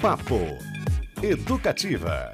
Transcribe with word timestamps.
Papo 0.00 0.56
Educativa. 1.20 2.32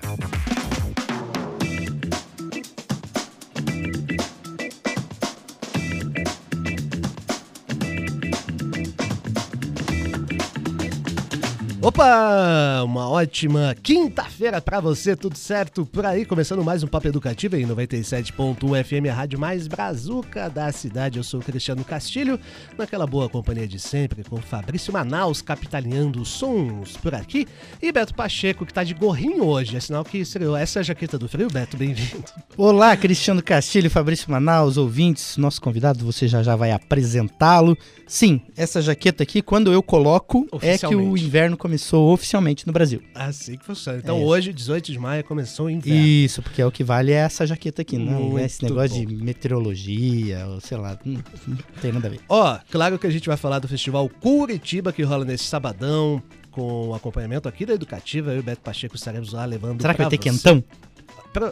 Opa! 11.87 12.83
Uma 12.83 13.09
ótima 13.09 13.73
quinta-feira 13.81 14.61
para 14.61 14.81
você, 14.81 15.15
tudo 15.15 15.39
certo 15.39 15.87
por 15.87 16.05
aí? 16.05 16.25
Começando 16.25 16.65
mais 16.65 16.83
um 16.83 16.89
Papo 16.89 17.07
Educativo 17.07 17.55
em 17.55 17.65
97.1 17.65 18.85
FM, 18.85 19.09
a 19.09 19.15
rádio 19.15 19.39
mais 19.39 19.69
brazuca 19.69 20.51
da 20.51 20.73
cidade. 20.73 21.19
Eu 21.19 21.23
sou 21.23 21.39
o 21.39 21.43
Cristiano 21.45 21.85
Castilho, 21.85 22.41
naquela 22.77 23.07
boa 23.07 23.29
companhia 23.29 23.69
de 23.69 23.79
sempre, 23.79 24.25
com 24.25 24.37
Fabrício 24.39 24.93
Manaus 24.93 25.41
capitaneando 25.41 26.21
os 26.21 26.29
sons 26.29 26.97
por 26.97 27.15
aqui 27.15 27.47
e 27.81 27.93
Beto 27.93 28.15
Pacheco, 28.15 28.67
que 28.67 28.75
tá 28.75 28.83
de 28.83 28.93
gorrinho 28.93 29.45
hoje. 29.45 29.77
É 29.77 29.79
sinal 29.79 30.05
que 30.05 30.19
estreou 30.19 30.57
essa 30.57 30.81
é 30.81 30.81
a 30.81 30.83
jaqueta 30.83 31.17
do 31.17 31.29
frio. 31.29 31.47
Beto, 31.49 31.77
bem-vindo. 31.77 32.25
Olá, 32.57 32.97
Cristiano 32.97 33.41
Castilho, 33.41 33.89
Fabrício 33.89 34.29
Manaus, 34.29 34.77
ouvintes. 34.77 35.37
Nosso 35.37 35.63
convidado, 35.63 36.05
você 36.05 36.27
já 36.27 36.43
já 36.43 36.57
vai 36.57 36.73
apresentá-lo. 36.73 37.79
Sim, 38.09 38.41
essa 38.57 38.83
jaqueta 38.83 39.23
aqui, 39.23 39.41
quando 39.41 39.73
eu 39.73 39.85
coloco, 39.85 40.49
é 40.61 40.77
que 40.77 40.95
o 40.95 41.17
inverno 41.17 41.57
começou 41.57 41.76
começou 41.77 42.11
oficialmente 42.13 42.67
no 42.67 42.73
Brasil. 42.73 43.03
Assim 43.15 43.57
que 43.57 43.65
funciona. 43.65 43.99
Então 43.99 44.19
é. 44.19 44.25
hoje, 44.25 44.53
18 44.53 44.93
de 44.93 44.99
maio, 44.99 45.23
começou 45.23 45.67
o 45.67 45.71
inverno. 45.71 46.07
Isso, 46.07 46.43
porque 46.43 46.63
é 46.63 46.67
o 46.67 46.73
que 46.73 46.83
vale 46.83 47.13
é 47.13 47.17
essa 47.17 47.47
jaqueta 47.47 47.83
aqui, 47.83 47.99
não 47.99 48.39
é 48.39 48.45
esse 48.45 48.63
negócio 48.63 48.97
bom. 48.97 49.05
de 49.05 49.17
meteorologia, 49.17 50.47
ou 50.47 50.61
sei 50.61 50.79
lá, 50.79 50.99
não, 51.05 51.23
não 51.47 51.57
tem 51.81 51.93
nada 51.93 52.09
a 52.09 52.11
ver. 52.11 52.21
Ó, 52.29 52.59
claro 52.71 52.99
que 52.99 53.07
a 53.07 53.11
gente 53.11 53.29
vai 53.29 53.37
falar 53.37 53.59
do 53.59 53.69
festival 53.69 54.09
Curitiba, 54.09 54.93
que 54.93 55.03
rola 55.03 55.25
nesse 55.25 55.45
sabadão, 55.45 56.23
com 56.51 56.95
acompanhamento 56.95 57.49
aqui 57.49 57.67
da 57.67 57.75
Educativa. 57.75 58.31
Eu 58.31 58.37
e 58.37 58.41
o 58.41 58.43
Beto 58.43 58.63
Pacheco 58.63 58.97
estaremos 58.97 59.33
lá 59.33 59.45
levando. 59.45 59.83
Será 59.83 59.93
que 59.93 60.01
vai 60.01 60.11
ter 60.11 60.17
você. 60.17 60.31
quentão? 60.31 60.65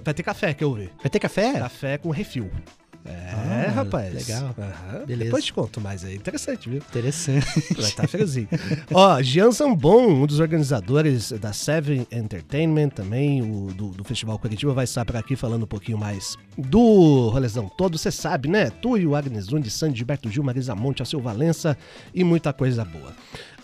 Vai 0.03 0.15
ter 0.15 0.23
café, 0.23 0.55
que 0.55 0.65
eu 0.65 0.73
vi. 0.73 0.89
Vai 1.03 1.11
ter 1.11 1.19
café? 1.19 1.53
Café 1.59 1.99
com 1.99 2.09
refil. 2.11 2.51
É, 3.05 3.67
ah, 3.69 3.71
rapaz. 3.71 4.15
Legal. 4.15 4.55
Uhum. 4.57 5.07
Beleza. 5.07 5.25
Depois 5.25 5.45
te 5.45 5.53
conto 5.53 5.81
mais 5.81 6.05
aí. 6.05 6.15
Interessante, 6.15 6.71
viu? 6.71 6.79
Interessante. 6.79 7.47
Vai 7.77 7.85
estar 7.85 8.03
tá 8.03 8.09
friozinho. 8.09 8.49
Ó, 8.93 9.21
Jean 9.21 9.51
Zambon, 9.51 10.23
um 10.23 10.27
dos 10.27 10.41
organizadores 10.41 11.31
da 11.33 11.53
Seven 11.53 12.07
Entertainment, 12.11 12.89
também 12.91 13.43
o, 13.43 13.73
do, 13.75 13.89
do 13.89 14.05
Festival 14.05 14.39
Curitiba, 14.39 14.73
vai 14.73 14.85
estar 14.85 15.05
por 15.05 15.17
aqui 15.17 15.37
falando 15.37 15.65
um 15.65 15.67
pouquinho 15.67 15.99
mais 15.99 16.37
do 16.57 17.29
rolezão 17.29 17.69
todo. 17.77 17.99
Você 17.99 18.11
sabe, 18.11 18.49
né? 18.49 18.71
Tu 18.71 18.97
e 18.99 19.07
o 19.07 19.15
Agnes 19.15 19.53
Undi, 19.53 19.71
Sandy 19.71 19.99
Gilberto 19.99 20.31
Gil, 20.31 20.43
Marisa 20.43 20.75
Monte, 20.75 21.03
Alceu 21.03 21.21
Valença 21.21 21.77
e 22.15 22.25
muita 22.25 22.53
coisa 22.53 22.85
boa. 22.85 23.13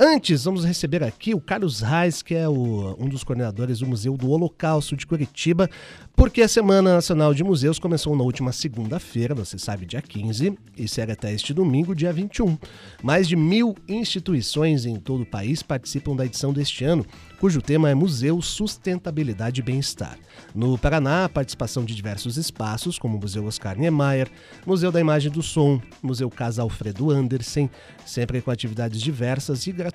Antes, 0.02 0.44
vamos 0.44 0.64
receber 0.64 1.04
aqui 1.04 1.34
o 1.34 1.40
Carlos 1.42 1.82
Reis, 1.82 2.22
que 2.22 2.34
é 2.34 2.48
o, 2.48 2.96
um 2.98 3.06
dos 3.06 3.22
coordenadores 3.22 3.80
do 3.80 3.86
Museu 3.86 4.16
do 4.16 4.30
Holocausto 4.30 4.96
de 4.96 5.06
Curitiba, 5.06 5.68
porque 6.16 6.40
a 6.40 6.48
Semana 6.48 6.94
Nacional 6.94 7.34
de 7.34 7.44
Museus 7.44 7.78
começou 7.78 8.16
na 8.16 8.24
última 8.24 8.50
segunda-feira, 8.50 9.34
você 9.34 9.58
sabe, 9.58 9.84
dia 9.84 10.00
15, 10.00 10.58
e 10.74 10.88
segue 10.88 11.12
até 11.12 11.34
este 11.34 11.52
domingo, 11.52 11.94
dia 11.94 12.14
21. 12.14 12.56
Mais 13.02 13.28
de 13.28 13.36
mil 13.36 13.76
instituições 13.86 14.86
em 14.86 14.96
todo 14.96 15.24
o 15.24 15.26
país 15.26 15.62
participam 15.62 16.16
da 16.16 16.24
edição 16.24 16.50
deste 16.50 16.82
ano, 16.82 17.04
cujo 17.38 17.60
tema 17.60 17.90
é 17.90 17.94
Museu, 17.94 18.40
Sustentabilidade 18.40 19.60
e 19.60 19.64
Bem-Estar. 19.64 20.18
No 20.54 20.78
Paraná, 20.78 21.26
a 21.26 21.28
participação 21.28 21.84
de 21.84 21.94
diversos 21.94 22.38
espaços, 22.38 22.98
como 22.98 23.18
o 23.18 23.20
Museu 23.20 23.44
Oscar 23.44 23.78
Niemeyer, 23.78 24.30
Museu 24.64 24.90
da 24.90 25.00
Imagem 25.00 25.30
do 25.30 25.42
Som, 25.42 25.78
Museu 26.02 26.30
Casa 26.30 26.62
Alfredo 26.62 27.10
Andersen, 27.10 27.70
sempre 28.06 28.40
com 28.40 28.50
atividades 28.50 29.00
diversas 29.00 29.66
e 29.66 29.72
gratuitas 29.72 29.89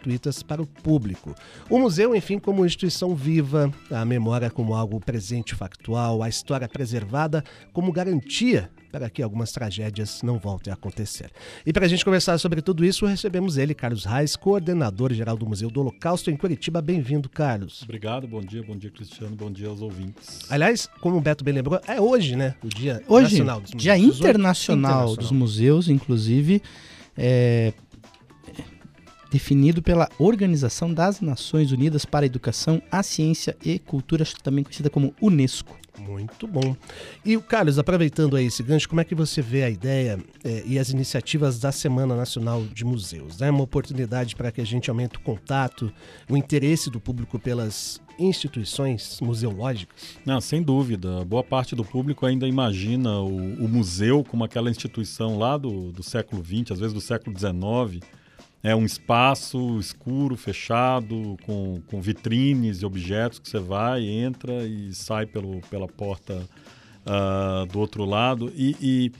para 0.45 0.61
o 0.61 0.65
público. 0.65 1.33
O 1.69 1.79
museu, 1.79 2.15
enfim, 2.15 2.39
como 2.39 2.65
instituição 2.65 3.15
viva, 3.15 3.71
a 3.89 4.05
memória 4.05 4.49
como 4.49 4.73
algo 4.73 4.99
presente 4.99 5.55
factual, 5.55 6.21
a 6.21 6.29
história 6.29 6.67
preservada 6.67 7.43
como 7.73 7.91
garantia 7.91 8.69
para 8.95 9.09
que 9.09 9.21
algumas 9.21 9.51
tragédias 9.51 10.21
não 10.23 10.39
voltem 10.39 10.71
a 10.71 10.73
acontecer. 10.73 11.29
E 11.65 11.73
para 11.73 11.85
a 11.85 11.87
gente 11.89 12.05
conversar 12.05 12.37
sobre 12.37 12.61
tudo 12.61 12.85
isso, 12.85 13.05
recebemos 13.05 13.57
ele, 13.57 13.73
Carlos 13.73 14.05
Reis, 14.05 14.37
coordenador 14.37 15.11
geral 15.11 15.35
do 15.35 15.45
Museu 15.45 15.69
do 15.69 15.81
Holocausto 15.81 16.31
em 16.31 16.37
Curitiba. 16.37 16.81
Bem-vindo, 16.81 17.27
Carlos. 17.27 17.83
Obrigado, 17.83 18.25
bom 18.25 18.39
dia, 18.39 18.63
bom 18.63 18.77
dia, 18.77 18.89
Cristiano, 18.89 19.35
bom 19.35 19.51
dia 19.51 19.67
aos 19.67 19.81
ouvintes. 19.81 20.49
Aliás, 20.49 20.89
como 21.01 21.17
o 21.17 21.21
Beto 21.21 21.43
bem 21.43 21.53
lembrou, 21.53 21.77
é 21.85 21.99
hoje, 21.99 22.37
né? 22.37 22.55
O 22.63 22.69
Dia 22.69 23.03
hoje, 23.05 23.31
Nacional 23.43 23.59
dos 23.59 23.73
Museus. 23.73 23.83
Dia 23.83 23.97
internacional, 23.97 25.09
internacional 25.09 25.15
dos 25.17 25.31
Museus, 25.31 25.89
inclusive. 25.89 26.61
É, 27.17 27.73
definido 29.31 29.81
pela 29.81 30.09
Organização 30.17 30.93
das 30.93 31.21
Nações 31.21 31.71
Unidas 31.71 32.05
para 32.05 32.25
a 32.25 32.27
Educação, 32.27 32.81
a 32.91 33.03
Ciência 33.03 33.55
e 33.63 33.79
Cultura, 33.79 34.25
também 34.43 34.63
conhecida 34.63 34.89
como 34.89 35.13
Unesco. 35.21 35.75
Muito 35.99 36.45
bom. 36.45 36.75
E, 37.23 37.37
Carlos, 37.37 37.79
aproveitando 37.79 38.35
aí 38.35 38.45
esse 38.45 38.61
gancho, 38.61 38.87
como 38.87 39.01
é 39.01 39.03
que 39.03 39.15
você 39.15 39.41
vê 39.41 39.63
a 39.63 39.69
ideia 39.69 40.19
é, 40.43 40.63
e 40.65 40.77
as 40.77 40.89
iniciativas 40.89 41.59
da 41.59 41.71
Semana 41.71 42.15
Nacional 42.15 42.63
de 42.65 42.83
Museus? 42.83 43.41
É 43.41 43.45
né? 43.45 43.51
uma 43.51 43.63
oportunidade 43.63 44.35
para 44.35 44.51
que 44.51 44.61
a 44.61 44.65
gente 44.65 44.89
aumente 44.89 45.17
o 45.17 45.21
contato, 45.21 45.91
o 46.29 46.35
interesse 46.35 46.89
do 46.89 46.99
público 46.99 47.39
pelas 47.39 48.01
instituições 48.19 49.19
museológicas? 49.21 50.17
Não, 50.25 50.39
sem 50.41 50.61
dúvida. 50.61 51.23
Boa 51.25 51.43
parte 51.43 51.75
do 51.75 51.83
público 51.83 52.25
ainda 52.25 52.47
imagina 52.47 53.19
o, 53.19 53.65
o 53.65 53.67
museu 53.67 54.23
como 54.23 54.43
aquela 54.43 54.69
instituição 54.69 55.37
lá 55.37 55.57
do, 55.57 55.91
do 55.91 56.03
século 56.03 56.43
XX, 56.43 56.71
às 56.71 56.79
vezes 56.79 56.93
do 56.93 57.01
século 57.01 57.37
XIX, 57.37 58.03
é 58.65 58.75
um 58.75 58.83
espaço 58.83 59.77
escuro, 59.79 60.35
fechado, 60.35 61.37
com, 61.45 61.83
com 61.85 62.01
vitrines 62.01 62.81
e 62.81 62.85
objetos 62.85 63.37
que 63.37 63.47
você 63.47 63.59
vai, 63.59 64.03
entra 64.03 64.65
e 64.65 64.91
sai 64.91 65.27
pelo, 65.27 65.61
pela 65.69 65.87
porta 65.87 66.49
uh, 67.05 67.67
do 67.67 67.77
outro 67.77 68.03
lado. 68.05 68.51
E, 68.55 68.75
e, 68.81 69.11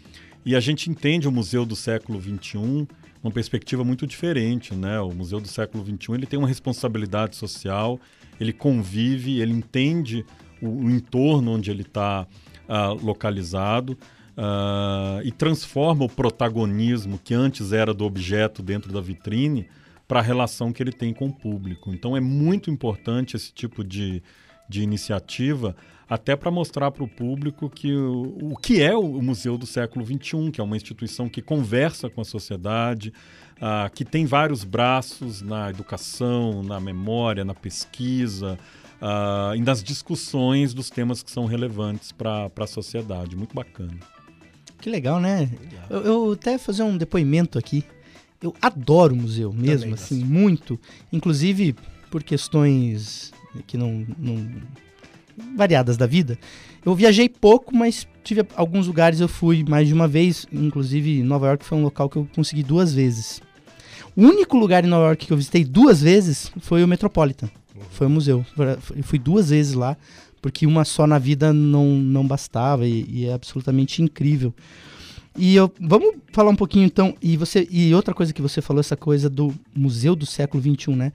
e, 0.44 0.56
a 0.56 0.60
gente 0.60 0.90
entende 0.90 1.28
o 1.28 1.32
museu 1.32 1.64
do 1.64 1.76
século 1.76 2.20
XXI 2.20 2.88
uma 3.24 3.32
perspectiva 3.32 3.84
muito 3.84 4.08
diferente. 4.08 4.74
Né? 4.74 5.00
O 5.00 5.14
museu 5.14 5.40
do 5.40 5.48
século 5.48 5.86
XXI 5.86 6.14
ele 6.14 6.26
tem 6.26 6.40
uma 6.40 6.48
responsabilidade 6.48 7.36
social, 7.36 8.00
ele 8.40 8.52
convive, 8.52 9.42
ele 9.42 9.54
entende 9.54 10.26
o, 10.60 10.86
o 10.86 10.90
entorno 10.90 11.52
onde 11.52 11.70
ele 11.70 11.84
está 11.84 12.24
uh, 12.24 12.28
ah, 12.68 12.94
localizado 12.94 13.96
uh, 14.38 15.22
e 15.24 15.32
transforma 15.32 16.06
o 16.06 16.10
protagonismo 16.10 17.18
que 17.18 17.34
antes 17.34 17.72
era 17.72 17.94
do 17.94 18.06
objeto 18.06 18.62
dentro 18.62 18.92
da 18.92 19.02
vitrine 19.02 19.68
para 20.08 20.20
a 20.20 20.24
relação 20.24 20.72
que 20.72 20.84
ele 20.84 20.92
tem 20.92 21.14
com 21.14 21.28
o 21.28 21.34
público. 21.34 21.92
Então 21.94 22.16
é 22.16 22.20
muito 22.20 22.70
importante 22.70 23.36
esse 23.36 23.52
tipo 23.52 23.84
de, 23.84 24.22
de 24.70 24.82
iniciativa, 24.82 25.76
até 26.08 26.36
para 26.36 26.52
mostrar 26.52 26.92
para 26.92 27.04
o 27.04 27.08
público 27.08 27.70
que 27.70 27.92
o, 27.96 28.52
o 28.52 28.56
que 28.56 28.82
é 28.82 28.96
o 28.96 29.22
Museu 29.22 29.58
do 29.58 29.66
Século 29.66 30.06
XXI, 30.06 30.52
que 30.52 30.62
é 30.62 30.64
uma 30.64 30.76
instituição 30.76 31.28
que 31.28 31.42
conversa 31.42 32.10
com 32.10 32.22
a 32.22 32.26
sociedade, 32.26 33.12
uh, 33.58 33.92
que 33.94 34.06
tem 34.06 34.26
vários 34.28 34.64
braços 34.64 35.42
na 35.42 35.72
educação, 35.72 36.62
na 36.62 36.80
memória, 36.80 37.44
na 37.44 37.56
pesquisa, 37.56 38.60
uh, 39.02 39.56
e 39.56 39.62
nas 39.62 39.84
discussões 39.84 40.76
dos 40.76 40.92
temas 40.92 41.24
que 41.24 41.32
são 41.32 41.46
relevantes 41.46 42.12
para 42.12 42.52
a 42.56 42.68
sociedade. 42.68 43.36
Muito 43.36 43.56
bacana. 43.56 44.15
Que 44.80 44.90
legal, 44.90 45.20
né? 45.20 45.50
Legal. 45.62 45.86
Eu, 45.90 46.02
eu 46.02 46.32
até 46.34 46.58
fazer 46.58 46.84
um 46.84 46.98
depoimento 46.98 47.58
aqui. 47.58 47.84
Eu 48.42 48.54
adoro 48.62 49.16
museu 49.16 49.52
mesmo, 49.52 49.80
Também, 49.80 49.94
assim, 49.94 50.20
nossa. 50.20 50.32
muito. 50.32 50.80
Inclusive 51.12 51.76
por 52.12 52.24
questões 52.24 53.34
que 53.66 53.78
não, 53.78 54.06
não 54.18 54.48
variadas 55.56 55.98
da 55.98 56.06
vida. 56.06 56.38
Eu 56.86 56.94
viajei 56.96 57.28
pouco, 57.28 57.76
mas 57.76 58.08
tive 58.24 58.46
alguns 58.56 58.88
lugares 58.88 59.20
eu 59.20 59.28
fui 59.28 59.64
mais 59.68 59.88
de 59.88 59.94
uma 59.94 60.08
vez, 60.08 60.46
inclusive 60.52 61.24
Nova 61.24 61.48
York 61.48 61.66
foi 61.66 61.78
um 61.78 61.84
local 61.84 62.10
que 62.10 62.18
eu 62.18 62.28
consegui 62.36 62.64
duas 62.64 62.94
vezes. 62.94 63.42
O 64.16 64.22
único 64.22 64.58
lugar 64.58 64.86
em 64.86 64.88
Nova 64.88 65.08
York 65.08 65.26
que 65.26 65.34
eu 65.34 65.38
visitei 65.38 65.66
duas 65.66 66.02
vezes 66.02 66.52
foi 66.62 66.84
o 66.84 66.88
Metropolitan. 66.88 67.50
Uhum. 67.76 67.82
Foi 67.92 68.08
o 68.08 68.10
museu. 68.10 68.46
Eu 68.96 69.04
fui 69.04 69.20
duas 69.20 69.50
vezes 69.50 69.74
lá 69.74 69.98
porque 70.46 70.68
uma 70.68 70.86
só 70.86 71.08
na 71.08 71.18
vida 71.18 71.52
não, 71.52 71.96
não 71.96 72.24
bastava 72.24 72.86
e, 72.86 73.04
e 73.10 73.26
é 73.26 73.34
absolutamente 73.34 74.04
incrível. 74.04 74.54
E 75.36 75.56
eu, 75.56 75.74
vamos 75.82 76.18
falar 76.32 76.52
um 76.52 76.56
pouquinho 76.56 76.86
então, 76.86 77.16
e 77.20 77.36
você 77.36 77.68
e 77.72 77.92
outra 77.96 78.14
coisa 78.14 78.32
que 78.32 78.44
você 78.44 78.62
falou, 78.62 78.80
essa 78.80 78.96
coisa 78.96 79.28
do 79.28 79.52
Museu 79.76 80.16
do 80.16 80.24
Século 80.24 80.62
XXI, 80.62 80.92
né? 80.92 81.14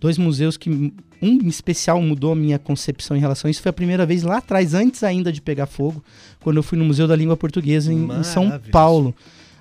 Dois 0.00 0.18
museus 0.18 0.56
que, 0.56 0.68
um 0.68 0.92
em 1.22 1.46
especial 1.46 2.02
mudou 2.02 2.32
a 2.32 2.34
minha 2.34 2.58
concepção 2.58 3.16
em 3.16 3.20
relação 3.20 3.46
a 3.46 3.50
isso, 3.52 3.62
foi 3.62 3.70
a 3.70 3.72
primeira 3.72 4.04
vez 4.04 4.24
lá 4.24 4.38
atrás, 4.38 4.74
antes 4.74 5.04
ainda 5.04 5.30
de 5.30 5.40
pegar 5.40 5.66
fogo, 5.66 6.02
quando 6.40 6.56
eu 6.56 6.62
fui 6.64 6.76
no 6.76 6.84
Museu 6.84 7.06
da 7.06 7.14
Língua 7.14 7.36
Portuguesa 7.36 7.92
em, 7.92 8.10
em 8.10 8.24
São 8.24 8.60
Paulo. 8.72 9.14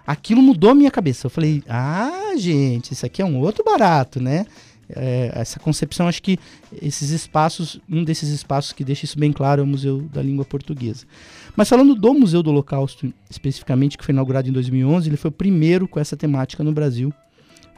Aquilo 0.07 0.41
mudou 0.41 0.71
a 0.71 0.75
minha 0.75 0.89
cabeça. 0.89 1.27
Eu 1.27 1.29
falei, 1.29 1.61
ah, 1.69 2.33
gente, 2.35 2.94
isso 2.94 3.05
aqui 3.05 3.21
é 3.21 3.25
um 3.25 3.38
outro 3.38 3.63
barato, 3.63 4.19
né? 4.19 4.47
É, 4.89 5.31
essa 5.34 5.60
concepção, 5.60 6.07
acho 6.07 6.22
que 6.22 6.39
esses 6.81 7.10
espaços, 7.10 7.80
um 7.89 8.04
desses 8.04 8.30
espaços 8.30 8.72
que 8.72 8.84
deixa 8.84 9.06
isso 9.06 9.19
bem 9.19 9.31
claro 9.31 9.62
é 9.62 9.63
o 9.63 9.68
Museu 9.68 10.01
da 10.01 10.22
Língua 10.22 10.45
Portuguesa. 10.45 11.06
Mas 11.56 11.68
falando 11.69 11.95
do 11.95 12.13
Museu 12.13 12.42
do 12.42 12.50
Holocausto 12.50 13.13
especificamente, 13.30 13.98
que 13.98 14.06
foi 14.06 14.13
inaugurado 14.13 14.48
em 14.48 14.51
2011, 14.51 15.10
ele 15.10 15.18
foi 15.18 15.30
o 15.30 15.31
primeiro 15.31 15.88
com 15.88 16.00
essa 16.00 16.16
temática 16.16 16.63
no 16.63 16.72
Brasil. 16.72 17.13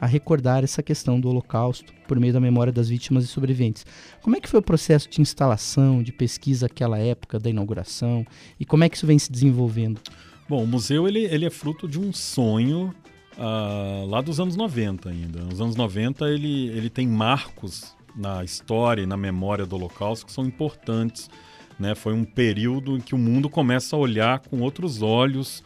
a 0.02 0.06
recordar 0.06 0.64
essa 0.64 0.82
questão 0.82 1.20
do 1.20 1.28
Holocausto 1.28 1.92
por 2.08 2.18
meio 2.18 2.32
da 2.32 2.40
memória 2.40 2.72
das 2.72 2.88
vítimas 2.88 3.22
e 3.22 3.26
sobreviventes. 3.26 3.84
Como 4.22 4.34
é 4.34 4.40
que 4.40 4.48
foi 4.48 4.58
o 4.60 4.62
processo 4.62 5.10
de 5.10 5.20
instalação, 5.20 6.02
de 6.02 6.10
pesquisa 6.10 6.64
naquela 6.64 6.98
época 6.98 7.38
da 7.38 7.50
inauguração 7.50 8.24
e 8.58 8.64
como 8.64 8.82
é 8.82 8.88
que 8.88 8.96
isso 8.96 9.06
vem 9.06 9.18
se 9.18 9.30
desenvolvendo? 9.30 10.00
Bom, 10.48 10.64
o 10.64 10.66
museu 10.66 11.06
ele, 11.06 11.26
ele 11.26 11.44
é 11.44 11.50
fruto 11.50 11.86
de 11.86 12.00
um 12.00 12.14
sonho 12.14 12.94
uh, 13.38 14.06
lá 14.06 14.20
dos 14.20 14.40
anos 14.40 14.56
90 14.56 15.08
ainda. 15.08 15.40
Nos 15.42 15.60
anos 15.60 15.76
90 15.76 16.28
ele, 16.28 16.68
ele 16.68 16.90
tem 16.90 17.06
marcos 17.06 17.94
na 18.16 18.44
história 18.44 19.02
e 19.02 19.06
na 19.06 19.16
memória 19.16 19.64
do 19.64 19.76
Holocausto 19.76 20.26
que 20.26 20.32
são 20.32 20.44
importantes. 20.44 21.30
Né? 21.78 21.94
Foi 21.94 22.12
um 22.12 22.24
período 22.24 22.96
em 22.96 23.00
que 23.00 23.14
o 23.14 23.18
mundo 23.18 23.48
começa 23.48 23.96
a 23.96 23.98
olhar 23.98 24.40
com 24.40 24.60
outros 24.60 25.00
olhos 25.00 25.60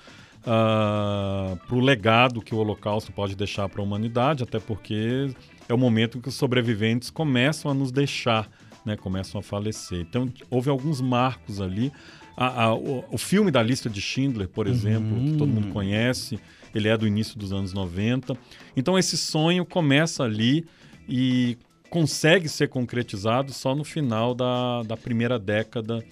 uh, 0.45 0.47
ah, 0.47 1.57
para 1.67 1.77
o 1.77 1.81
legado 1.81 2.41
que 2.41 2.55
o 2.55 2.59
Holocausto 2.59 3.11
pode 3.11 3.35
deixar 3.35 3.69
para 3.69 3.81
a 3.81 3.85
humanidade, 3.85 4.43
até 4.43 4.61
porque 4.61 5.31
é 5.69 5.75
o 5.75 5.79
momento 5.79 6.19
em 6.19 6.21
que 6.21 6.29
os 6.29 6.35
sobreviventes 6.35 7.11
começam 7.11 7.71
a 7.71 7.75
nos 7.75 7.91
deixar, 7.91 8.49
né? 8.85 8.97
começam 8.97 9.41
a 9.41 9.43
falecer. 9.43 10.01
Então, 10.01 10.33
houve 10.51 10.71
alguns 10.71 11.01
marcos 11.01 11.61
ali. 11.61 11.93
A, 12.37 12.65
a, 12.65 12.75
o, 12.75 13.05
o, 13.11 13.19
filme 13.19 13.51
da 13.51 13.63
lista 13.63 13.89
de 13.89 14.01
Schindler, 14.01 14.49
por 14.49 14.67
exemplo, 14.67 15.17
uhum. 15.17 15.33
que 15.33 15.39
todo 15.39 15.49
mundo 15.49 15.69
conhece, 15.69 16.39
ele 16.75 16.89
é 16.89 16.97
do 16.97 17.07
início 17.07 17.39
dos 17.39 17.53
anos 17.53 17.73
90. 17.73 18.37
Então, 18.77 18.99
esse 18.99 19.17
sonho 19.17 19.65
começa 19.65 20.25
ali 20.25 20.67
e 21.09 21.57
consegue 21.89 22.49
ser 22.49 22.69
concretizado 22.69 23.53
só 23.53 23.75
no 23.75 23.85
final 23.85 24.35
da, 24.35 24.83
da 24.83 24.97
primeira 24.97 25.39
década 25.39 26.05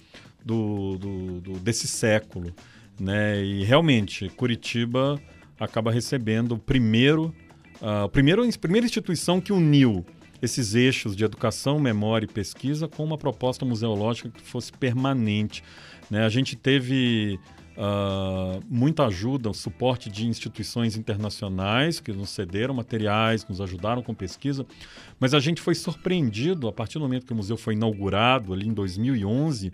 do, 0.43 0.97
do, 0.97 1.41
do, 1.41 1.59
desse 1.59 1.87
século. 1.87 2.53
Né? 2.99 3.43
E 3.43 3.63
realmente, 3.63 4.29
Curitiba 4.29 5.19
acaba 5.59 5.91
recebendo 5.91 6.53
o 6.53 6.57
primeiro, 6.57 7.33
uh, 7.81 8.07
primeiro, 8.09 8.43
a 8.43 8.57
primeira 8.57 8.85
instituição 8.85 9.41
que 9.41 9.51
uniu 9.51 10.05
esses 10.41 10.75
eixos 10.75 11.15
de 11.15 11.23
educação, 11.23 11.79
memória 11.79 12.25
e 12.25 12.29
pesquisa 12.29 12.87
com 12.87 13.03
uma 13.03 13.17
proposta 13.17 13.63
museológica 13.65 14.29
que 14.29 14.41
fosse 14.41 14.73
permanente. 14.73 15.63
Né? 16.09 16.25
A 16.25 16.29
gente 16.29 16.55
teve 16.55 17.39
uh, 17.77 18.63
muita 18.69 19.07
ajuda, 19.07 19.49
o 19.49 19.53
suporte 19.53 20.09
de 20.09 20.27
instituições 20.27 20.95
internacionais 20.95 21.99
que 21.99 22.11
nos 22.11 22.29
cederam 22.29 22.73
materiais, 22.73 23.45
nos 23.47 23.61
ajudaram 23.61 24.01
com 24.01 24.13
pesquisa, 24.13 24.65
mas 25.19 25.33
a 25.33 25.39
gente 25.39 25.61
foi 25.61 25.75
surpreendido 25.75 26.67
a 26.67 26.71
partir 26.71 26.95
do 26.95 27.01
momento 27.01 27.25
que 27.25 27.33
o 27.33 27.35
museu 27.35 27.57
foi 27.57 27.73
inaugurado, 27.73 28.53
ali 28.53 28.67
em 28.67 28.73
2011, 28.73 29.67
uh, 29.67 29.71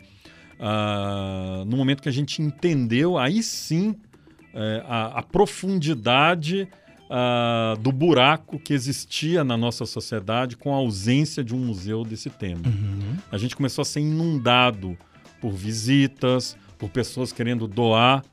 ah, 0.60 1.63
no 1.66 1.78
momento 1.78 2.01
que 2.01 2.10
a 2.10 2.13
gente 2.13 2.42
entendeu, 2.42 3.18
aí 3.18 3.42
sim, 3.44 3.92
uh, 4.54 4.86
a, 4.88 5.19
a, 5.19 5.24
profundidade 5.24 6.68
Uh, 7.12 7.75
do 7.80 7.92
buraco 7.92 8.60
que 8.60 8.72
existia 8.72 9.44
na 9.44 9.57
nossa 9.57 9.84
sociedade 9.84 10.56
com 10.56 10.72
a 10.72 10.78
ausência 10.78 11.44
de 11.44 11.56
um 11.56 11.57
museu 11.57 12.04
desse 12.04 12.30
tema. 12.30 12.62
Uhum. 12.68 13.18
A 13.31 13.38
gente 13.40 13.56
começou 13.56 13.81
a 13.81 13.86
ser 13.86 14.02
inundado 14.02 14.95
por 15.42 15.52
visitas, 15.52 16.56
por 16.80 16.90
pessoas 16.90 17.31
querendo 17.31 17.68
doar 17.68 18.24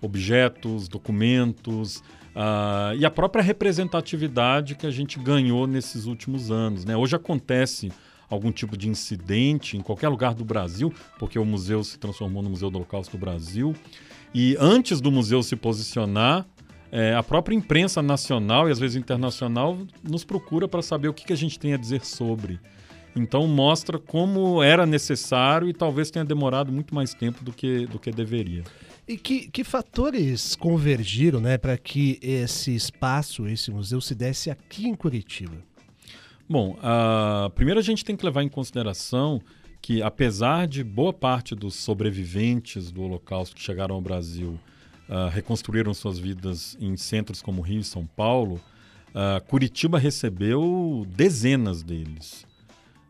objetos, 0.00 0.88
documentos, 0.88 1.98
uh, 2.34 2.94
e 2.96 3.04
a 3.04 3.10
própria 3.10 3.42
representatividade 3.42 4.74
que 4.74 4.86
a 4.86 4.90
gente 4.90 5.18
ganhou 5.18 5.66
nesses 5.66 6.06
últimos 6.06 6.50
anos. 6.50 6.84
Né? 6.84 6.96
Hoje 6.96 7.16
acontece 7.16 7.90
algum 8.30 8.52
tipo 8.52 8.76
de 8.76 8.88
incidente 8.88 9.76
em 9.76 9.80
qualquer 9.80 10.08
lugar 10.08 10.34
do 10.34 10.44
Brasil, 10.44 10.92
porque 11.18 11.38
o 11.38 11.44
museu 11.44 11.82
se 11.84 11.98
transformou 11.98 12.42
no 12.42 12.50
Museu 12.50 12.70
do 12.70 12.76
Holocausto 12.78 13.16
do 13.16 13.20
Brasil. 13.20 13.74
E 14.34 14.56
antes 14.58 15.00
do 15.00 15.10
museu 15.10 15.42
se 15.42 15.56
posicionar, 15.56 16.46
é, 16.90 17.14
a 17.14 17.22
própria 17.22 17.54
imprensa 17.54 18.02
nacional 18.02 18.68
e 18.68 18.72
às 18.72 18.78
vezes 18.78 18.96
internacional 18.96 19.78
nos 20.02 20.24
procura 20.24 20.68
para 20.68 20.82
saber 20.82 21.08
o 21.08 21.14
que, 21.14 21.24
que 21.24 21.32
a 21.32 21.36
gente 21.36 21.58
tem 21.58 21.72
a 21.72 21.76
dizer 21.76 22.04
sobre. 22.04 22.60
Então 23.16 23.46
mostra 23.48 23.98
como 23.98 24.62
era 24.62 24.84
necessário 24.84 25.68
e 25.68 25.72
talvez 25.72 26.10
tenha 26.10 26.24
demorado 26.24 26.70
muito 26.70 26.94
mais 26.94 27.14
tempo 27.14 27.42
do 27.42 27.50
que, 27.52 27.86
do 27.86 27.98
que 27.98 28.10
deveria. 28.10 28.62
E 29.08 29.16
que, 29.16 29.48
que 29.48 29.64
fatores 29.64 30.54
convergiram 30.54 31.40
né, 31.40 31.56
para 31.56 31.78
que 31.78 32.18
esse 32.20 32.74
espaço, 32.74 33.46
esse 33.46 33.70
museu, 33.70 34.00
se 34.00 34.14
desse 34.14 34.50
aqui 34.50 34.86
em 34.86 34.94
Curitiba? 34.94 35.56
Bom, 36.48 36.76
uh, 36.78 37.48
primeiro 37.50 37.80
a 37.80 37.82
gente 37.82 38.04
tem 38.04 38.16
que 38.16 38.24
levar 38.24 38.42
em 38.42 38.48
consideração 38.48 39.40
que, 39.80 40.02
apesar 40.02 40.66
de 40.66 40.84
boa 40.84 41.12
parte 41.12 41.54
dos 41.54 41.74
sobreviventes 41.74 42.90
do 42.90 43.02
Holocausto 43.02 43.56
que 43.56 43.62
chegaram 43.62 43.94
ao 43.94 44.00
Brasil 44.00 44.58
uh, 45.08 45.28
reconstruíram 45.30 45.94
suas 45.94 46.18
vidas 46.18 46.76
em 46.80 46.96
centros 46.96 47.40
como 47.40 47.62
Rio 47.62 47.80
e 47.80 47.84
São 47.84 48.04
Paulo, 48.04 48.60
uh, 49.10 49.44
Curitiba 49.46 49.98
recebeu 49.98 51.06
dezenas 51.08 51.82
deles. 51.82 52.44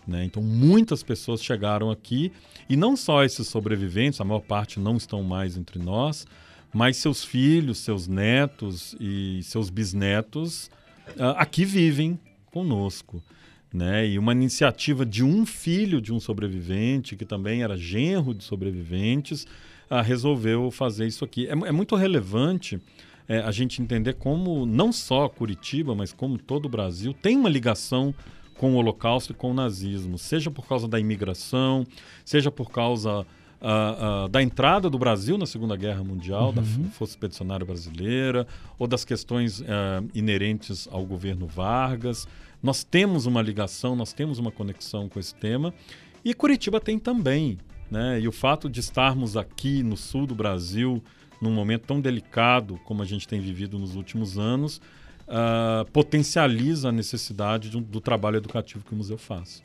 Né? 0.06 0.24
Então, 0.24 0.42
muitas 0.42 1.02
pessoas 1.02 1.42
chegaram 1.42 1.90
aqui, 1.90 2.30
e 2.68 2.76
não 2.76 2.96
só 2.96 3.24
esses 3.24 3.48
sobreviventes, 3.48 4.20
a 4.20 4.24
maior 4.24 4.40
parte 4.40 4.78
não 4.78 4.96
estão 4.96 5.22
mais 5.22 5.56
entre 5.56 5.78
nós, 5.78 6.26
mas 6.72 6.96
seus 6.98 7.24
filhos, 7.24 7.78
seus 7.78 8.06
netos 8.06 8.94
e 9.00 9.40
seus 9.42 9.70
bisnetos 9.70 10.70
uh, 11.16 11.34
aqui 11.36 11.64
vivem 11.64 12.18
conosco. 12.52 13.22
Né? 13.72 14.08
E 14.08 14.18
uma 14.18 14.32
iniciativa 14.32 15.04
de 15.04 15.24
um 15.24 15.44
filho 15.44 16.00
de 16.00 16.12
um 16.12 16.20
sobrevivente, 16.20 17.16
que 17.16 17.24
também 17.24 17.62
era 17.62 17.76
genro 17.76 18.34
de 18.34 18.44
sobreviventes, 18.44 19.44
uh, 19.90 20.02
resolveu 20.02 20.70
fazer 20.70 21.06
isso 21.06 21.24
aqui. 21.24 21.46
É, 21.46 21.52
é 21.52 21.72
muito 21.72 21.96
relevante 21.96 22.80
é, 23.28 23.38
a 23.40 23.50
gente 23.50 23.82
entender 23.82 24.14
como 24.14 24.64
não 24.64 24.92
só 24.92 25.28
Curitiba, 25.28 25.94
mas 25.94 26.12
como 26.12 26.38
todo 26.38 26.66
o 26.66 26.68
Brasil 26.68 27.12
tem 27.12 27.36
uma 27.36 27.48
ligação 27.48 28.14
com 28.58 28.72
o 28.72 28.76
Holocausto 28.76 29.32
e 29.32 29.34
com 29.34 29.50
o 29.50 29.54
nazismo, 29.54 30.18
seja 30.18 30.50
por 30.50 30.66
causa 30.66 30.88
da 30.88 30.98
imigração, 30.98 31.86
seja 32.24 32.50
por 32.50 32.70
causa 32.70 33.20
uh, 33.20 34.24
uh, 34.24 34.28
da 34.28 34.42
entrada 34.42 34.88
do 34.88 34.98
Brasil 34.98 35.36
na 35.36 35.46
Segunda 35.46 35.76
Guerra 35.76 36.02
Mundial, 36.02 36.48
uhum. 36.48 36.52
da 36.52 36.62
Força 36.62 37.12
Expedicionária 37.12 37.66
Brasileira, 37.66 38.46
ou 38.78 38.86
das 38.86 39.04
questões 39.04 39.60
uh, 39.60 39.64
inerentes 40.14 40.88
ao 40.90 41.04
governo 41.04 41.46
Vargas. 41.46 42.26
Nós 42.62 42.82
temos 42.82 43.26
uma 43.26 43.42
ligação, 43.42 43.94
nós 43.94 44.12
temos 44.12 44.38
uma 44.38 44.50
conexão 44.50 45.08
com 45.08 45.20
esse 45.20 45.34
tema, 45.34 45.72
e 46.24 46.34
Curitiba 46.34 46.80
tem 46.80 46.98
também. 46.98 47.58
Né? 47.90 48.20
E 48.20 48.26
o 48.26 48.32
fato 48.32 48.68
de 48.68 48.80
estarmos 48.80 49.36
aqui 49.36 49.82
no 49.82 49.96
sul 49.96 50.26
do 50.26 50.34
Brasil, 50.34 51.02
num 51.40 51.52
momento 51.52 51.86
tão 51.86 52.00
delicado 52.00 52.80
como 52.84 53.02
a 53.02 53.04
gente 53.04 53.28
tem 53.28 53.40
vivido 53.40 53.78
nos 53.78 53.94
últimos 53.94 54.38
anos, 54.38 54.80
uh, 55.28 55.90
potencializa 55.90 56.88
a 56.88 56.92
necessidade 56.92 57.76
um, 57.76 57.82
do 57.82 58.00
trabalho 58.00 58.36
educativo 58.36 58.84
que 58.84 58.92
o 58.92 58.96
museu 58.96 59.18
faz. 59.18 59.62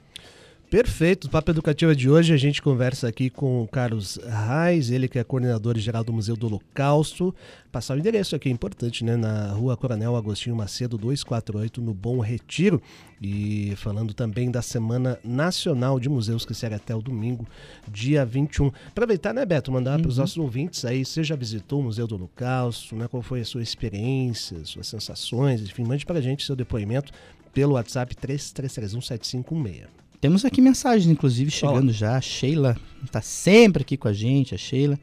Perfeito. 0.72 1.28
No 1.28 1.32
Papo 1.32 1.52
Educativo 1.52 1.94
de 1.94 2.10
hoje 2.10 2.34
a 2.34 2.38
gente 2.38 2.62
conversa 2.62 3.06
aqui 3.06 3.30
com 3.30 3.62
o 3.62 3.68
Carlos 3.68 4.18
Reis, 4.48 4.90
ele 4.90 5.10
que 5.10 5.20
é 5.20 5.24
coordenador 5.24 5.78
geral 5.78 6.02
do 6.02 6.14
Museu 6.14 6.38
do 6.38 6.48
Holocausto. 6.48 7.36
Passar 7.70 7.98
o 7.98 8.00
endereço 8.00 8.38
aqui 8.38 8.48
é 8.48 8.52
importante, 8.54 9.04
né? 9.04 9.18
Na 9.18 9.52
rua 9.52 9.76
Coronel 9.76 10.16
Agostinho 10.16 10.56
Macedo 10.56 10.98
248, 10.98 11.82
no 11.82 11.94
Bom 11.94 12.22
Retiro. 12.22 12.82
E 13.22 13.74
falando 13.76 14.14
também 14.14 14.50
da 14.50 14.62
Semana 14.62 15.20
Nacional 15.26 16.00
de 16.00 16.08
Museus, 16.08 16.46
que 16.46 16.54
será 16.54 16.78
até 16.78 16.96
o 16.96 17.02
domingo, 17.02 17.46
dia 17.90 18.26
21. 18.26 18.72
Aproveitar, 18.88 19.34
né, 19.34 19.46
Beto? 19.46 19.74
Mandar 19.74 19.98
uhum. 19.98 20.04
para 20.04 20.10
os 20.10 20.20
nossos 20.20 20.38
ouvintes 20.38 20.86
aí, 20.86 21.04
você 21.04 21.22
já 21.22 21.36
visitou 21.36 21.82
o 21.82 21.84
Museu 21.84 22.08
do 22.08 22.16
Holocausto, 22.16 22.96
né? 22.96 23.10
Qual 23.10 23.22
foi 23.22 23.42
a 23.42 23.46
sua 23.46 23.62
experiência, 23.62 24.64
suas 24.64 24.88
sensações? 24.88 25.60
Enfim, 25.64 25.84
mande 25.84 26.06
para 26.06 26.20
a 26.20 26.22
gente 26.22 26.46
seu 26.46 26.56
depoimento 26.56 27.12
pelo 27.54 27.74
WhatsApp 27.74 28.16
3331 28.16 29.02
7516. 29.02 30.01
Temos 30.22 30.46
aqui 30.46 30.62
mensagens, 30.62 31.12
inclusive, 31.12 31.50
chegando 31.50 31.86
Olá. 31.86 31.92
já. 31.92 32.16
A 32.16 32.22
Sheila 32.22 32.78
está 33.04 33.22
sempre 33.22 33.82
aqui 33.82 33.98
com 33.98 34.08
a 34.08 34.14
gente, 34.14 34.54
a 34.54 34.58
Sheila. 34.58 35.00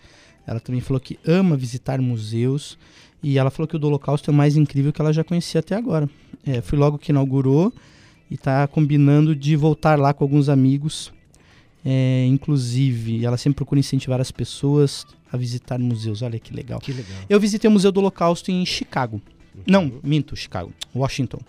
Ela 0.47 0.61
também 0.61 0.81
falou 0.81 1.01
que 1.01 1.19
ama 1.27 1.57
visitar 1.57 2.01
museus. 2.01 2.79
E 3.21 3.37
ela 3.37 3.51
falou 3.51 3.67
que 3.67 3.75
o 3.75 3.81
do 3.81 3.89
Holocausto 3.89 4.31
é 4.31 4.33
o 4.33 4.37
mais 4.37 4.57
incrível 4.57 4.93
que 4.93 5.01
ela 5.01 5.13
já 5.13 5.25
conhecia 5.25 5.59
até 5.59 5.75
agora. 5.75 6.09
É, 6.47 6.61
fui 6.61 6.79
logo 6.79 6.97
que 6.97 7.11
inaugurou 7.11 7.73
e 8.31 8.37
está 8.37 8.65
combinando 8.69 9.35
de 9.35 9.57
voltar 9.57 9.99
lá 9.99 10.15
com 10.15 10.23
alguns 10.23 10.49
amigos. 10.49 11.13
É, 11.85 12.25
inclusive, 12.27 13.25
ela 13.25 13.37
sempre 13.37 13.57
procura 13.57 13.81
incentivar 13.81 14.21
as 14.21 14.31
pessoas 14.31 15.05
a 15.33 15.37
visitar 15.37 15.81
museus. 15.81 16.23
Olha 16.23 16.39
que 16.39 16.55
legal. 16.55 16.79
Que 16.79 16.93
legal. 16.93 17.19
Eu 17.29 17.41
visitei 17.41 17.69
o 17.69 17.73
Museu 17.73 17.91
do 17.91 17.99
Holocausto 17.99 18.53
em 18.53 18.65
Chicago. 18.65 19.21
Uhum. 19.53 19.63
Não, 19.67 19.93
minto, 20.01 20.37
Chicago. 20.37 20.73
Washington 20.95 21.41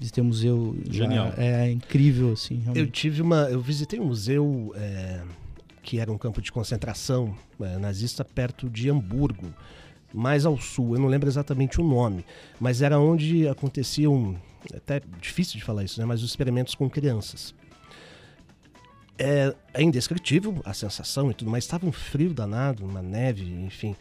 visitei 0.00 0.24
um 0.24 0.28
museu 0.28 0.74
Genial. 0.88 1.32
Já, 1.36 1.42
é 1.42 1.70
incrível, 1.70 2.32
assim. 2.32 2.54
Realmente. 2.54 2.78
Eu 2.78 2.90
tive 2.90 3.20
uma. 3.20 3.42
Eu 3.50 3.60
visitei 3.60 4.00
um 4.00 4.06
museu 4.06 4.72
é, 4.74 5.20
que 5.82 5.98
era 5.98 6.10
um 6.10 6.16
campo 6.16 6.40
de 6.40 6.50
concentração 6.50 7.36
é, 7.60 7.76
nazista 7.76 8.24
perto 8.24 8.70
de 8.70 8.88
Hamburgo, 8.88 9.54
mais 10.12 10.46
ao 10.46 10.58
sul. 10.58 10.94
Eu 10.94 11.00
não 11.00 11.08
lembro 11.08 11.28
exatamente 11.28 11.78
o 11.80 11.84
nome, 11.84 12.24
mas 12.58 12.80
era 12.80 12.98
onde 12.98 13.46
aconteciam. 13.46 14.40
É 14.72 14.78
até 14.78 15.02
difícil 15.20 15.58
de 15.58 15.64
falar 15.64 15.84
isso, 15.84 16.00
né? 16.00 16.06
Mas 16.06 16.22
os 16.22 16.30
experimentos 16.30 16.74
com 16.74 16.88
crianças. 16.88 17.54
É, 19.18 19.54
é 19.74 19.82
indescritível 19.82 20.62
a 20.64 20.72
sensação 20.72 21.30
e 21.30 21.34
tudo, 21.34 21.50
mas 21.50 21.64
estava 21.64 21.86
um 21.86 21.92
frio 21.92 22.32
danado, 22.32 22.86
uma 22.86 23.02
neve, 23.02 23.44
enfim. 23.66 23.94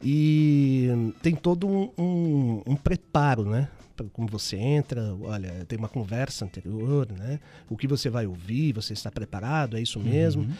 E 0.00 0.88
tem 1.20 1.34
todo 1.34 1.66
um, 1.66 1.90
um, 1.98 2.62
um 2.64 2.76
preparo, 2.76 3.44
né? 3.44 3.68
Como 4.12 4.28
você 4.28 4.56
entra, 4.56 5.14
olha, 5.20 5.64
tem 5.66 5.78
uma 5.78 5.88
conversa 5.88 6.44
anterior, 6.44 7.08
né? 7.10 7.40
O 7.68 7.76
que 7.76 7.86
você 7.86 8.08
vai 8.08 8.26
ouvir, 8.26 8.72
você 8.72 8.92
está 8.92 9.10
preparado, 9.10 9.76
é 9.76 9.80
isso 9.80 9.98
mesmo. 10.00 10.42
Uhum. 10.42 10.52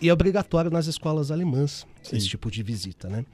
E 0.00 0.08
é 0.08 0.12
obrigatório 0.12 0.70
nas 0.70 0.86
escolas 0.86 1.30
alemãs 1.30 1.84
Sim. 2.02 2.16
esse 2.16 2.28
tipo 2.28 2.50
de 2.50 2.62
visita, 2.62 3.08
né? 3.08 3.24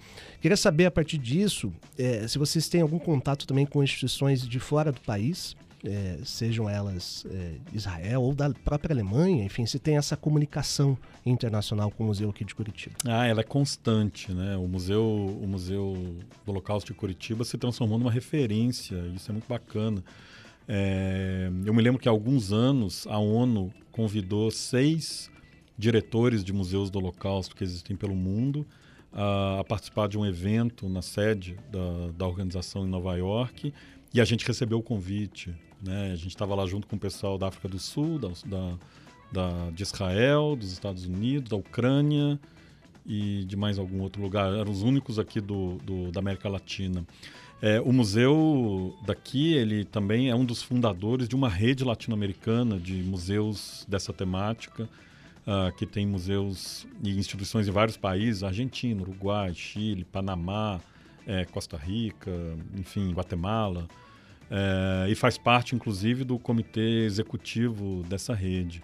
Queria 0.40 0.56
saber 0.56 0.86
a 0.86 0.90
partir 0.90 1.18
disso 1.18 1.72
é, 1.98 2.26
se 2.26 2.38
vocês 2.38 2.68
têm 2.68 2.80
algum 2.80 2.98
contato 2.98 3.46
também 3.46 3.66
com 3.66 3.82
instituições 3.82 4.46
de 4.46 4.58
fora 4.58 4.90
do 4.90 5.00
país, 5.00 5.54
é, 5.84 6.18
sejam 6.24 6.68
elas 6.68 7.26
é, 7.30 7.56
Israel 7.72 8.22
ou 8.22 8.34
da 8.34 8.50
própria 8.50 8.94
Alemanha, 8.94 9.44
enfim, 9.44 9.66
se 9.66 9.78
tem 9.78 9.96
essa 9.96 10.16
comunicação 10.16 10.96
internacional 11.24 11.90
com 11.90 12.04
o 12.04 12.06
museu 12.06 12.30
aqui 12.30 12.44
de 12.44 12.54
Curitiba. 12.54 12.96
Ah, 13.06 13.26
ela 13.26 13.40
é 13.40 13.44
constante, 13.44 14.32
né? 14.32 14.56
O 14.56 14.66
museu, 14.66 15.04
o 15.04 15.46
museu 15.46 16.16
do 16.44 16.50
Holocausto 16.52 16.92
de 16.92 16.98
Curitiba 16.98 17.44
se 17.44 17.58
transformou 17.58 17.98
numa 17.98 18.10
referência, 18.10 18.96
isso 19.14 19.30
é 19.30 19.32
muito 19.32 19.46
bacana. 19.46 20.02
É, 20.66 21.50
eu 21.64 21.74
me 21.74 21.82
lembro 21.82 22.00
que 22.00 22.08
há 22.08 22.12
alguns 22.12 22.52
anos 22.52 23.06
a 23.06 23.18
ONU 23.18 23.72
convidou 23.92 24.50
seis 24.50 25.30
diretores 25.76 26.42
de 26.42 26.52
museus 26.52 26.90
do 26.90 26.98
Holocausto 26.98 27.54
que 27.54 27.62
existem 27.62 27.94
pelo 27.96 28.14
mundo 28.14 28.66
a, 29.12 29.60
a 29.60 29.64
participar 29.64 30.08
de 30.08 30.16
um 30.16 30.24
evento 30.24 30.88
na 30.88 31.02
sede 31.02 31.56
da, 31.70 32.10
da 32.16 32.26
organização 32.26 32.86
em 32.86 32.88
Nova 32.88 33.14
York 33.16 33.72
e 34.14 34.20
a 34.20 34.24
gente 34.24 34.46
recebeu 34.46 34.78
o 34.78 34.82
convite. 34.82 35.54
Né? 35.84 36.12
A 36.12 36.16
gente 36.16 36.28
estava 36.28 36.54
lá 36.54 36.66
junto 36.66 36.86
com 36.86 36.96
o 36.96 36.98
pessoal 36.98 37.36
da 37.36 37.48
África 37.48 37.68
do 37.68 37.78
Sul, 37.78 38.18
da, 38.18 38.28
da, 38.46 38.78
da, 39.30 39.70
de 39.70 39.82
Israel, 39.82 40.56
dos 40.56 40.72
Estados 40.72 41.04
Unidos, 41.04 41.50
da 41.50 41.56
Ucrânia 41.56 42.40
e 43.06 43.44
de 43.44 43.54
mais 43.54 43.78
algum 43.78 44.00
outro 44.00 44.22
lugar. 44.22 44.52
Eram 44.54 44.72
os 44.72 44.82
únicos 44.82 45.18
aqui 45.18 45.40
do, 45.40 45.76
do 45.84 46.10
da 46.10 46.20
América 46.20 46.48
Latina. 46.48 47.04
É, 47.60 47.80
o 47.80 47.92
museu 47.92 48.96
daqui, 49.06 49.54
ele 49.54 49.84
também 49.84 50.30
é 50.30 50.34
um 50.34 50.44
dos 50.44 50.62
fundadores 50.62 51.28
de 51.28 51.36
uma 51.36 51.48
rede 51.48 51.84
latino-americana 51.84 52.78
de 52.78 53.02
museus 53.02 53.84
dessa 53.88 54.12
temática, 54.12 54.88
uh, 55.46 55.74
que 55.76 55.86
tem 55.86 56.06
museus 56.06 56.86
e 57.02 57.10
instituições 57.18 57.68
em 57.68 57.70
vários 57.70 57.96
países, 57.96 58.42
Argentina, 58.42 59.00
Uruguai, 59.02 59.54
Chile, 59.54 60.04
Panamá, 60.04 60.80
é, 61.26 61.44
Costa 61.44 61.76
Rica, 61.76 62.30
enfim, 62.76 63.12
Guatemala 63.12 63.86
é, 64.50 65.06
e 65.08 65.14
faz 65.14 65.38
parte, 65.38 65.74
inclusive, 65.74 66.24
do 66.24 66.38
comitê 66.38 67.04
executivo 67.04 68.02
dessa 68.08 68.34
rede. 68.34 68.82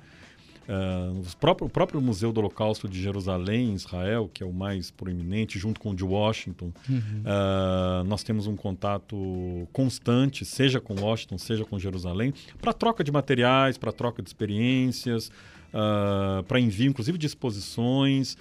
Uh, 0.70 1.36
próprio, 1.40 1.66
o 1.66 1.70
próprio 1.70 2.00
Museu 2.00 2.32
do 2.32 2.38
Holocausto 2.38 2.88
de 2.88 3.02
Jerusalém, 3.02 3.74
Israel, 3.74 4.30
que 4.32 4.40
é 4.40 4.46
o 4.46 4.52
mais 4.52 4.88
proeminente, 4.88 5.58
junto 5.58 5.80
com 5.80 5.90
o 5.90 5.94
de 5.94 6.04
Washington, 6.04 6.72
uhum. 6.88 6.98
uh, 6.98 8.04
nós 8.04 8.22
temos 8.22 8.46
um 8.46 8.54
contato 8.54 9.66
constante, 9.72 10.44
seja 10.44 10.80
com 10.80 10.94
Washington, 10.94 11.38
seja 11.38 11.64
com 11.64 11.76
Jerusalém, 11.76 12.32
para 12.60 12.72
troca 12.72 13.02
de 13.02 13.10
materiais, 13.10 13.76
para 13.76 13.90
troca 13.90 14.22
de 14.22 14.28
experiências, 14.28 15.32
uh, 15.74 16.44
para 16.44 16.60
envio, 16.60 16.88
inclusive, 16.88 17.18
de 17.18 17.26
exposições. 17.26 18.36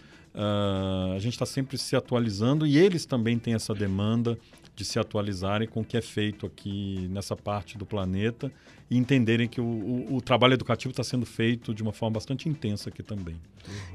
a 1.15 1.17
gente 1.19 1.33
está 1.33 1.47
sempre 1.47 1.79
se 1.79 1.95
atualizando 1.95 2.67
e 2.67 2.77
eles 2.77 3.07
também 3.07 3.39
têm 3.39 3.55
essa 3.55 3.73
demanda 3.73 4.37
de 4.79 4.85
se 4.85 4.97
atualizarem 4.97 5.67
com 5.67 5.81
o 5.81 5.83
que 5.83 5.97
é 5.97 6.01
feito 6.01 6.45
aqui 6.45 7.05
nessa 7.11 7.35
parte 7.35 7.77
do 7.77 7.85
planeta 7.85 8.49
e 8.89 8.97
entenderem 8.97 9.45
que 9.45 9.59
o, 9.59 9.65
o, 9.65 10.15
o 10.15 10.21
trabalho 10.21 10.53
educativo 10.53 10.91
está 10.91 11.03
sendo 11.03 11.25
feito 11.25 11.73
de 11.73 11.83
uma 11.83 11.91
forma 11.91 12.13
bastante 12.13 12.47
intensa 12.47 12.87
aqui 12.87 13.03
também. 13.03 13.35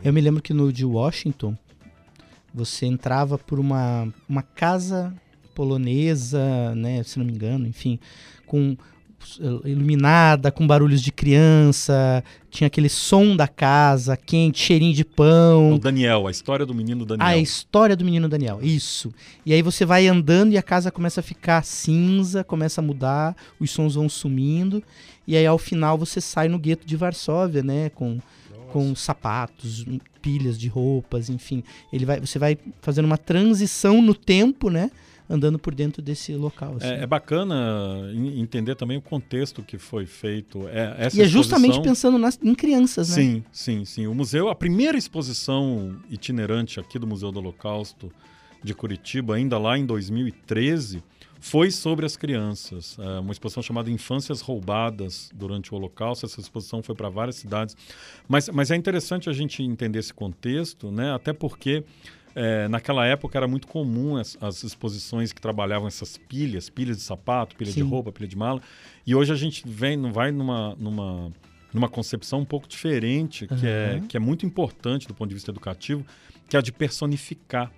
Eu 0.04 0.12
me 0.12 0.20
lembro 0.20 0.42
que 0.42 0.52
no 0.52 0.70
de 0.70 0.84
Washington 0.84 1.56
você 2.52 2.84
entrava 2.84 3.38
por 3.38 3.58
uma, 3.58 4.12
uma 4.28 4.42
casa 4.42 5.14
polonesa, 5.54 6.74
né, 6.74 7.02
se 7.02 7.18
não 7.18 7.24
me 7.24 7.32
engano, 7.32 7.66
enfim, 7.66 7.98
com 8.44 8.76
iluminada, 9.64 10.50
com 10.50 10.66
barulhos 10.66 11.02
de 11.02 11.12
criança, 11.12 12.22
tinha 12.50 12.66
aquele 12.66 12.88
som 12.88 13.34
da 13.34 13.48
casa, 13.48 14.16
quente, 14.16 14.60
cheirinho 14.60 14.94
de 14.94 15.04
pão. 15.04 15.74
O 15.74 15.78
Daniel, 15.78 16.26
a 16.26 16.30
história 16.30 16.64
do 16.64 16.74
menino 16.74 17.04
Daniel. 17.04 17.26
Ah, 17.26 17.30
a 17.30 17.38
história 17.38 17.96
do 17.96 18.04
menino 18.04 18.28
Daniel, 18.28 18.60
isso. 18.62 19.12
E 19.44 19.52
aí 19.52 19.62
você 19.62 19.84
vai 19.84 20.06
andando 20.06 20.52
e 20.52 20.58
a 20.58 20.62
casa 20.62 20.90
começa 20.90 21.20
a 21.20 21.22
ficar 21.22 21.64
cinza, 21.64 22.44
começa 22.44 22.80
a 22.80 22.84
mudar, 22.84 23.36
os 23.58 23.70
sons 23.70 23.94
vão 23.94 24.08
sumindo, 24.08 24.82
e 25.26 25.36
aí 25.36 25.46
ao 25.46 25.58
final 25.58 25.98
você 25.98 26.20
sai 26.20 26.48
no 26.48 26.58
gueto 26.58 26.86
de 26.86 26.96
Varsóvia, 26.96 27.62
né, 27.62 27.90
com 27.90 28.18
com 28.74 28.92
sapatos, 28.92 29.86
pilhas 30.20 30.58
de 30.58 30.66
roupas, 30.66 31.30
enfim. 31.30 31.62
Ele 31.92 32.04
vai, 32.04 32.18
você 32.18 32.40
vai 32.40 32.58
fazendo 32.80 33.04
uma 33.04 33.16
transição 33.16 34.02
no 34.02 34.16
tempo, 34.16 34.68
né? 34.68 34.90
Andando 35.28 35.58
por 35.58 35.74
dentro 35.74 36.02
desse 36.02 36.34
local. 36.34 36.76
Assim. 36.76 36.86
É, 36.86 37.02
é, 37.02 37.06
bacana 37.06 38.10
entender 38.36 38.74
também 38.74 38.96
o 38.96 39.02
contexto 39.02 39.62
que 39.62 39.78
foi 39.78 40.06
feito. 40.06 40.68
É, 40.68 40.94
essa 40.98 41.16
e 41.16 41.22
é 41.22 41.26
justamente 41.26 41.80
pensando 41.80 42.18
nas, 42.18 42.38
em 42.42 42.54
crianças, 42.54 43.10
né? 43.10 43.14
Sim, 43.14 43.44
sim, 43.50 43.84
sim. 43.84 44.06
O 44.06 44.14
museu, 44.14 44.48
a 44.48 44.54
primeira 44.54 44.98
exposição 44.98 45.96
itinerante 46.10 46.78
aqui 46.78 46.98
do 46.98 47.06
Museu 47.06 47.32
do 47.32 47.38
Holocausto 47.38 48.12
de 48.62 48.74
Curitiba, 48.74 49.36
ainda 49.36 49.58
lá 49.58 49.76
em 49.76 49.84
2013, 49.84 51.02
foi 51.44 51.70
sobre 51.70 52.06
as 52.06 52.16
crianças. 52.16 52.96
É 52.98 53.20
uma 53.20 53.30
exposição 53.30 53.62
chamada 53.62 53.90
Infâncias 53.90 54.40
Roubadas 54.40 55.28
durante 55.34 55.74
o 55.74 55.76
Holocausto. 55.76 56.24
Essa 56.24 56.40
exposição 56.40 56.82
foi 56.82 56.94
para 56.94 57.10
várias 57.10 57.36
cidades. 57.36 57.76
Mas, 58.26 58.48
mas 58.48 58.70
é 58.70 58.76
interessante 58.76 59.28
a 59.28 59.32
gente 59.34 59.62
entender 59.62 59.98
esse 59.98 60.14
contexto, 60.14 60.90
né? 60.90 61.12
até 61.12 61.34
porque 61.34 61.84
é, 62.34 62.66
naquela 62.68 63.06
época 63.06 63.38
era 63.38 63.46
muito 63.46 63.66
comum 63.66 64.16
as, 64.16 64.36
as, 64.40 64.64
exposições 64.64 65.32
que 65.32 65.40
trabalhavam 65.40 65.86
essas 65.86 66.16
pilhas, 66.16 66.68
pilhas 66.68 66.96
de 66.96 67.02
sapato, 67.02 67.54
pilha 67.54 67.70
Sim. 67.70 67.84
de 67.84 67.88
roupa, 67.88 68.10
pilha 68.10 68.28
de 68.28 68.36
mala. 68.36 68.60
E 69.06 69.14
hoje 69.14 69.32
a 69.32 69.36
gente 69.36 69.62
vem, 69.66 69.96
não 69.96 70.12
vai 70.12 70.32
numa, 70.32 70.74
numa, 70.76 71.30
numa 71.72 71.88
concepção 71.88 72.40
um 72.40 72.44
pouco 72.44 72.66
diferente, 72.66 73.46
que, 73.46 73.54
uhum. 73.54 73.60
é, 73.64 74.02
que 74.08 74.16
é 74.16 74.20
muito 74.20 74.44
importante 74.44 75.06
do 75.06 75.14
ponto 75.14 75.28
de 75.28 75.34
vista 75.34 75.50
educativo, 75.50 76.04
que 76.48 76.56
é 76.56 76.58
a 76.58 76.62
de 76.62 76.72
personificar. 76.72 77.70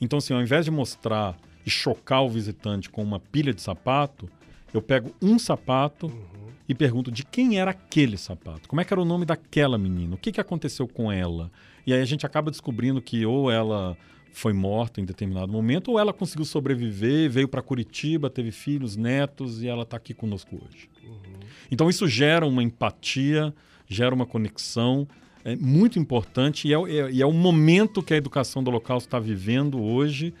Então, 0.00 0.18
assim, 0.18 0.34
ao 0.34 0.40
invés 0.40 0.64
de 0.64 0.70
mostrar 0.70 1.36
e 1.64 1.70
chocar 1.70 2.22
o 2.22 2.28
visitante 2.28 2.88
com 2.88 3.02
uma 3.02 3.18
pilha 3.18 3.52
de 3.52 3.60
sapato, 3.60 4.28
eu 4.72 4.80
pego 4.80 5.12
um 5.20 5.38
sapato 5.38 6.06
uhum. 6.06 6.50
e 6.68 6.74
pergunto 6.74 7.10
de 7.10 7.24
quem 7.24 7.58
era 7.58 7.72
aquele 7.72 8.16
sapato. 8.16 8.68
Como 8.68 8.80
é 8.80 8.84
que 8.84 8.92
era 8.92 9.00
o 9.00 9.04
nome 9.04 9.24
daquela 9.24 9.76
menina? 9.76 10.14
O 10.14 10.18
que, 10.18 10.30
que 10.30 10.40
aconteceu 10.40 10.86
com 10.86 11.10
ela? 11.10 11.50
E 11.86 11.92
aí 11.92 12.00
a 12.00 12.04
gente 12.04 12.26
acaba 12.26 12.50
descobrindo 12.50 13.00
que 13.00 13.24
ou 13.24 13.50
ela 13.50 13.96
foi 14.32 14.52
morta 14.52 15.00
em 15.00 15.04
determinado 15.04 15.50
momento, 15.50 15.92
ou 15.92 15.98
ela 15.98 16.12
conseguiu 16.12 16.44
sobreviver, 16.44 17.30
veio 17.30 17.48
para 17.48 17.62
Curitiba, 17.62 18.28
teve 18.28 18.50
filhos, 18.50 18.96
netos 18.96 19.62
e 19.62 19.68
ela 19.68 19.82
está 19.82 19.96
aqui 19.96 20.12
conosco 20.12 20.56
hoje. 20.56 20.90
Uhum. 21.04 21.40
Então 21.70 21.88
isso 21.88 22.06
gera 22.06 22.46
uma 22.46 22.62
empatia, 22.62 23.54
gera 23.88 24.14
uma 24.14 24.26
conexão 24.26 25.06
é 25.46 25.54
muito 25.54 25.96
importante 25.96 26.66
e 26.66 26.74
é, 26.74 26.76
é, 26.76 27.10
e 27.12 27.22
é 27.22 27.26
o 27.26 27.30
momento 27.30 28.02
que 28.02 28.12
a 28.12 28.16
educação 28.16 28.64
do 28.64 28.68
local 28.68 28.98
está 28.98 29.20
vivendo 29.20 29.80
hoje, 29.80 30.34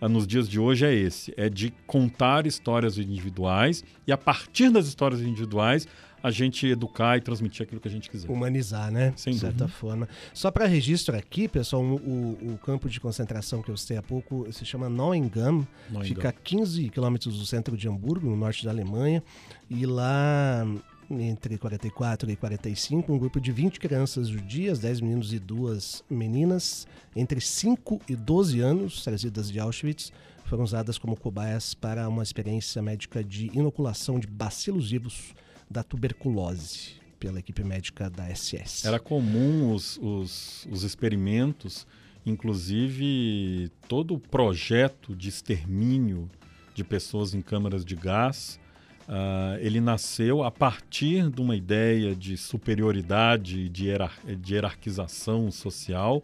ah, 0.00 0.08
nos 0.08 0.24
dias 0.24 0.48
de 0.48 0.60
hoje, 0.60 0.86
é 0.86 0.94
esse: 0.94 1.34
é 1.36 1.48
de 1.48 1.74
contar 1.84 2.46
histórias 2.46 2.96
individuais 2.96 3.84
e 4.06 4.12
a 4.12 4.16
partir 4.16 4.70
das 4.70 4.86
histórias 4.86 5.20
individuais 5.20 5.88
a 6.22 6.30
gente 6.30 6.66
educar 6.66 7.16
e 7.16 7.20
transmitir 7.20 7.64
aquilo 7.64 7.80
que 7.80 7.88
a 7.88 7.90
gente 7.90 8.08
quiser. 8.08 8.30
Humanizar, 8.30 8.90
né? 8.92 9.12
Sem 9.16 9.32
de 9.32 9.40
certa 9.40 9.66
forma. 9.66 10.08
Só 10.32 10.50
para 10.50 10.66
registro 10.66 11.16
aqui, 11.16 11.48
pessoal, 11.48 11.82
o, 11.82 12.54
o, 12.54 12.58
campo 12.58 12.88
de 12.88 13.00
concentração 13.00 13.60
que 13.60 13.70
eu 13.70 13.76
citei 13.76 13.96
há 13.96 14.02
pouco 14.02 14.46
se 14.52 14.64
chama 14.64 14.88
Neuengamme, 14.88 15.66
fica 16.04 16.28
a 16.28 16.32
15 16.32 16.88
quilômetros 16.90 17.38
do 17.38 17.44
centro 17.44 17.76
de 17.76 17.88
Hamburgo, 17.88 18.30
no 18.30 18.36
norte 18.36 18.64
da 18.64 18.70
Alemanha, 18.70 19.22
e 19.68 19.84
lá 19.84 20.64
entre 21.10 21.58
44 21.58 22.30
e 22.30 22.36
45, 22.36 23.12
um 23.12 23.18
grupo 23.18 23.40
de 23.40 23.52
20 23.52 23.80
crianças 23.80 24.28
judias, 24.28 24.78
10 24.78 25.00
meninos 25.00 25.32
e 25.32 25.38
duas 25.38 26.04
meninas, 26.08 26.86
entre 27.14 27.40
5 27.40 28.00
e 28.08 28.16
12 28.16 28.60
anos, 28.60 29.02
trazidas 29.02 29.50
de 29.50 29.58
Auschwitz, 29.58 30.12
foram 30.44 30.64
usadas 30.64 30.98
como 30.98 31.16
cobaias 31.16 31.74
para 31.74 32.08
uma 32.08 32.22
experiência 32.22 32.80
médica 32.80 33.24
de 33.24 33.50
inoculação 33.56 34.18
de 34.18 34.26
bacilos 34.26 34.90
vivos 34.90 35.34
da 35.72 35.82
tuberculose 35.82 37.00
pela 37.18 37.38
equipe 37.38 37.64
médica 37.64 38.10
da 38.10 38.24
SS. 38.34 38.86
Era 38.86 38.98
comum 38.98 39.72
os, 39.72 39.96
os, 40.02 40.66
os 40.70 40.82
experimentos, 40.82 41.86
inclusive 42.26 43.70
todo 43.88 44.14
o 44.14 44.18
projeto 44.18 45.14
de 45.14 45.28
extermínio 45.28 46.28
de 46.74 46.82
pessoas 46.82 47.34
em 47.34 47.40
câmaras 47.40 47.84
de 47.84 47.94
gás, 47.94 48.58
uh, 49.02 49.56
ele 49.60 49.80
nasceu 49.80 50.42
a 50.42 50.50
partir 50.50 51.30
de 51.30 51.40
uma 51.40 51.54
ideia 51.54 52.14
de 52.14 52.36
superioridade, 52.36 53.68
de, 53.68 53.86
hierar 53.86 54.18
de 54.26 54.54
hierarquização 54.54 55.50
social 55.50 56.22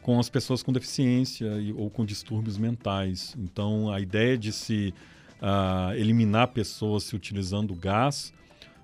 com 0.00 0.18
as 0.18 0.28
pessoas 0.28 0.62
com 0.62 0.72
deficiência 0.72 1.46
e, 1.60 1.72
ou 1.72 1.88
com 1.88 2.04
distúrbios 2.04 2.58
mentais. 2.58 3.36
Então, 3.38 3.92
a 3.92 4.00
ideia 4.00 4.36
de 4.36 4.52
se 4.52 4.92
uh, 5.40 5.94
eliminar 5.94 6.48
pessoas 6.48 7.04
se 7.04 7.14
utilizando 7.14 7.74
gás 7.74 8.32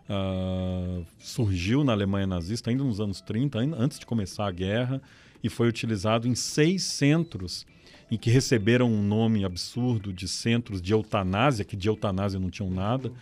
uh, 0.08 1.04
surgiu 1.18 1.84
na 1.84 1.92
Alemanha 1.92 2.26
nazista 2.26 2.70
ainda 2.70 2.84
nos 2.84 3.00
anos 3.00 3.20
30, 3.20 3.58
antes 3.58 3.98
de 3.98 4.06
começar 4.06 4.46
a 4.46 4.52
guerra, 4.52 5.00
e 5.42 5.48
foi 5.48 5.68
utilizado 5.68 6.26
em 6.26 6.34
seis 6.34 6.82
centros 6.82 7.66
em 8.10 8.16
que 8.16 8.30
receberam 8.30 8.90
um 8.90 9.02
nome 9.02 9.44
absurdo 9.44 10.12
de 10.12 10.26
centros 10.26 10.80
de 10.80 10.92
eutanásia, 10.92 11.64
que 11.64 11.76
de 11.76 11.88
eutanásia 11.88 12.40
não 12.40 12.50
tinham 12.50 12.70
nada, 12.70 13.12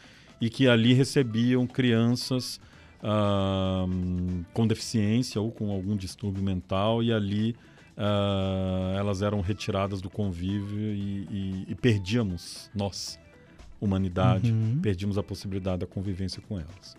e 0.41 0.49
que 0.49 0.69
ali 0.69 0.93
recebiam 0.93 1.67
crianças 1.67 2.61
uh, 3.03 4.45
com 4.53 4.67
deficiência 4.67 5.41
ou 5.41 5.51
com 5.51 5.71
algum 5.71 5.97
distúrbio 5.97 6.43
mental 6.43 7.03
e 7.03 7.13
ali 7.13 7.57
uh, 7.97 8.97
elas 8.97 9.23
eram 9.23 9.41
retiradas 9.41 10.01
do 10.01 10.11
convívio 10.11 10.79
e, 10.79 11.27
e, 11.31 11.67
e 11.69 11.75
perdíamos 11.75 12.71
nós, 12.75 13.19
humanidade, 13.81 14.53
uhum. 14.53 14.79
perdíamos 14.81 15.19
a 15.19 15.23
possibilidade 15.23 15.81
da 15.81 15.87
convivência 15.87 16.43
com 16.49 16.59
elas. 16.59 16.97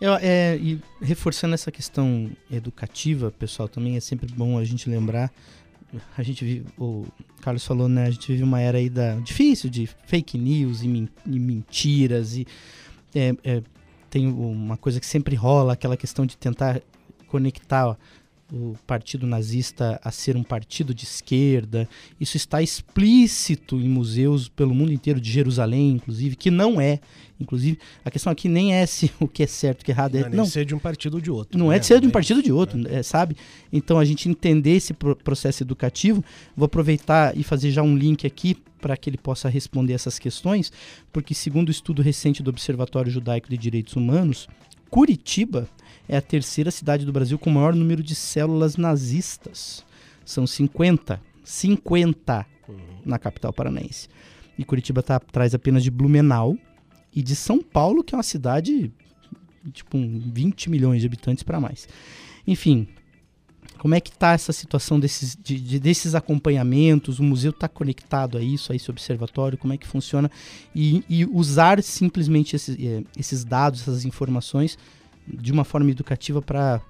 É. 0.00 0.06
é, 0.22 0.56
e 0.56 0.80
reforçando 1.00 1.54
essa 1.54 1.70
questão 1.70 2.30
educativa, 2.50 3.30
pessoal, 3.30 3.68
também 3.68 3.96
é 3.96 4.00
sempre 4.00 4.32
bom 4.32 4.58
a 4.58 4.64
gente 4.64 4.88
lembrar. 4.88 5.32
A 6.16 6.22
gente 6.22 6.44
vive, 6.44 6.66
o 6.78 7.06
Carlos 7.40 7.64
falou, 7.66 7.88
né? 7.88 8.06
A 8.06 8.10
gente 8.10 8.30
vive 8.32 8.42
uma 8.42 8.60
era 8.60 8.78
aí 8.78 8.88
da, 8.88 9.16
difícil 9.16 9.68
de 9.68 9.86
fake 10.06 10.38
news 10.38 10.82
e, 10.82 10.88
min, 10.88 11.08
e 11.26 11.38
mentiras. 11.38 12.34
E 12.36 12.46
é, 13.14 13.34
é, 13.44 13.62
tem 14.08 14.26
uma 14.26 14.76
coisa 14.76 14.98
que 14.98 15.06
sempre 15.06 15.34
rola, 15.34 15.74
aquela 15.74 15.96
questão 15.96 16.24
de 16.24 16.36
tentar 16.36 16.80
conectar 17.26 17.96
o 18.52 18.74
partido 18.86 19.26
nazista 19.26 19.98
a 20.04 20.10
ser 20.10 20.36
um 20.36 20.42
partido 20.42 20.94
de 20.94 21.04
esquerda. 21.04 21.88
Isso 22.20 22.36
está 22.36 22.60
explícito 22.60 23.76
em 23.76 23.88
museus 23.88 24.46
pelo 24.46 24.74
mundo 24.74 24.92
inteiro, 24.92 25.18
de 25.18 25.30
Jerusalém, 25.30 25.92
inclusive, 25.92 26.36
que 26.36 26.50
não 26.50 26.78
é. 26.78 27.00
Inclusive, 27.40 27.78
a 28.04 28.10
questão 28.10 28.30
aqui 28.30 28.48
nem 28.48 28.74
é 28.74 28.84
se 28.84 29.10
o 29.18 29.26
que 29.26 29.42
é 29.42 29.46
certo, 29.46 29.80
o 29.80 29.84
que 29.86 29.90
é 29.90 29.94
errado. 29.94 30.16
É, 30.16 30.20
não 30.20 30.28
é 30.28 30.36
não, 30.36 30.44
ser 30.44 30.66
de 30.66 30.74
um 30.74 30.78
partido 30.78 31.14
ou 31.14 31.20
de 31.20 31.30
outro. 31.30 31.58
Não 31.58 31.66
é 31.66 31.70
né? 31.70 31.76
é 31.76 31.78
de 31.78 31.86
ser 31.86 31.98
de 31.98 32.06
um 32.06 32.10
partido 32.10 32.36
ou 32.36 32.42
de 32.42 32.52
outro, 32.52 32.86
é. 32.86 32.96
É, 32.96 33.02
sabe? 33.02 33.36
Então, 33.72 33.98
a 33.98 34.04
gente 34.04 34.28
entender 34.28 34.72
esse 34.72 34.92
processo 34.92 35.62
educativo, 35.62 36.22
vou 36.54 36.66
aproveitar 36.66 37.36
e 37.36 37.42
fazer 37.42 37.70
já 37.70 37.82
um 37.82 37.96
link 37.96 38.26
aqui 38.26 38.54
para 38.82 38.98
que 38.98 39.08
ele 39.08 39.16
possa 39.16 39.48
responder 39.48 39.94
essas 39.94 40.18
questões, 40.18 40.70
porque 41.10 41.32
segundo 41.32 41.68
o 41.68 41.70
estudo 41.70 42.02
recente 42.02 42.42
do 42.42 42.50
Observatório 42.50 43.10
Judaico 43.10 43.48
de 43.48 43.56
Direitos 43.56 43.96
Humanos, 43.96 44.46
Curitiba 44.90 45.66
é 46.08 46.16
a 46.16 46.22
terceira 46.22 46.70
cidade 46.70 47.04
do 47.04 47.12
Brasil 47.12 47.38
com 47.38 47.50
o 47.50 47.52
maior 47.52 47.74
número 47.74 48.02
de 48.02 48.14
células 48.14 48.76
nazistas. 48.76 49.84
São 50.24 50.46
50. 50.46 51.20
50 51.44 52.46
uhum. 52.68 52.76
na 53.04 53.18
capital 53.18 53.52
paranaense. 53.52 54.08
E 54.58 54.64
Curitiba 54.64 55.00
está 55.00 55.16
atrás 55.16 55.54
apenas 55.54 55.82
de 55.82 55.90
Blumenau 55.90 56.56
e 57.14 57.22
de 57.22 57.34
São 57.34 57.62
Paulo, 57.62 58.04
que 58.04 58.14
é 58.14 58.16
uma 58.16 58.22
cidade 58.22 58.92
tipo 59.72 59.96
um 59.96 60.20
20 60.32 60.70
milhões 60.70 61.00
de 61.00 61.06
habitantes 61.06 61.42
para 61.42 61.60
mais. 61.60 61.88
Enfim, 62.46 62.88
como 63.78 63.94
é 63.94 64.00
que 64.00 64.10
está 64.10 64.32
essa 64.32 64.52
situação 64.52 64.98
desses, 64.98 65.36
de, 65.40 65.58
de, 65.58 65.78
desses 65.78 66.14
acompanhamentos? 66.14 67.18
O 67.18 67.22
museu 67.22 67.50
está 67.50 67.68
conectado 67.68 68.38
a 68.38 68.42
isso, 68.42 68.72
a 68.72 68.76
esse 68.76 68.90
observatório? 68.90 69.58
Como 69.58 69.72
é 69.72 69.76
que 69.76 69.86
funciona? 69.86 70.30
E, 70.74 71.04
e 71.08 71.24
usar 71.24 71.82
simplesmente 71.82 72.56
esses, 72.56 72.76
eh, 72.78 73.02
esses 73.16 73.44
dados, 73.44 73.82
essas 73.82 74.04
informações 74.04 74.78
de 75.26 75.52
uma 75.52 75.64
forma 75.64 75.90
educativa 75.90 76.40
para 76.40 76.80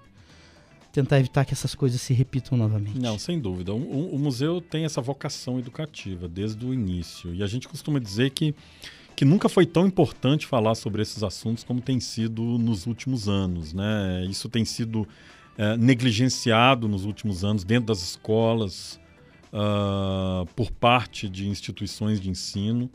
tentar 0.92 1.18
evitar 1.18 1.44
que 1.44 1.54
essas 1.54 1.74
coisas 1.74 2.00
se 2.00 2.12
repitam 2.12 2.56
novamente. 2.56 2.98
Não, 2.98 3.18
sem 3.18 3.40
dúvida. 3.40 3.72
O, 3.72 4.14
o, 4.14 4.18
museu 4.18 4.60
tem 4.60 4.84
essa 4.84 5.00
vocação 5.00 5.58
educativa 5.58 6.28
desde 6.28 6.64
o 6.66 6.74
início. 6.74 7.34
E 7.34 7.42
a 7.42 7.46
gente 7.46 7.66
costuma 7.66 7.98
dizer 7.98 8.30
que, 8.30 8.54
que 9.16 9.24
nunca 9.24 9.48
foi 9.48 9.64
tão 9.64 9.86
importante 9.86 10.46
falar 10.46 10.74
sobre 10.74 11.00
esses 11.00 11.22
assuntos 11.22 11.64
como 11.64 11.80
tem 11.80 11.98
sido 11.98 12.42
nos 12.58 12.86
últimos 12.86 13.26
anos. 13.28 13.72
Né? 13.72 14.26
Isso 14.28 14.50
tem 14.50 14.66
sido 14.66 15.08
é, 15.56 15.76
negligenciado 15.78 16.86
nos 16.86 17.06
últimos 17.06 17.42
anos 17.42 17.64
dentro 17.64 17.86
das 17.86 18.02
escolas, 18.02 19.00
uh, 19.52 20.46
por 20.56 20.70
parte 20.70 21.28
de 21.28 21.46
instituições 21.46 22.20
de 22.20 22.30
ensino. 22.30 22.90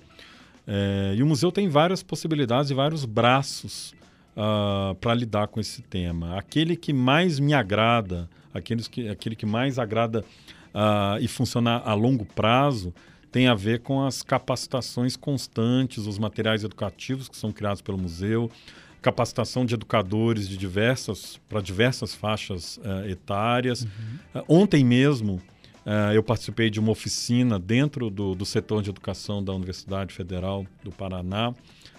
É, 0.65 1.13
e 1.15 1.23
o 1.23 1.25
museu 1.25 1.51
tem 1.51 1.69
várias 1.69 2.03
possibilidades 2.03 2.71
e 2.71 2.73
vários 2.73 3.05
braços 3.05 3.93
uh, 4.37 4.91
ah, 4.91 4.95
para 5.01 5.15
lidar 5.15 5.47
com 5.47 5.59
esse 5.59 5.81
tema. 5.81 6.37
Aquele 6.37 6.75
que 6.75 6.93
mais 6.93 7.39
me 7.39 7.53
agrada, 7.53 8.29
aqueles 8.53 8.87
que, 8.87 9.09
aquele 9.09 9.35
que 9.35 9.45
mais 9.45 9.79
agrada 9.79 10.23
uh, 10.73 11.19
e 11.19 11.27
funciona 11.27 11.79
a 11.79 11.93
longo 11.93 12.23
prazo, 12.23 12.93
tem 13.31 13.47
a 13.47 13.55
ver 13.55 13.79
com 13.81 14.05
as 14.05 14.21
capacitações 14.21 15.15
constantes, 15.17 16.05
os 16.05 16.17
materiais 16.17 16.63
educativos 16.63 17.27
que 17.27 17.35
são 17.35 17.51
criados 17.51 17.81
pelo 17.81 17.97
museu, 17.97 18.49
capacitação 19.01 19.65
de 19.65 19.73
educadores 19.73 20.47
de 20.47 20.57
diversas 20.57 21.39
para 21.49 21.61
diversas 21.61 22.15
faixas 22.15 22.77
uh, 22.77 23.07
etárias. 23.07 23.83
Uhum. 23.83 24.41
Uh, 24.41 24.45
ontem 24.47 24.83
mesmo 24.83 25.41
uh, 25.85 26.13
eu 26.13 26.23
participei 26.23 26.69
de 26.69 26.79
uma 26.79 26.91
oficina 26.91 27.59
dentro 27.59 28.09
do, 28.09 28.33
do 28.33 28.45
setor 28.45 28.81
de 28.81 28.89
educação 28.89 29.43
da 29.43 29.53
Universidade 29.53 30.13
Federal 30.13 30.65
do 30.83 30.91
Paraná, 30.91 31.53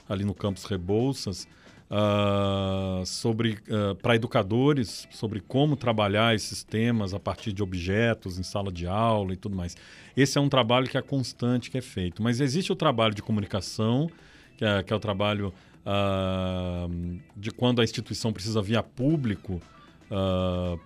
ali 0.09 0.24
no 0.24 0.35
campus 0.35 0.64
Rebouças, 0.64 1.46
uh, 1.90 3.05
sobre 3.05 3.59
uh, 3.68 3.94
para 3.96 4.14
educadores 4.14 5.09
sobre 5.11 5.40
como 5.40 5.77
trabalhar 5.77 6.35
esses 6.35 6.62
temas 6.62 7.14
a 7.14 7.18
partir 7.18 7.53
de 7.53 7.62
objetos 7.62 8.38
em 8.38 8.42
sala 8.42 8.70
de 8.70 8.87
aula 8.87 9.33
e 9.33 9.37
tudo 9.37 9.57
mais. 9.57 9.77
Esse 10.16 10.38
é 10.38 10.40
um 10.40 10.48
trabalho 10.48 10.88
que 10.88 10.98
é 10.98 11.03
constante, 11.03 11.70
que 11.70 11.79
é 11.79 11.83
feito. 11.83 12.22
Mas 12.22 12.40
existe 12.40 12.72
o 12.72 12.77
trabalho 12.77 13.14
de 13.14 13.22
comunicação, 13.22 14.11
que 14.57 14.64
é, 14.64 14.83
que 14.83 14.92
é 14.92 14.96
o 14.96 15.01
trabalho 15.01 15.55
uh, 15.87 17.20
de 17.37 17.51
quando 17.51 17.81
a 17.81 17.85
instituição 17.85 18.33
precisa 18.33 18.61
via 18.61 18.83
público 18.83 19.61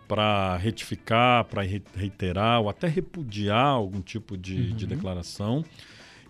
para 0.09 0.57
retificar, 0.57 1.45
para 1.45 1.63
reiterar 1.63 2.61
ou 2.61 2.69
até 2.69 2.89
repudiar 2.89 3.67
algum 3.67 4.01
tipo 4.01 4.37
de, 4.37 4.57
uhum. 4.57 4.77
de 4.77 4.85
declaração. 4.85 5.65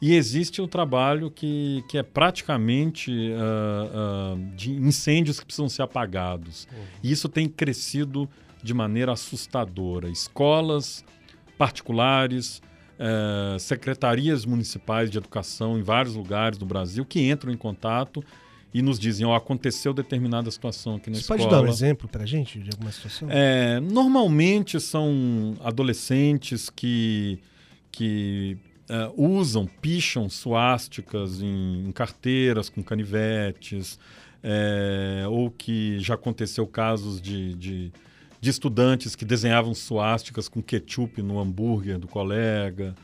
E 0.03 0.17
existe 0.17 0.61
um 0.61 0.67
trabalho 0.67 1.31
que, 1.31 1.85
que 1.89 1.97
é 1.97 2.03
praticamente 2.03 3.13
uh, 3.13 4.35
uh, 4.35 4.57
de 4.57 4.73
incêndios 4.73 5.39
que 5.39 5.47
precisam 5.47 5.69
ser 5.69 5.83
apagados. 5.83 6.67
Uhum. 6.73 6.83
E 7.05 7.13
isso 7.13 7.29
tem 7.29 7.49
crescido 7.49 8.29
de 8.61 8.75
maneira 8.75 9.13
assustadora. 9.13 10.11
Escolas 10.11 11.05
particulares, 11.57 12.61
uh, 12.99 13.57
secretarias 13.61 14.45
municipais 14.45 15.09
de 15.09 15.19
educação 15.19 15.79
em 15.79 15.83
vários 15.83 16.17
lugares 16.17 16.59
do 16.59 16.67
Brasil 16.67 17.05
que 17.05 17.31
entram 17.31 17.53
em 17.53 17.57
contato 17.57 18.25
e 18.75 18.83
nos 18.83 18.99
dizem, 18.99 19.25
ó, 19.25 19.31
oh, 19.31 19.35
aconteceu 19.35 19.95
determinada 19.95 20.51
situação 20.51 20.97
aqui 20.97 21.11
na 21.11 21.15
Você 21.15 21.21
escola. 21.21 21.39
Você 21.39 21.45
pode 21.45 21.63
dar 21.63 21.69
um 21.69 21.73
exemplo 21.73 22.09
para 22.09 22.25
a 22.25 22.27
gente 22.27 22.59
de 22.59 22.71
alguma 22.73 22.91
situação? 22.91 23.29
É, 23.31 23.79
normalmente 23.79 24.81
são 24.81 25.55
adolescentes 25.63 26.69
que, 26.69 27.39
que 27.93 28.59
uh, 28.93 29.13
usam, 29.17 29.67
picham 29.67 30.29
suásticas 30.29 31.41
em, 31.41 31.87
em 31.89 31.93
carteiras 31.93 32.69
com 32.69 32.83
canivetes, 32.83 33.99
é, 34.43 35.25
ou 35.29 35.51
que 35.51 36.01
já 36.01 36.15
aconteceu 36.15 36.67
casos 36.67 37.21
de, 37.21 37.55
de, 37.55 37.93
de, 38.41 38.51
estudantes 38.51 39.15
que 39.15 39.25
desenhavam 39.25 39.73
suásticas 39.73 40.49
com 40.49 40.61
ketchup 40.61 41.23
no 41.23 41.39
hambúrguer 41.39 41.97
do 41.97 42.09
colega 42.09 42.95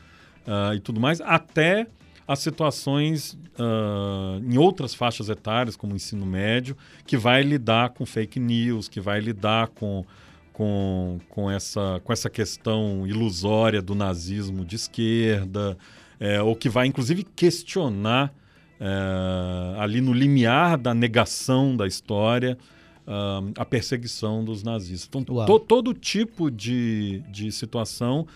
uh, 0.45 0.73
e 0.73 0.81
tudo 0.81 0.99
mais, 0.99 1.21
até 1.21 1.87
as 2.27 2.39
situações 2.39 3.33
uh, 3.57 4.43
em 4.43 4.57
outras 4.57 4.93
faixas 4.93 5.29
etárias, 5.29 5.75
como 5.75 5.93
o 5.93 5.95
ensino 5.95 6.25
médio, 6.25 6.75
que 7.07 7.17
vai 7.17 7.41
lidar 7.41 7.91
com 7.91 8.05
fake 8.05 8.39
news, 8.39 8.89
que 8.89 8.99
vai 8.99 9.19
lidar 9.21 9.69
com 9.69 10.05
com, 10.59 11.19
com, 11.29 11.49
essa, 11.49 12.01
com 12.03 12.11
essa 12.11 12.29
questão 12.29 13.07
ilusória 13.07 13.81
do 13.81 13.95
nazismo 13.95 14.65
de 14.65 14.75
esquerda, 14.75 15.77
é, 16.19 16.41
ou 16.41 16.53
que 16.53 16.67
vai 16.67 16.85
inclusive 16.85 17.23
questionar 17.23 18.33
é, 18.77 19.79
ali 19.79 20.01
no 20.01 20.11
limiar 20.11 20.77
da 20.77 20.93
negação 20.93 21.77
da 21.77 21.87
história 21.87 22.57
uh, 23.07 23.53
a 23.57 23.63
perseguição 23.63 24.43
dos 24.43 24.61
nazistas. 24.61 25.07
Então, 25.07 25.45
to, 25.45 25.59
todo 25.61 25.93
tipo 25.93 26.51
de, 26.51 27.23
de 27.31 27.53
situação 27.53 28.27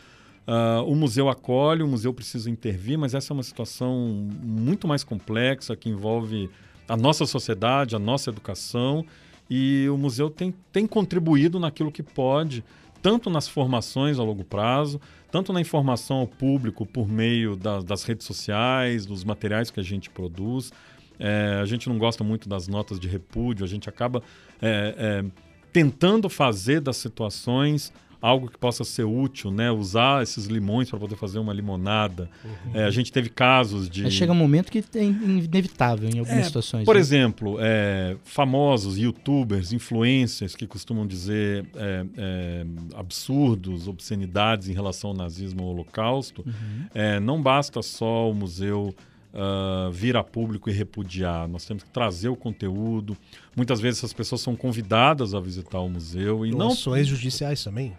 uh, 0.48 0.82
o 0.86 0.96
museu 0.96 1.28
acolhe, 1.28 1.84
o 1.84 1.88
museu 1.90 2.14
precisa 2.14 2.50
intervir, 2.50 2.98
mas 2.98 3.14
essa 3.14 3.34
é 3.34 3.36
uma 3.36 3.44
situação 3.44 4.30
muito 4.42 4.88
mais 4.88 5.04
complexa 5.04 5.76
que 5.76 5.90
envolve 5.90 6.50
a 6.88 6.96
nossa 6.96 7.26
sociedade, 7.26 7.98
a 7.98 8.00
nossa 8.00 8.30
educação 8.30 9.06
e 9.50 9.88
o 9.90 9.98
museu 9.98 10.30
tem, 10.30 10.54
tem 10.72 10.88
contribuído 10.88 11.60
naquilo 11.60 11.92
que 11.92 12.04
pode, 12.04 12.64
tanto 13.02 13.30
nas 13.30 13.48
formações 13.48 14.18
a 14.18 14.24
longo 14.24 14.44
prazo, 14.44 15.00
tanto 15.32 15.52
na 15.52 15.60
informação 15.60 16.18
ao 16.18 16.28
público 16.28 16.86
por 16.86 17.08
meio 17.08 17.56
da, 17.56 17.82
das 17.82 18.04
redes 18.04 18.26
sociais, 18.26 19.06
dos 19.06 19.24
materiais 19.24 19.70
que 19.70 19.80
a 19.80 19.84
gente 19.84 20.10
produz. 20.10 20.72
É, 21.20 21.60
a 21.62 21.66
gente 21.66 21.90
não 21.90 21.98
gosta 21.98 22.24
muito 22.24 22.48
das 22.48 22.68
notas 22.68 23.00
de 23.00 23.08
repúdio, 23.08 23.64
a 23.64 23.68
gente 23.68 23.90
acaba 23.90 24.24
é, 24.62 24.96
é, 24.98 25.26
tentando 25.72 26.30
fazer 26.30 26.80
das 26.82 26.98
situações 26.98 27.92
algo 28.24 28.50
que 28.50 28.58
possa 28.58 28.86
ser 28.86 29.04
útil, 29.04 29.52
né? 29.52 29.70
Usar 29.70 30.24
esses 30.24 30.46
limões 30.46 30.90
para 30.90 30.98
poder 30.98 31.18
fazer 31.18 31.40
uma 31.40 31.52
limonada. 31.52 32.30
Uhum. 32.46 32.72
É, 32.74 32.86
a 32.86 32.90
gente 32.90 33.12
teve 33.12 33.28
casos 33.28 33.90
de. 33.90 34.10
chega 34.10 34.32
um 34.32 34.36
momento 34.36 34.72
que 34.72 34.82
é 34.96 35.04
inevitável 35.04 36.10
em 36.10 36.20
algumas 36.20 36.40
é, 36.40 36.44
situações. 36.44 36.86
Por 36.86 36.96
né? 36.96 37.02
exemplo, 37.02 37.58
é, 37.60 38.16
famosos 38.24 38.98
youtubers, 38.98 39.74
influencers 39.74 40.56
que 40.56 40.66
costumam 40.66 41.06
dizer 41.06 41.66
é, 41.76 42.06
é, 42.16 42.66
absurdos, 42.96 43.90
obscenidades 43.90 44.70
em 44.70 44.74
relação 44.74 45.10
ao 45.10 45.16
nazismo 45.18 45.62
ou 45.62 45.68
ao 45.68 45.74
holocausto. 45.74 46.46
Uhum. 46.48 46.86
É, 46.94 47.20
não 47.20 47.42
basta 47.42 47.82
só 47.82 48.32
o 48.32 48.34
museu 48.34 48.96
uh, 49.34 49.92
vir 49.92 50.16
a 50.16 50.24
público 50.24 50.70
e 50.70 50.74
repudiar. 50.74 51.46
Nós 51.50 51.66
temos 51.66 51.84
que 51.84 51.90
trazer 51.90 52.30
o 52.30 52.38
conteúdo. 52.38 53.18
Muitas 53.54 53.82
vezes 53.82 54.00
essas 54.00 54.14
pessoas 54.14 54.40
são 54.40 54.56
convidadas 54.56 55.34
a 55.34 55.42
visitar 55.42 55.80
o 55.80 55.90
museu 55.90 56.46
e 56.46 56.52
não 56.52 56.70
ações 56.70 57.08
judiciais 57.08 57.62
também. 57.62 57.94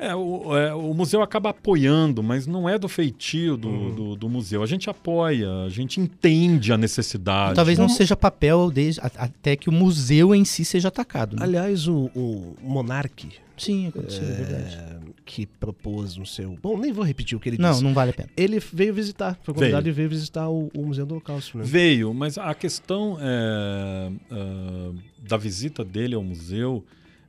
É 0.00 0.14
o, 0.14 0.56
é, 0.56 0.74
o, 0.74 0.94
museu 0.94 1.20
acaba 1.20 1.50
apoiando, 1.50 2.22
mas 2.22 2.46
não 2.46 2.66
é 2.66 2.78
do 2.78 2.88
feitio 2.88 3.56
do, 3.56 3.68
uhum. 3.68 3.94
do, 3.94 4.16
do, 4.16 4.28
museu. 4.30 4.62
A 4.62 4.66
gente 4.66 4.88
apoia, 4.88 5.46
a 5.66 5.68
gente 5.68 6.00
entende 6.00 6.72
a 6.72 6.78
necessidade. 6.78 7.54
Talvez 7.54 7.78
não 7.78 7.88
seja 7.88 8.16
papel 8.16 8.70
desde, 8.70 8.98
até 9.02 9.56
que 9.56 9.68
o 9.68 9.72
museu 9.72 10.34
em 10.34 10.44
si 10.44 10.64
seja 10.64 10.88
atacado. 10.88 11.36
Né? 11.36 11.42
Aliás, 11.42 11.86
o, 11.86 12.10
o 12.14 12.56
Monarque. 12.62 13.28
Sim, 13.58 13.88
aconteceu, 13.88 14.24
é, 14.24 14.30
é 14.30 14.32
verdade. 14.32 14.78
Que 15.26 15.44
propôs 15.44 16.16
no 16.16 16.24
seu. 16.24 16.58
Bom, 16.62 16.78
nem 16.78 16.92
vou 16.92 17.04
repetir 17.04 17.36
o 17.36 17.40
que 17.40 17.50
ele 17.50 17.58
não, 17.58 17.70
disse. 17.70 17.82
Não, 17.82 17.90
não 17.90 17.94
vale 17.94 18.10
a 18.10 18.14
pena. 18.14 18.30
Ele 18.34 18.58
veio 18.58 18.94
visitar, 18.94 19.38
foi 19.42 19.52
convidado 19.52 19.84
veio. 19.84 19.92
e 19.92 19.96
veio 19.96 20.08
visitar 20.08 20.48
o, 20.48 20.70
o 20.74 20.86
Museu 20.86 21.04
do 21.04 21.12
Holocausto. 21.12 21.58
Né? 21.58 21.64
Veio, 21.66 22.14
mas 22.14 22.38
a 22.38 22.54
questão 22.54 23.18
é, 23.20 24.10
uh, 24.32 24.94
da 25.18 25.36
visita 25.36 25.84
dele 25.84 26.14
ao 26.14 26.24
museu 26.24 26.82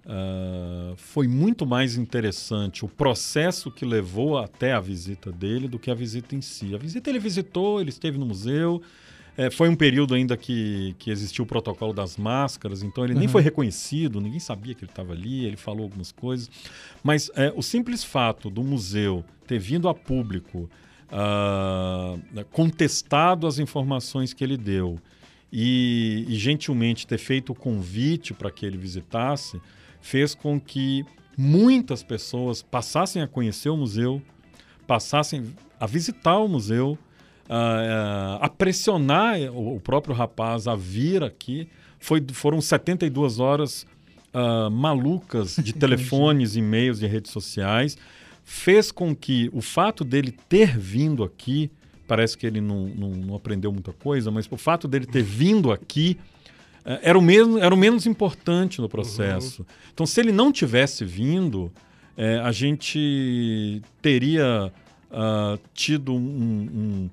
Uh, 0.04 0.96
foi 0.98 1.28
muito 1.28 1.66
mais 1.66 1.96
interessante 1.96 2.84
o 2.84 2.88
processo 2.88 3.70
que 3.70 3.86
levou 3.86 4.38
até 4.38 4.74
a 4.74 4.80
visita 4.80 5.32
dele 5.32 5.68
do 5.68 5.78
que 5.78 5.92
a 5.92 5.94
visita 5.94 6.36
em 6.36 6.42
si. 6.42 6.74
A 6.74 6.78
visita 6.78 7.10
ele 7.10 7.20
visitou, 7.20 7.80
ele 7.80 7.90
esteve 7.90 8.18
no 8.18 8.26
museu. 8.26 8.82
É, 9.38 9.50
foi 9.50 9.70
um 9.70 9.76
período 9.76 10.14
ainda 10.14 10.36
que, 10.36 10.96
que 11.00 11.10
existiu 11.10 11.46
o 11.46 11.48
protocolo 11.48 11.94
das 11.94 12.18
máscaras, 12.18 12.84
então 12.84 13.04
ele 13.04 13.14
uhum. 13.14 13.20
nem 13.20 13.28
foi 13.28 13.42
reconhecido, 13.42 14.20
ninguém 14.20 14.40
sabia 14.40 14.74
que 14.74 14.84
ele 14.84 14.92
estava 14.92 15.14
ali, 15.14 15.46
ele 15.46 15.56
falou 15.56 15.84
algumas 15.84 16.12
coisas. 16.12 16.50
Mas 17.02 17.32
é, 17.36 17.54
o 17.56 17.62
simples 17.62 18.04
fato 18.04 18.50
do 18.50 18.64
museu 18.64 19.24
ter 19.48 19.60
vindo 19.60 19.88
a 19.88 19.94
público, 19.94 20.70
uh, 21.12 22.46
contestado 22.52 23.48
as 23.48 23.60
informações 23.60 24.34
que 24.34 24.44
ele 24.44 24.58
deu 24.58 25.00
e, 25.52 26.26
e 26.28 26.36
gentilmente 26.36 27.06
ter 27.06 27.18
feito 27.18 27.52
o 27.52 27.56
convite 27.56 28.34
para 28.34 28.50
que 28.50 28.66
ele 28.66 28.78
visitasse, 28.78 29.62
fez 30.02 30.36
com 30.36 30.60
que 30.60 31.06
muitas 31.38 32.04
pessoas 32.04 32.62
passassem 32.62 33.22
a 33.22 33.28
conhecer 33.28 33.70
o 33.70 33.78
museu, 33.78 34.22
passassem 34.86 35.54
a 35.80 35.86
visitar 35.86 36.38
o 36.38 36.48
museu, 36.48 36.98
a, 37.50 38.40
a 38.42 38.50
pressionar 38.50 39.40
o, 39.54 39.80
próprio 39.80 40.16
rapaz 40.16 40.68
a 40.68 40.76
vir 40.76 41.24
aqui. 41.24 41.68
Foi, 42.00 42.24
foram 42.32 42.62
72 42.62 43.40
horas 43.40 43.86
uh, 44.34 44.70
malucas 44.72 45.56
de 45.56 45.74
telefones, 45.74 46.56
e-mails 46.56 47.02
e 47.02 47.08
redes 47.08 47.32
sociais. 47.32 47.98
Fez 48.44 48.92
com 48.92 49.16
que 49.16 49.50
o 49.54 49.62
fato 49.62 50.04
dele 50.04 50.32
ter 50.32 50.78
vindo 50.78 51.24
aqui, 51.24 51.72
parece 52.08 52.38
que 52.38 52.46
ele 52.46 52.60
não, 52.60 52.88
não, 52.88 53.10
não 53.10 53.36
aprendeu 53.36 53.72
muita 53.72 53.94
coisa, 53.94 54.32
mas 54.32 54.48
o 54.50 54.58
fato 54.58 54.88
dele 54.88 55.06
ter 55.06 55.24
vindo 55.24 55.72
aqui 55.72 56.18
era 56.84 57.18
o, 57.18 57.22
mesmo, 57.22 57.58
era 57.60 57.74
o 57.74 57.78
menos 57.78 58.06
importante 58.06 58.82
no 58.82 58.90
processo. 58.90 59.62
Uhum. 59.62 59.68
Então, 59.94 60.06
se 60.06 60.20
ele 60.20 60.32
não 60.32 60.52
tivesse 60.52 61.06
vindo, 61.06 61.72
é, 62.18 62.40
a 62.40 62.52
gente 62.52 63.82
teria 64.02 64.72
uh, 65.12 65.60
tido 65.74 66.14
um, 66.14 67.10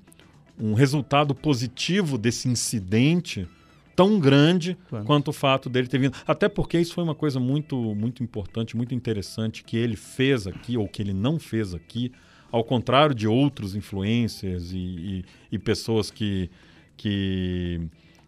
um, 0.59 0.69
um, 0.69 0.73
resultado 0.73 1.35
positivo 1.35 2.17
desse 2.17 2.47
incidente 2.47 3.47
tão 3.95 4.19
grande 4.19 4.77
claro. 4.87 5.05
quanto 5.05 5.27
o 5.29 5.33
fato 5.33 5.69
dele 5.69 5.87
ter 5.87 5.99
vindo. 5.99 6.15
Até 6.25 6.47
porque 6.47 6.79
isso 6.79 6.93
foi 6.93 7.03
uma 7.03 7.15
coisa 7.15 7.39
muito, 7.39 7.75
muito 7.95 8.23
importante, 8.23 8.75
muito 8.75 8.95
interessante 8.95 9.63
que 9.63 9.77
ele 9.77 9.95
fez 9.95 10.47
aqui, 10.47 10.77
ou 10.77 10.87
que 10.87 11.01
ele 11.01 11.13
não 11.13 11.37
fez 11.37 11.73
aqui, 11.73 12.11
ao 12.51 12.63
contrário 12.63 13.13
de 13.13 13.27
outros 13.27 13.75
influencers 13.75 14.71
e, 14.71 14.77
e, 14.77 15.25
e 15.51 15.59
pessoas 15.59 16.09
que. 16.09 16.49
que 16.95 17.81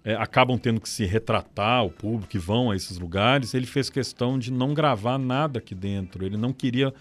é, 0.04 0.16
acabam 0.16 0.58
tendo 0.58 0.82
que 0.82 0.90
se 0.90 1.06
retratar 1.06 1.80
ao 1.80 1.90
público 1.90 2.36
e 2.36 2.40
vão 2.40 2.72
a 2.72 2.76
esses 2.76 2.98
lugares, 2.98 3.54
ele 3.54 3.66
fez 3.66 3.90
questão 3.90 4.38
de 4.38 4.52
não 4.52 4.74
gravar 4.74 5.18
nada 5.18 5.60
aqui 5.60 5.76
dentro. 5.76 6.26
Ele 6.26 6.38
não 6.38 6.52
queria, 6.52 6.94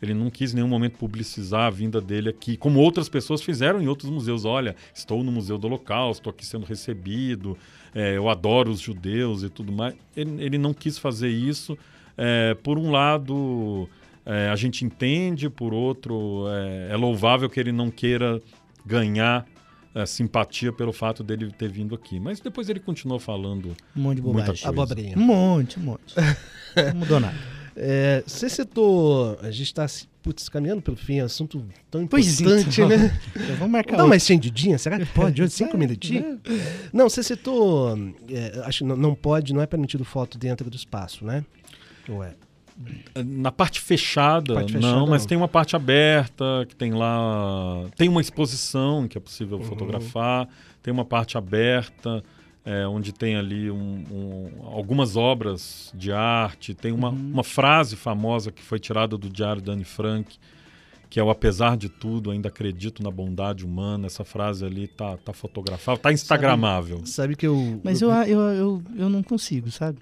ele 0.00 0.12
não 0.12 0.30
quis 0.30 0.52
em 0.52 0.56
nenhum 0.56 0.68
momento 0.68 0.98
publicizar 0.98 1.62
a 1.62 1.70
vinda 1.70 2.00
dele 2.00 2.28
aqui, 2.28 2.56
como 2.56 2.78
outras 2.78 3.08
pessoas 3.08 3.42
fizeram 3.42 3.80
em 3.80 3.88
outros 3.88 4.10
museus. 4.10 4.44
Olha, 4.44 4.76
estou 4.94 5.24
no 5.24 5.32
Museu 5.32 5.56
do 5.56 5.66
Holocausto, 5.66 6.20
estou 6.20 6.30
aqui 6.30 6.44
sendo 6.44 6.66
recebido, 6.66 7.56
é, 7.94 8.16
eu 8.16 8.28
adoro 8.28 8.70
os 8.70 8.80
judeus 8.80 9.42
e 9.42 9.48
tudo 9.48 9.72
mais. 9.72 9.94
Ele, 10.14 10.42
ele 10.42 10.58
não 10.58 10.74
quis 10.74 10.98
fazer 10.98 11.28
isso. 11.28 11.76
É, 12.18 12.54
por 12.62 12.78
um 12.78 12.90
lado, 12.90 13.88
é, 14.26 14.50
a 14.50 14.56
gente 14.56 14.84
entende, 14.84 15.48
por 15.48 15.72
outro, 15.72 16.44
é, 16.48 16.92
é 16.92 16.96
louvável 16.96 17.48
que 17.48 17.58
ele 17.58 17.72
não 17.72 17.90
queira 17.90 18.42
ganhar 18.84 19.46
é, 19.94 20.06
simpatia 20.06 20.72
pelo 20.72 20.92
fato 20.92 21.22
dele 21.22 21.50
ter 21.50 21.70
vindo 21.70 21.94
aqui. 21.94 22.18
Mas 22.18 22.40
depois 22.40 22.68
ele 22.68 22.80
continuou 22.80 23.18
falando 23.18 23.74
um 23.96 24.00
monte 24.00 24.16
de 24.16 24.22
bobagem. 24.22 24.68
Abobrinha. 24.68 25.16
Um 25.16 25.22
monte, 25.22 25.78
um 25.78 25.82
monte. 25.82 26.14
não 26.76 26.94
mudou 26.94 27.20
nada. 27.20 27.36
É, 27.74 28.22
você 28.26 28.50
citou, 28.50 29.38
a 29.40 29.50
gente 29.50 29.68
está 29.68 29.86
putz, 30.22 30.48
caminhando 30.48 30.82
pelo 30.82 30.96
fim, 30.96 31.20
assunto 31.20 31.64
tão 31.90 32.02
importante, 32.02 32.80
então, 32.80 32.88
né? 32.88 33.18
Vamos 33.58 33.70
marcar 33.70 33.96
Dá 33.96 34.06
mais 34.06 34.22
cendidinha, 34.22 34.78
será 34.78 34.98
que 34.98 35.06
pode 35.06 35.42
hoje? 35.42 35.52
Cinco 35.52 35.76
minutinhos? 35.78 36.38
Não, 36.92 37.08
você 37.08 37.22
citou, 37.22 37.96
é, 38.30 38.62
acho 38.64 38.78
que 38.78 38.84
não, 38.84 38.96
não 38.96 39.14
pode, 39.14 39.54
não 39.54 39.62
é 39.62 39.66
permitido 39.66 40.04
foto 40.04 40.38
dentro 40.38 40.68
do 40.68 40.76
espaço, 40.76 41.24
né? 41.24 41.44
Ou 42.08 42.22
é? 42.22 42.34
Na 43.24 43.52
parte 43.52 43.80
fechada, 43.80 44.54
parte 44.54 44.72
fechada 44.72 44.94
não, 44.94 45.06
mas 45.06 45.22
não. 45.22 45.28
tem 45.28 45.38
uma 45.38 45.48
parte 45.48 45.76
aberta, 45.76 46.64
que 46.68 46.74
tem 46.74 46.92
lá. 46.92 47.84
Tem 47.96 48.08
uma 48.08 48.20
exposição 48.20 49.06
que 49.06 49.18
é 49.18 49.20
possível 49.20 49.58
uhum. 49.58 49.64
fotografar, 49.64 50.48
tem 50.82 50.92
uma 50.92 51.04
parte 51.04 51.36
aberta, 51.36 52.22
é, 52.64 52.86
onde 52.86 53.12
tem 53.12 53.36
ali 53.36 53.70
um, 53.70 54.04
um, 54.10 54.50
algumas 54.66 55.16
obras 55.16 55.92
de 55.94 56.12
arte, 56.12 56.74
tem 56.74 56.92
uma, 56.92 57.10
uhum. 57.10 57.30
uma 57.32 57.44
frase 57.44 57.96
famosa 57.96 58.50
que 58.50 58.62
foi 58.62 58.78
tirada 58.78 59.18
do 59.18 59.28
diário 59.28 59.60
da 59.60 59.72
Anne 59.72 59.84
Frank, 59.84 60.38
que 61.10 61.20
é 61.20 61.22
o 61.22 61.28
apesar 61.28 61.76
de 61.76 61.90
tudo, 61.90 62.30
ainda 62.30 62.48
acredito 62.48 63.02
na 63.02 63.10
bondade 63.10 63.66
humana. 63.66 64.06
Essa 64.06 64.24
frase 64.24 64.64
ali 64.64 64.88
tá, 64.88 65.18
tá 65.18 65.34
fotografável, 65.34 66.00
tá 66.00 66.10
instagramável. 66.10 66.98
Sabe, 66.98 67.10
sabe 67.10 67.36
que 67.36 67.46
eu. 67.46 67.80
Mas 67.84 68.00
eu, 68.00 68.10
eu, 68.10 68.40
eu, 68.40 68.82
eu 68.96 69.08
não 69.10 69.22
consigo, 69.22 69.70
sabe? 69.70 69.98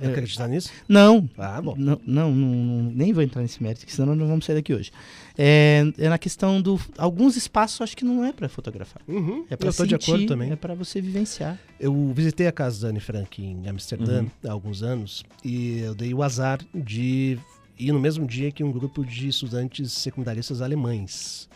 É, 0.00 0.08
acreditar 0.08 0.48
nisso? 0.48 0.70
Não. 0.88 1.28
Ah, 1.38 1.60
bom. 1.60 1.74
Não, 1.76 2.00
não, 2.06 2.30
não, 2.32 2.82
nem 2.92 3.12
vou 3.12 3.22
entrar 3.22 3.42
nesse 3.42 3.62
mérito, 3.62 3.84
senão 3.88 4.14
não 4.14 4.26
vamos 4.26 4.44
sair 4.44 4.56
daqui 4.56 4.74
hoje. 4.74 4.90
É, 5.38 5.84
é 5.98 6.08
na 6.08 6.18
questão 6.18 6.60
do. 6.60 6.78
Alguns 6.98 7.36
espaços 7.36 7.80
acho 7.80 7.96
que 7.96 8.04
não 8.04 8.24
é 8.24 8.32
para 8.32 8.48
fotografar. 8.48 9.02
Uhum, 9.08 9.46
é 9.48 9.56
para 9.56 9.72
sentir, 9.72 9.88
de 9.88 9.94
acordo 9.94 10.26
também. 10.26 10.50
É 10.50 10.56
para 10.56 10.74
você 10.74 11.00
vivenciar. 11.00 11.58
Eu 11.78 12.12
visitei 12.14 12.46
a 12.46 12.52
casa 12.52 12.82
da 12.82 12.88
Anne 12.88 13.00
Frank 13.00 13.42
em 13.42 13.68
Amsterdã 13.68 14.22
uhum. 14.22 14.30
há 14.46 14.52
alguns 14.52 14.82
anos 14.82 15.24
e 15.44 15.78
eu 15.80 15.94
dei 15.94 16.12
o 16.12 16.22
azar 16.22 16.60
de 16.74 17.38
ir 17.78 17.92
no 17.92 18.00
mesmo 18.00 18.26
dia 18.26 18.52
que 18.52 18.62
um 18.62 18.70
grupo 18.70 19.04
de 19.04 19.28
estudantes 19.28 19.92
secundaristas 19.92 20.60
alemães 20.60 21.48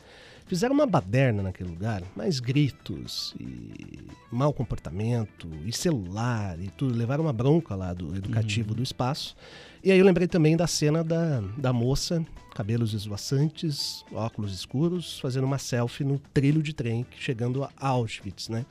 Fizeram 0.46 0.74
uma 0.74 0.87
baderna 0.87 1.42
naquele 1.42 1.70
lugar, 1.70 2.02
mais 2.14 2.38
gritos 2.38 3.35
e 3.40 3.98
mau 4.30 4.52
comportamento 4.52 5.48
e 5.64 5.72
celular 5.72 6.61
e 6.61 6.68
tudo. 6.68 6.94
Levaram 6.94 7.24
uma 7.24 7.33
bronca 7.33 7.74
lá 7.74 7.94
do 7.94 8.14
educativo 8.14 8.70
uhum. 8.70 8.76
do 8.76 8.83
espaço. 8.83 9.35
E 9.83 9.90
aí 9.90 9.98
eu 9.98 10.04
lembrei 10.04 10.28
também 10.28 10.54
da 10.54 10.66
cena 10.66 11.02
da, 11.02 11.40
da 11.57 11.72
moça, 11.72 12.24
cabelos 12.54 12.92
esvoaçantes, 12.92 14.04
óculos 14.12 14.52
escuros, 14.52 15.18
fazendo 15.18 15.44
uma 15.44 15.59
selfie 15.59 16.04
no 16.04 16.18
trilho 16.18 16.62
de 16.62 16.74
trem 16.74 17.07
chegando 17.18 17.64
a 17.64 17.70
Auschwitz, 17.78 18.50
né? 18.50 18.66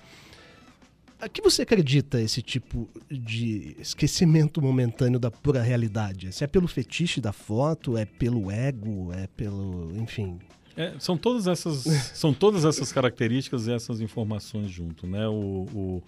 A 1.19 1.29
que 1.29 1.41
você 1.41 1.61
acredita 1.61 2.21
esse 2.21 2.41
tipo 2.41 2.89
de 3.09 3.77
esquecimento 3.79 4.61
momentâneo 4.61 5.17
da 5.17 5.31
pura 5.31 5.61
realidade? 5.61 6.33
Se 6.33 6.43
é 6.43 6.47
pelo 6.47 6.67
fetiche 6.67 7.21
da 7.21 7.31
foto, 7.31 7.97
é 7.97 8.05
pelo 8.05 8.51
ego, 8.51 9.11
é 9.13 9.27
pelo, 9.27 9.95
enfim, 9.95 10.37
é, 10.75 10.93
são 10.99 11.17
todas 11.17 11.47
essas 11.47 11.83
são 12.13 12.33
todas 12.33 12.65
essas 12.65 12.91
características 12.91 13.67
e 13.67 13.71
essas 13.71 14.01
informações 14.01 14.69
junto, 14.69 15.05
né? 15.07 15.27
O, 15.27 15.67
o 15.73 16.03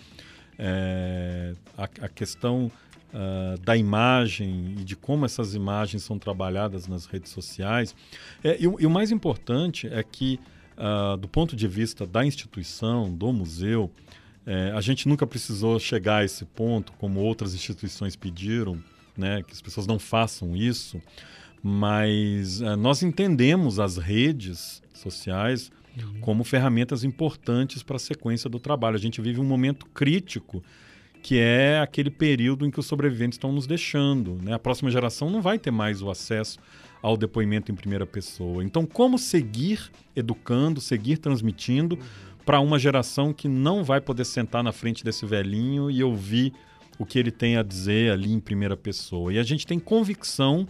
é, 0.58 1.54
a, 1.78 1.84
a, 1.84 2.10
questão 2.10 2.72
uh, 3.14 3.60
da 3.62 3.76
imagem 3.76 4.76
e 4.80 4.84
de 4.84 4.96
como 4.96 5.26
essas 5.26 5.54
imagens 5.54 6.04
são 6.04 6.18
trabalhadas 6.18 6.88
nas 6.88 7.06
redes 7.06 7.32
sociais. 7.32 7.96
É, 8.44 8.58
e, 8.58 8.64
e, 8.64 8.86
o 8.86 8.90
mais 8.90 9.12
importante 9.12 9.88
é 9.88 10.02
que, 10.02 10.40
uh, 10.78 11.18
do 11.18 11.28
ponto 11.28 11.56
de 11.56 11.68
vista 11.68 12.06
da 12.06 12.26
instituição, 12.26 13.14
do 13.14 13.34
museu, 13.34 13.92
é, 14.46 14.72
a 14.76 14.82
gente 14.82 15.10
nunca 15.10 15.26
precisou 15.26 15.80
chegar 15.80 16.18
a 16.18 16.24
esse 16.24 16.46
ponto, 16.46 16.94
como 16.94 17.20
outras 17.20 17.54
instituições 17.54 18.16
pediram, 18.16 18.82
né, 19.18 19.42
que 19.42 19.52
as 19.52 19.62
pessoas 19.62 19.88
não 19.88 19.98
façam 19.98 20.56
isso 20.56 21.02
mas 21.68 22.62
uh, 22.62 22.78
nós 22.78 23.02
entendemos 23.02 23.80
as 23.80 23.98
redes 23.98 24.84
sociais 24.94 25.72
uhum. 25.98 26.20
como 26.22 26.44
ferramentas 26.44 27.04
importantes 27.04 27.82
para 27.82 27.96
a 27.96 28.00
sequência 28.00 28.48
do 28.48 28.60
trabalho. 28.60 28.96
A 28.96 29.00
gente 29.00 29.20
vive 29.20 29.42
um 29.42 29.46
momento 29.46 29.88
crítico 29.88 30.64
que 31.24 31.40
é 31.40 31.80
aquele 31.80 32.12
período 32.12 32.68
em 32.68 32.70
que 32.70 32.80
os 32.80 32.86
sobreviventes 32.86 33.38
estão 33.38 33.52
nos 33.52 33.66
deixando. 33.66 34.38
Né? 34.44 34.54
A 34.54 34.60
próxima 34.60 34.92
geração 34.92 35.32
não 35.32 35.42
vai 35.42 35.58
ter 35.58 35.72
mais 35.72 36.04
o 36.04 36.12
acesso 36.12 36.60
ao 37.02 37.18
depoimento 37.18 37.72
em 37.72 37.76
primeira 37.76 38.06
pessoa. 38.06 38.64
Então, 38.64 38.86
como 38.86 39.18
seguir 39.18 39.92
educando, 40.16 40.80
seguir 40.80 41.18
transmitindo 41.18 41.98
para 42.46 42.60
uma 42.60 42.78
geração 42.78 43.34
que 43.34 43.48
não 43.48 43.84
vai 43.84 44.00
poder 44.00 44.26
sentar 44.26 44.64
na 44.64 44.72
frente 44.72 45.04
desse 45.04 45.26
velhinho 45.26 45.90
e 45.90 46.04
ouvir 46.04 46.54
o 47.00 47.08
que 47.08 47.18
ele 47.18 47.32
tem 47.32 47.58
a 47.58 47.64
dizer 47.64 48.12
ali 48.12 48.32
em 48.32 48.40
primeira 48.40 48.78
pessoa. 48.78 49.34
E 49.34 49.40
a 49.40 49.44
gente 49.44 49.66
tem 49.66 49.80
convicção 49.80 50.68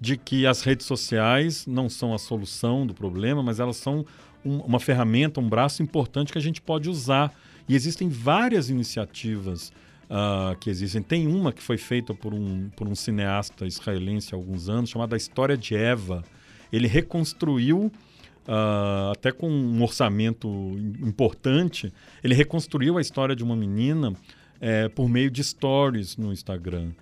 de 0.00 0.16
que 0.16 0.46
as 0.46 0.62
redes 0.62 0.86
sociais 0.86 1.66
não 1.66 1.88
são 1.88 2.14
a 2.14 2.18
solução 2.18 2.86
do 2.86 2.94
problema, 2.94 3.42
mas 3.42 3.58
elas 3.58 3.76
são 3.76 4.04
um, 4.44 4.58
uma 4.58 4.78
ferramenta, 4.78 5.40
um 5.40 5.48
braço 5.48 5.82
importante 5.82 6.32
que 6.32 6.38
a 6.38 6.42
gente 6.42 6.60
pode 6.60 6.88
usar. 6.88 7.32
E 7.68 7.74
existem 7.74 8.08
várias 8.08 8.70
iniciativas 8.70 9.72
uh, 10.04 10.56
que 10.58 10.70
existem. 10.70 11.02
Tem 11.02 11.26
uma 11.26 11.52
que 11.52 11.62
foi 11.62 11.76
feita 11.76 12.14
por 12.14 12.32
um, 12.32 12.70
por 12.76 12.86
um 12.86 12.94
cineasta 12.94 13.66
israelense 13.66 14.34
há 14.34 14.36
alguns 14.36 14.68
anos, 14.68 14.90
chamada 14.90 15.16
A 15.16 15.18
História 15.18 15.56
de 15.56 15.74
Eva. 15.74 16.24
Ele 16.72 16.86
reconstruiu 16.86 17.90
Uh, 18.48 19.12
até 19.12 19.30
com 19.30 19.46
um 19.46 19.82
orçamento 19.82 20.48
importante, 21.02 21.92
ele 22.24 22.32
reconstruiu 22.34 22.96
a 22.96 23.00
história 23.02 23.36
de 23.36 23.44
uma 23.44 23.54
menina 23.54 24.14
é, 24.58 24.88
por 24.88 25.06
meio 25.06 25.30
de 25.30 25.44
stories 25.44 26.16
no 26.16 26.32
Instagram. 26.32 26.92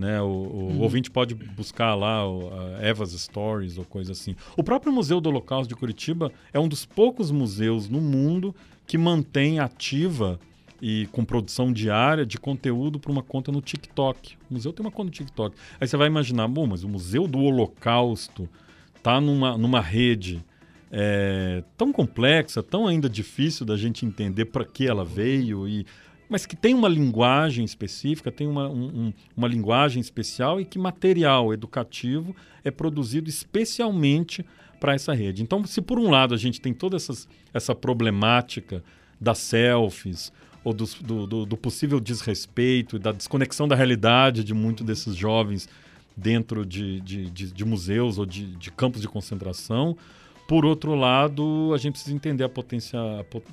Né? 0.00 0.18
O, 0.22 0.24
o 0.24 0.68
uhum. 0.70 0.80
ouvinte 0.80 1.10
pode 1.10 1.34
buscar 1.34 1.94
lá 1.94 2.26
o, 2.26 2.50
Eva's 2.82 3.12
Stories 3.12 3.76
ou 3.76 3.84
coisa 3.84 4.12
assim. 4.12 4.34
O 4.56 4.62
próprio 4.62 4.90
Museu 4.90 5.20
do 5.20 5.28
Holocausto 5.28 5.68
de 5.68 5.76
Curitiba 5.78 6.32
é 6.54 6.58
um 6.58 6.66
dos 6.66 6.86
poucos 6.86 7.30
museus 7.30 7.86
no 7.86 8.00
mundo 8.00 8.54
que 8.86 8.96
mantém 8.96 9.58
ativa 9.58 10.40
e 10.80 11.06
com 11.12 11.22
produção 11.22 11.70
diária 11.70 12.24
de 12.24 12.38
conteúdo 12.38 12.98
para 12.98 13.12
uma 13.12 13.22
conta 13.22 13.52
no 13.52 13.60
TikTok. 13.60 14.38
O 14.50 14.54
museu 14.54 14.72
tem 14.72 14.82
uma 14.82 14.90
conta 14.90 15.04
no 15.04 15.10
TikTok. 15.10 15.54
Aí 15.78 15.86
você 15.86 15.98
vai 15.98 16.06
imaginar, 16.06 16.48
bom, 16.48 16.66
mas 16.66 16.82
o 16.82 16.88
Museu 16.88 17.28
do 17.28 17.38
Holocausto 17.38 18.48
está 18.96 19.20
numa, 19.20 19.58
numa 19.58 19.82
rede 19.82 20.42
é, 20.90 21.62
tão 21.76 21.92
complexa, 21.92 22.62
tão 22.62 22.86
ainda 22.86 23.06
difícil 23.06 23.66
da 23.66 23.76
gente 23.76 24.06
entender 24.06 24.46
para 24.46 24.64
que 24.64 24.86
ela 24.88 25.04
veio, 25.04 25.68
e, 25.68 25.84
mas 26.30 26.46
que 26.46 26.54
tem 26.54 26.72
uma 26.72 26.88
linguagem 26.88 27.64
específica, 27.64 28.30
tem 28.30 28.46
uma, 28.46 28.68
um, 28.68 29.12
uma 29.36 29.48
linguagem 29.48 30.00
especial 30.00 30.60
e 30.60 30.64
que 30.64 30.78
material 30.78 31.52
educativo 31.52 32.34
é 32.64 32.70
produzido 32.70 33.28
especialmente 33.28 34.46
para 34.78 34.94
essa 34.94 35.12
rede. 35.12 35.42
Então, 35.42 35.64
se 35.66 35.82
por 35.82 35.98
um 35.98 36.08
lado 36.08 36.32
a 36.32 36.38
gente 36.38 36.60
tem 36.60 36.72
toda 36.72 36.96
essas, 36.96 37.28
essa 37.52 37.74
problemática 37.74 38.82
das 39.20 39.38
selfies, 39.38 40.32
ou 40.62 40.72
do, 40.72 40.86
do, 41.26 41.46
do, 41.46 41.56
possível 41.56 41.98
desrespeito 41.98 42.96
e 42.96 42.98
da 42.98 43.12
desconexão 43.12 43.66
da 43.66 43.74
realidade 43.74 44.44
de 44.44 44.52
muitos 44.52 44.84
desses 44.84 45.16
jovens 45.16 45.68
dentro 46.14 46.66
de, 46.66 47.00
de, 47.00 47.30
de, 47.30 47.50
de 47.50 47.64
museus 47.64 48.18
ou 48.18 48.26
de, 48.26 48.44
de, 48.56 48.70
campos 48.70 49.00
de 49.00 49.08
concentração. 49.08 49.96
Por 50.50 50.66
outro 50.66 50.96
lado, 50.96 51.70
a 51.72 51.78
gente 51.78 51.92
precisa 51.92 52.12
entender 52.12 52.42
a 52.42 52.48
potência, 52.48 52.98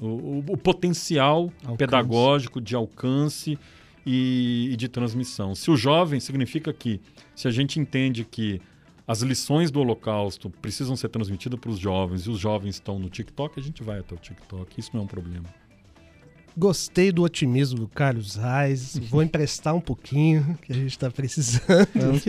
o, 0.02 0.44
o 0.50 0.58
potencial 0.58 1.52
alcance. 1.62 1.78
pedagógico 1.78 2.60
de 2.60 2.76
alcance 2.76 3.56
e, 4.04 4.70
e 4.72 4.76
de 4.76 4.88
transmissão. 4.88 5.54
Se 5.54 5.70
o 5.70 5.78
jovem 5.78 6.20
significa 6.20 6.74
que, 6.74 7.00
se 7.36 7.48
a 7.48 7.52
gente 7.52 7.80
entende 7.80 8.24
que 8.26 8.60
as 9.08 9.22
lições 9.22 9.70
do 9.70 9.80
Holocausto 9.80 10.50
precisam 10.50 10.96
ser 10.96 11.10
transmitidas 11.10 11.60
para 11.60 11.70
os 11.70 11.78
jovens 11.78 12.24
e 12.24 12.32
os 12.32 12.40
jovens 12.40 12.78
estão 12.78 12.98
no 12.98 13.10
TikTok, 13.10 13.60
a 13.60 13.62
gente 13.62 13.84
vai 13.84 14.00
até 14.00 14.16
o 14.16 14.18
TikTok. 14.18 14.80
Isso 14.80 14.90
não 14.92 15.02
é 15.02 15.04
um 15.04 15.08
problema. 15.08 15.46
Gostei 16.60 17.12
do 17.12 17.22
otimismo 17.22 17.78
do 17.78 17.88
Carlos 17.88 18.36
Reis. 18.36 19.00
Vou 19.12 19.22
emprestar 19.22 19.76
um 19.76 19.80
pouquinho, 19.80 20.58
que 20.64 20.72
a 20.72 20.76
gente 20.76 20.88
está 20.88 21.12
precisando. 21.12 21.88
Vamos 21.94 22.24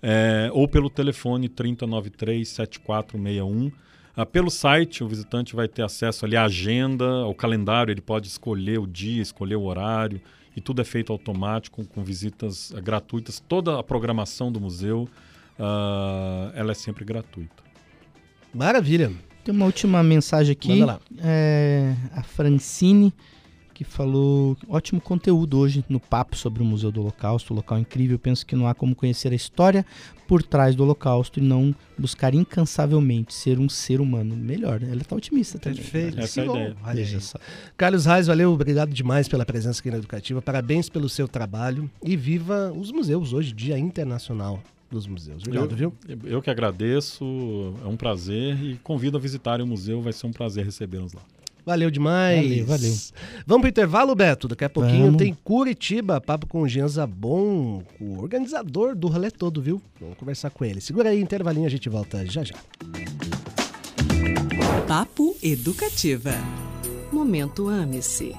é, 0.01 0.49
ou 0.53 0.67
pelo 0.67 0.89
telefone 0.89 1.47
3093-7461. 1.49 3.67
Uh, 3.67 3.71
ah, 4.17 4.25
pelo 4.25 4.49
site, 4.49 5.03
o 5.03 5.07
visitante 5.07 5.55
vai 5.55 5.67
ter 5.67 5.83
acesso 5.83 6.25
ali 6.25 6.37
à 6.37 6.45
agenda, 6.45 7.05
ao 7.05 7.33
calendário, 7.33 7.91
ele 7.91 8.01
pode 8.01 8.27
escolher 8.27 8.79
o 8.79 8.87
dia, 8.87 9.21
escolher 9.21 9.55
o 9.55 9.63
horário, 9.63 10.21
e 10.55 10.61
tudo 10.61 10.81
é 10.81 10.85
feito 10.85 11.11
automático, 11.11 11.83
com 11.85 12.03
visitas 12.03 12.71
uh, 12.71 12.81
gratuitas. 12.81 13.39
Toda 13.39 13.79
a 13.79 13.83
programação 13.83 14.51
do 14.51 14.61
museu 14.61 15.09
uh, 15.59 16.51
ela 16.53 16.71
é 16.71 16.75
sempre 16.75 17.05
gratuita. 17.05 17.63
Maravilha. 18.53 19.11
Tem 19.43 19.53
uma 19.53 19.65
última 19.65 20.01
mensagem 20.01 20.53
aqui. 20.53 20.69
Manda 20.69 20.85
lá. 20.85 20.99
É, 21.19 21.93
a 22.13 22.23
Francine, 22.23 23.13
que 23.75 23.83
falou 23.83 24.57
ótimo 24.67 25.01
conteúdo 25.01 25.59
hoje 25.59 25.83
no 25.89 25.99
papo 25.99 26.35
sobre 26.37 26.63
o 26.63 26.65
Museu 26.65 26.91
do 26.91 27.01
Holocausto, 27.01 27.53
um 27.53 27.57
local 27.57 27.77
incrível. 27.77 28.17
Penso 28.17 28.45
que 28.45 28.55
não 28.55 28.67
há 28.67 28.73
como 28.73 28.95
conhecer 28.95 29.33
a 29.33 29.35
história 29.35 29.85
por 30.25 30.41
trás 30.41 30.73
do 30.73 30.81
Holocausto 30.81 31.39
e 31.39 31.43
não 31.43 31.75
buscar 31.97 32.33
incansavelmente 32.33 33.33
ser 33.33 33.59
um 33.59 33.67
ser 33.69 33.99
humano 33.99 34.35
melhor. 34.35 34.81
Ela 34.81 35.01
está 35.01 35.15
otimista 35.15 35.59
também. 35.59 35.77
Perfeito. 35.77 36.19
Essa 36.19 36.41
é 36.41 36.45
ideia. 36.93 37.19
Só. 37.19 37.37
Carlos 37.77 38.05
Reis, 38.05 38.27
valeu, 38.27 38.51
obrigado 38.51 38.91
demais 38.91 39.27
pela 39.27 39.45
presença 39.45 39.81
aqui 39.81 39.91
na 39.91 39.97
Educativa. 39.97 40.41
Parabéns 40.41 40.89
pelo 40.89 41.09
seu 41.09 41.27
trabalho 41.27 41.91
e 42.01 42.15
viva 42.15 42.73
os 42.75 42.91
museus 42.91 43.33
hoje, 43.33 43.53
Dia 43.53 43.77
Internacional 43.77 44.63
dos 44.89 45.07
museus. 45.07 45.43
Obrigado, 45.43 45.71
eu, 45.71 45.77
viu? 45.77 45.93
Eu 46.23 46.41
que 46.41 46.49
agradeço, 46.49 47.23
é 47.83 47.87
um 47.87 47.97
prazer 47.97 48.61
e 48.63 48.75
convido 48.83 49.17
a 49.17 49.19
visitarem 49.19 49.65
o 49.65 49.67
museu, 49.67 50.01
vai 50.01 50.13
ser 50.13 50.27
um 50.27 50.31
prazer 50.31 50.65
recebê-los 50.65 51.13
lá. 51.13 51.21
Valeu 51.65 51.89
demais. 51.89 52.47
Valeu, 52.47 52.65
valeu. 52.65 52.93
Vamos 53.47 53.61
pro 53.61 53.69
intervalo, 53.69 54.13
Beto. 54.13 54.47
Daqui 54.47 54.65
a 54.65 54.69
pouquinho 54.69 55.05
Vamos. 55.05 55.17
tem 55.17 55.35
Curitiba, 55.43 56.21
papo 56.21 56.45
com 56.45 56.61
o 56.61 56.67
Jean 56.67 56.87
Zabon, 56.87 57.83
o 57.99 58.19
organizador 58.21 58.95
do 58.95 59.07
rolê 59.07 59.31
todo, 59.31 59.61
viu? 59.61 59.81
Vamos 59.99 60.15
conversar 60.15 60.51
com 60.51 60.63
ele. 60.63 60.79
Segura 60.79 61.09
aí, 61.09 61.19
intervalinho, 61.19 61.65
a 61.65 61.69
gente 61.69 61.89
volta 61.89 62.23
já 62.27 62.43
já. 62.43 62.53
Papo 64.87 65.35
Educativa. 65.41 66.33
Momento 67.11 67.67
Ame-se. 67.67 68.35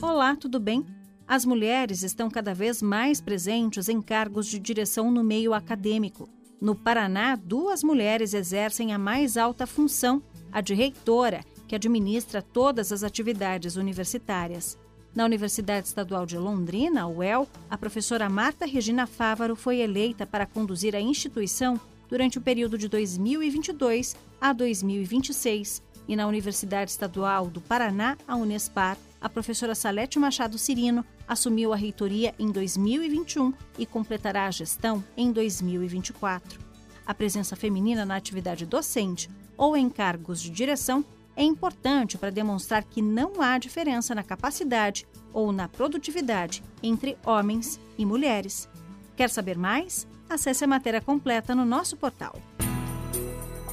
Olá, 0.00 0.36
tudo 0.36 0.60
bem? 0.60 0.95
As 1.28 1.44
mulheres 1.44 2.04
estão 2.04 2.30
cada 2.30 2.54
vez 2.54 2.80
mais 2.80 3.20
presentes 3.20 3.88
em 3.88 4.00
cargos 4.00 4.46
de 4.46 4.60
direção 4.60 5.10
no 5.10 5.24
meio 5.24 5.52
acadêmico. 5.52 6.28
No 6.60 6.74
Paraná, 6.74 7.34
duas 7.34 7.82
mulheres 7.82 8.32
exercem 8.32 8.94
a 8.94 8.98
mais 8.98 9.36
alta 9.36 9.66
função, 9.66 10.22
a 10.52 10.60
de 10.60 10.72
reitora, 10.72 11.44
que 11.66 11.74
administra 11.74 12.40
todas 12.40 12.92
as 12.92 13.02
atividades 13.02 13.74
universitárias. 13.74 14.78
Na 15.12 15.24
Universidade 15.24 15.88
Estadual 15.88 16.26
de 16.26 16.38
Londrina, 16.38 17.08
UEL, 17.08 17.48
a 17.68 17.76
professora 17.76 18.28
Marta 18.28 18.64
Regina 18.64 19.04
Fávaro 19.06 19.56
foi 19.56 19.78
eleita 19.78 20.24
para 20.24 20.46
conduzir 20.46 20.94
a 20.94 21.00
instituição 21.00 21.80
durante 22.08 22.38
o 22.38 22.40
período 22.40 22.78
de 22.78 22.86
2022 22.86 24.14
a 24.40 24.52
2026. 24.52 25.82
E 26.06 26.14
na 26.14 26.28
Universidade 26.28 26.92
Estadual 26.92 27.48
do 27.48 27.60
Paraná, 27.60 28.16
a 28.28 28.36
Unespar, 28.36 28.96
a 29.26 29.28
professora 29.28 29.74
Salete 29.74 30.20
Machado 30.20 30.56
Cirino 30.56 31.04
assumiu 31.26 31.72
a 31.72 31.76
reitoria 31.76 32.32
em 32.38 32.48
2021 32.52 33.52
e 33.76 33.84
completará 33.84 34.46
a 34.46 34.50
gestão 34.52 35.02
em 35.16 35.32
2024. 35.32 36.60
A 37.04 37.12
presença 37.12 37.56
feminina 37.56 38.04
na 38.04 38.14
atividade 38.14 38.64
docente 38.64 39.28
ou 39.56 39.76
em 39.76 39.90
cargos 39.90 40.40
de 40.40 40.48
direção 40.48 41.04
é 41.34 41.42
importante 41.42 42.16
para 42.16 42.30
demonstrar 42.30 42.84
que 42.84 43.02
não 43.02 43.42
há 43.42 43.58
diferença 43.58 44.14
na 44.14 44.22
capacidade 44.22 45.08
ou 45.32 45.50
na 45.50 45.68
produtividade 45.68 46.62
entre 46.80 47.18
homens 47.26 47.80
e 47.98 48.06
mulheres. 48.06 48.68
Quer 49.16 49.28
saber 49.28 49.58
mais? 49.58 50.06
Acesse 50.30 50.62
a 50.62 50.68
matéria 50.68 51.00
completa 51.00 51.52
no 51.52 51.64
nosso 51.64 51.96
portal. 51.96 52.40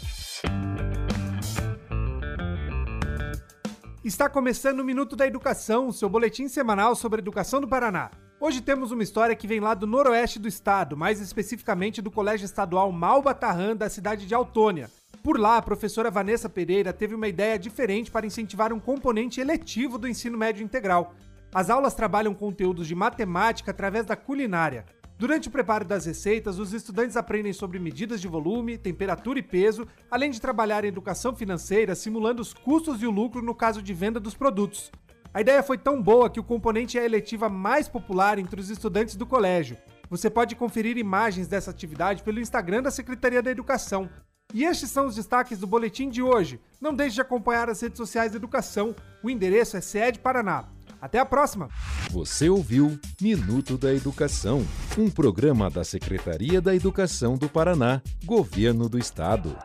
Está 4.01 4.29
começando 4.29 4.79
o 4.79 4.85
Minuto 4.85 5.17
da 5.17 5.27
Educação, 5.27 5.91
seu 5.91 6.07
boletim 6.07 6.47
semanal 6.47 6.95
sobre 6.95 7.19
a 7.19 7.21
educação 7.21 7.59
do 7.59 7.67
Paraná. 7.67 8.22
Hoje 8.45 8.59
temos 8.59 8.91
uma 8.91 9.03
história 9.03 9.37
que 9.37 9.47
vem 9.47 9.61
lá 9.61 9.73
do 9.73 9.87
noroeste 9.87 10.37
do 10.37 10.49
estado, 10.49 10.97
mais 10.97 11.21
especificamente 11.21 12.01
do 12.01 12.11
Colégio 12.11 12.43
Estadual 12.43 12.91
Malbatarran, 12.91 13.73
da 13.73 13.89
cidade 13.89 14.25
de 14.25 14.35
Autônia. 14.35 14.91
Por 15.23 15.39
lá, 15.39 15.55
a 15.55 15.61
professora 15.61 16.11
Vanessa 16.11 16.49
Pereira 16.49 16.91
teve 16.91 17.15
uma 17.15 17.29
ideia 17.29 17.57
diferente 17.57 18.11
para 18.11 18.25
incentivar 18.25 18.73
um 18.73 18.81
componente 18.81 19.39
eletivo 19.39 19.97
do 19.97 20.09
ensino 20.09 20.37
médio 20.37 20.61
integral. 20.61 21.15
As 21.53 21.69
aulas 21.69 21.93
trabalham 21.93 22.33
conteúdos 22.33 22.85
de 22.85 22.93
matemática 22.93 23.71
através 23.71 24.05
da 24.05 24.17
culinária. 24.17 24.83
Durante 25.17 25.47
o 25.47 25.51
preparo 25.51 25.85
das 25.85 26.05
receitas, 26.05 26.59
os 26.59 26.73
estudantes 26.73 27.15
aprendem 27.15 27.53
sobre 27.53 27.79
medidas 27.79 28.19
de 28.19 28.27
volume, 28.27 28.77
temperatura 28.77 29.39
e 29.39 29.41
peso, 29.41 29.87
além 30.11 30.29
de 30.29 30.41
trabalhar 30.41 30.83
em 30.83 30.89
educação 30.89 31.33
financeira, 31.33 31.95
simulando 31.95 32.41
os 32.41 32.53
custos 32.53 33.01
e 33.01 33.07
o 33.07 33.11
lucro 33.11 33.41
no 33.41 33.55
caso 33.55 33.81
de 33.81 33.93
venda 33.93 34.19
dos 34.19 34.35
produtos. 34.35 34.91
A 35.33 35.41
ideia 35.41 35.63
foi 35.63 35.79
tão 35.79 35.99
boa 35.99 36.29
que 36.29 36.39
o 36.39 36.43
componente 36.43 36.95
é 36.95 37.01
a 37.01 37.05
eletiva 37.05 37.49
mais 37.49 37.87
popular 37.87 38.37
entre 38.37 38.61
os 38.61 38.69
estudantes 38.69 39.15
do 39.15 39.25
colégio. 39.25 39.75
Você 40.07 40.29
pode 40.29 40.55
conferir 40.55 40.95
imagens 40.95 41.47
dessa 41.47 41.71
atividade 41.71 42.21
pelo 42.21 42.39
Instagram 42.39 42.83
da 42.83 42.91
Secretaria 42.91 43.41
da 43.41 43.49
Educação. 43.49 44.07
E 44.53 44.63
estes 44.63 44.91
são 44.91 45.07
os 45.07 45.15
destaques 45.15 45.57
do 45.57 45.65
boletim 45.65 46.07
de 46.07 46.21
hoje. 46.21 46.59
Não 46.79 46.93
deixe 46.93 47.15
de 47.15 47.21
acompanhar 47.21 47.67
as 47.67 47.81
redes 47.81 47.97
sociais 47.97 48.31
da 48.31 48.37
educação. 48.37 48.95
O 49.23 49.29
endereço 49.29 49.75
é 49.75 49.81
SED 49.81 50.19
Paraná. 50.19 50.65
Até 51.01 51.17
a 51.17 51.25
próxima! 51.25 51.67
Você 52.11 52.47
ouviu 52.47 52.99
Minuto 53.19 53.75
da 53.75 53.91
Educação, 53.91 54.63
um 54.95 55.09
programa 55.09 55.67
da 55.67 55.83
Secretaria 55.83 56.61
da 56.61 56.75
Educação 56.75 57.35
do 57.35 57.49
Paraná, 57.49 58.01
Governo 58.23 58.87
do 58.87 58.99
Estado. 58.99 59.57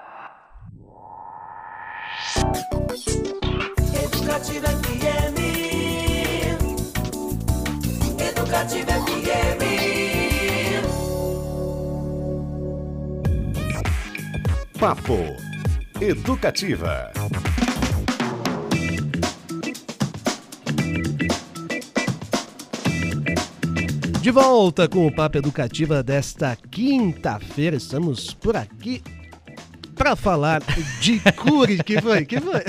Papo 14.79 15.19
Educativa. 16.01 17.11
De 24.21 24.31
volta 24.31 24.87
com 24.87 25.05
o 25.09 25.12
Papo 25.12 25.38
Educativa 25.38 26.01
desta 26.01 26.57
quinta-feira. 26.71 27.75
Estamos 27.75 28.33
por 28.35 28.57
aqui 28.57 29.03
para 29.97 30.14
falar 30.14 30.62
de 31.01 31.19
cure. 31.33 31.83
que 31.83 32.01
foi? 32.01 32.25
Que 32.25 32.41
foi? 32.41 32.62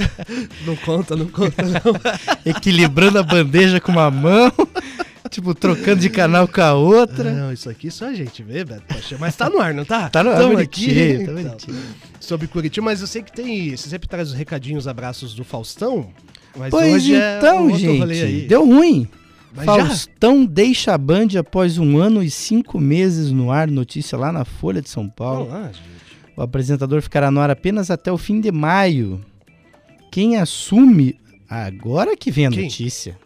Não 0.65 0.75
conta, 0.77 1.15
não 1.15 1.27
conta, 1.27 1.61
não. 1.61 1.79
Equilibrando 2.43 3.19
a 3.19 3.23
bandeja 3.23 3.79
com 3.79 3.91
uma 3.91 4.09
mão, 4.09 4.51
tipo, 5.29 5.53
trocando 5.53 6.01
de 6.01 6.09
canal 6.09 6.47
com 6.47 6.61
a 6.61 6.73
outra. 6.73 7.31
Não, 7.31 7.53
isso 7.53 7.69
aqui 7.69 7.89
só 7.89 8.07
a 8.07 8.13
gente 8.13 8.43
vê, 8.43 8.65
Beto. 8.65 8.83
Mas 9.19 9.35
tá 9.35 9.49
no 9.49 9.59
ar, 9.59 9.73
não 9.73 9.85
tá? 9.85 10.09
Tá 10.11 10.23
no 10.23 10.31
ar, 10.31 10.37
Tamo 10.37 10.53
bonitinho, 10.53 11.21
aqui, 11.21 11.25
tá 11.25 11.41
então. 11.41 11.75
Sobre 12.19 12.47
Curitiba, 12.47 12.85
mas 12.85 13.01
eu 13.01 13.07
sei 13.07 13.21
que 13.21 13.31
tem. 13.31 13.75
Você 13.75 13.89
sempre 13.89 14.07
traz 14.07 14.29
os 14.29 14.33
recadinhos, 14.33 14.87
abraços 14.87 15.33
do 15.33 15.43
Faustão. 15.43 16.09
Mas 16.57 16.71
Pois 16.71 16.93
hoje 16.93 17.15
é 17.15 17.37
então, 17.37 17.67
um 17.67 17.97
rolê 17.99 18.15
gente, 18.15 18.47
deu 18.47 18.65
ruim. 18.65 19.07
Mas 19.55 19.65
já? 19.65 19.85
Faustão 19.85 20.45
deixa 20.45 20.93
a 20.93 20.97
Band 20.97 21.27
após 21.39 21.77
um 21.77 21.97
ano 21.97 22.21
e 22.21 22.29
cinco 22.29 22.79
meses 22.79 23.31
no 23.31 23.51
ar, 23.51 23.69
notícia 23.69 24.17
lá 24.17 24.31
na 24.31 24.45
Folha 24.45 24.81
de 24.81 24.89
São 24.89 25.07
Paulo. 25.09 25.45
Vamos 25.45 25.61
lá, 25.61 25.67
gente. 25.71 25.99
O 26.35 26.41
apresentador 26.41 27.01
ficará 27.01 27.29
no 27.29 27.39
ar 27.41 27.49
apenas 27.49 27.91
até 27.91 28.11
o 28.11 28.17
fim 28.17 28.39
de 28.39 28.51
maio. 28.51 29.19
Quem 30.11 30.37
assume. 30.37 31.19
Agora 31.49 32.15
que 32.15 32.29
vem 32.31 32.45
a 32.45 32.51
Quem? 32.51 32.63
notícia. 32.63 33.17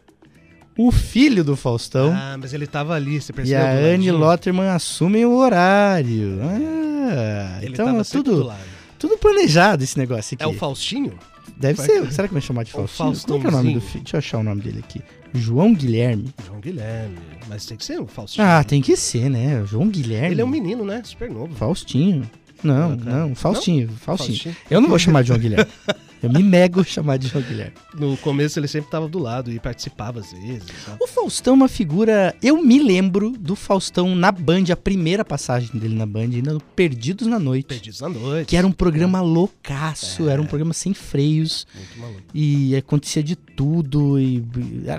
O 0.77 0.91
filho 0.91 1.43
do 1.43 1.55
Faustão 1.55 2.11
Ah, 2.15 2.35
mas 2.39 2.53
ele 2.53 2.65
tava 2.65 2.93
ali, 2.95 3.21
você 3.21 3.31
e 3.31 3.35
percebeu? 3.35 3.61
a 3.65 3.73
do 3.75 3.85
Anne? 3.85 4.11
Lotterman 4.11 4.69
assumem 4.69 5.25
o 5.25 5.35
horário. 5.35 6.39
Ah, 6.41 7.59
Ele 7.61 7.73
então 7.73 7.85
tava 7.87 8.01
é 8.01 8.03
tudo, 8.03 8.51
tudo 8.97 9.17
planejado 9.17 9.83
esse 9.83 9.97
negócio 9.97 10.35
aqui. 10.35 10.43
É 10.43 10.47
o 10.47 10.53
Faustinho? 10.53 11.13
Deve 11.57 11.75
Vai 11.75 11.85
ser. 11.85 12.01
que- 12.07 12.13
Será 12.13 12.27
que 12.27 12.33
vai 12.33 12.41
chamar 12.41 12.63
de 12.63 12.71
Faustinho? 12.71 13.13
Qual 13.27 13.39
que 13.39 13.45
é 13.45 13.49
o 13.49 13.51
nome 13.51 13.73
do 13.75 13.81
filho? 13.81 14.03
Deixa 14.03 14.15
eu 14.15 14.19
achar 14.19 14.37
o 14.39 14.43
nome 14.43 14.61
dele 14.61 14.79
aqui. 14.79 15.01
João 15.33 15.73
Guilherme. 15.73 16.33
João 16.45 16.59
Guilherme. 16.59 17.17
Mas 17.47 17.65
tem 17.65 17.77
que 17.77 17.85
ser 17.85 17.99
o 17.99 18.07
Faustinho. 18.07 18.45
Ah, 18.47 18.63
tem 18.63 18.81
que 18.81 18.95
ser, 18.95 19.29
né? 19.29 19.63
João 19.65 19.87
Guilherme. 19.89 20.31
Ele 20.33 20.41
é 20.41 20.45
um 20.45 20.49
menino, 20.49 20.83
né? 20.85 21.01
Super 21.03 21.29
novo. 21.29 21.53
Faustinho. 21.55 22.29
Não, 22.63 22.97
cara. 22.97 23.17
não, 23.17 23.35
Faustinho, 23.35 23.89
Faustinho. 23.89 24.37
Faustinho. 24.37 24.55
Eu 24.71 24.79
não 24.81 24.87
vou 24.89 24.97
chamar 24.97 25.21
de 25.21 25.27
João 25.27 25.39
Guilherme. 25.39 25.69
Eu 26.23 26.29
me 26.29 26.41
nego 26.41 26.79
a 26.79 26.83
chamar 26.85 27.17
de 27.17 27.27
João 27.27 27.43
Guilherme. 27.43 27.73
No 27.93 28.15
começo 28.15 28.57
ele 28.57 28.67
sempre 28.69 28.89
tava 28.89 29.09
do 29.09 29.19
lado 29.19 29.51
e 29.51 29.59
participava 29.59 30.21
às 30.21 30.31
vezes. 30.31 30.63
e 30.69 30.85
tal. 30.85 30.97
O 31.01 31.05
Faustão 31.05 31.53
é 31.53 31.55
uma 31.57 31.67
figura. 31.67 32.33
Eu 32.41 32.63
me 32.63 32.81
lembro 32.81 33.31
do 33.31 33.57
Faustão 33.57 34.15
na 34.15 34.31
Band, 34.31 34.63
a 34.71 34.75
primeira 34.77 35.25
passagem 35.25 35.77
dele 35.77 35.95
na 35.95 36.05
Band, 36.05 36.29
ainda 36.33 36.53
no 36.53 36.61
Perdidos 36.61 37.27
na 37.27 37.37
Noite. 37.37 37.65
Perdidos 37.65 37.99
na 37.99 38.07
noite. 38.07 38.47
Que 38.47 38.55
era 38.55 38.65
um 38.65 38.71
programa 38.71 39.19
loucaço, 39.19 40.29
era 40.29 40.41
um 40.41 40.45
programa 40.45 40.73
sem 40.73 40.93
freios. 40.93 41.67
Muito 41.75 41.99
maluco. 41.99 42.21
E 42.33 42.73
acontecia 42.73 43.21
de 43.21 43.35
tudo. 43.35 44.17
E. 44.17 44.41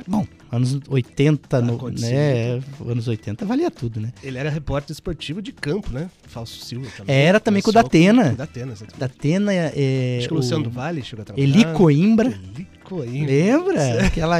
bom, 0.06 0.26
anos 0.54 0.80
80, 0.88 1.60
no, 1.62 1.74
Acontecia 1.76 2.10
né? 2.56 2.62
Anos 2.86 3.08
80 3.08 3.44
valia 3.44 3.70
tudo, 3.70 4.00
né? 4.00 4.12
Ele 4.22 4.38
era 4.38 4.50
repórter 4.50 4.92
esportivo 4.92 5.40
de 5.42 5.52
campo, 5.52 5.92
né? 5.92 6.08
Fausto 6.26 6.64
Silva 6.64 6.88
também. 6.96 7.14
Era 7.16 7.38
também 7.40 7.62
com 7.62 7.70
o 7.70 7.72
Datena. 7.72 8.24
Com 8.28 8.32
o 8.32 8.36
Datena, 8.36 8.72
exatamente. 8.72 8.98
Da 8.98 9.06
Atena 9.06 9.52
é. 9.54 10.16
Acho 10.18 10.28
que 10.28 10.34
o 10.34 10.36
Luciano 10.36 10.64
do 10.64 10.70
Vale 10.70 11.02
chegou 11.02 11.22
a 11.22 11.24
trabalhar. 11.26 11.46
Eli 11.48 11.64
Coimbra. 11.74 12.28
Eli 12.28 12.66
Coimbra. 12.84 13.26
Lembra? 13.32 14.06
Aquela 14.06 14.36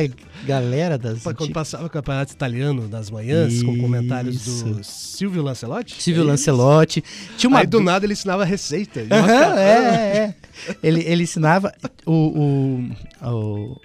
galera 0.47 0.99
das. 0.99 1.23
Quando 1.23 1.37
antigas- 1.43 1.53
passava 1.53 1.87
o 1.87 1.91
campeonato 1.91 2.33
italiano 2.33 2.87
nas 2.89 3.11
manhãs, 3.11 3.63
com 3.63 3.79
comentários 3.79 4.47
Isso. 4.47 4.65
do 4.67 4.85
Silvio 4.85 5.43
Lancelotti. 5.43 6.03
Silvio 6.03 6.21
É 6.21 6.25
isso. 6.25 6.31
Lancelotti. 6.31 7.05
Tinha 7.39 7.49
uma 7.49 7.61
Aí 7.61 7.67
do 7.67 7.81
nada 7.81 8.05
ele 8.05 8.13
ensinava 8.13 8.45
receita. 8.45 9.01
É, 9.11 9.61
é, 9.61 10.17
é. 10.19 10.35
Ele, 10.83 11.01
ele 11.05 11.23
ensinava 11.25 11.73
o, 12.07 12.13
o, 13.23 13.29
o- 13.31 13.81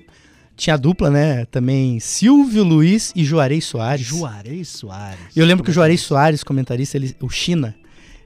Tinha 0.59 0.73
a 0.73 0.77
dupla, 0.77 1.09
né? 1.09 1.45
Também 1.45 2.01
Silvio 2.01 2.65
Luiz 2.65 3.13
e 3.15 3.23
Juarez 3.23 3.63
Soares. 3.63 4.05
Juarez 4.05 4.67
Soares. 4.67 5.19
Eu 5.33 5.45
lembro 5.45 5.63
que 5.63 5.71
o 5.71 5.73
Juarez 5.73 6.01
Soares, 6.01 6.43
comentarista, 6.43 6.97
ele, 6.97 7.15
o 7.21 7.29
China, 7.29 7.73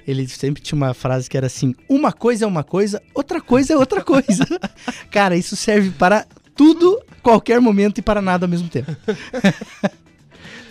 ele 0.07 0.27
sempre 0.27 0.59
tinha 0.59 0.75
uma 0.75 0.95
frase 0.95 1.29
que 1.29 1.37
era 1.37 1.45
assim: 1.45 1.75
uma 1.87 2.11
coisa 2.11 2.45
é 2.45 2.47
uma 2.47 2.63
coisa, 2.63 2.99
outra 3.13 3.39
coisa 3.39 3.73
é 3.73 3.77
outra 3.77 4.03
coisa. 4.03 4.47
Cara, 5.11 5.37
isso 5.37 5.55
serve 5.55 5.91
para 5.91 6.25
tudo, 6.55 6.99
qualquer 7.21 7.61
momento 7.61 7.99
e 7.99 8.01
para 8.01 8.19
nada 8.19 8.47
ao 8.47 8.49
mesmo 8.49 8.67
tempo. 8.67 8.91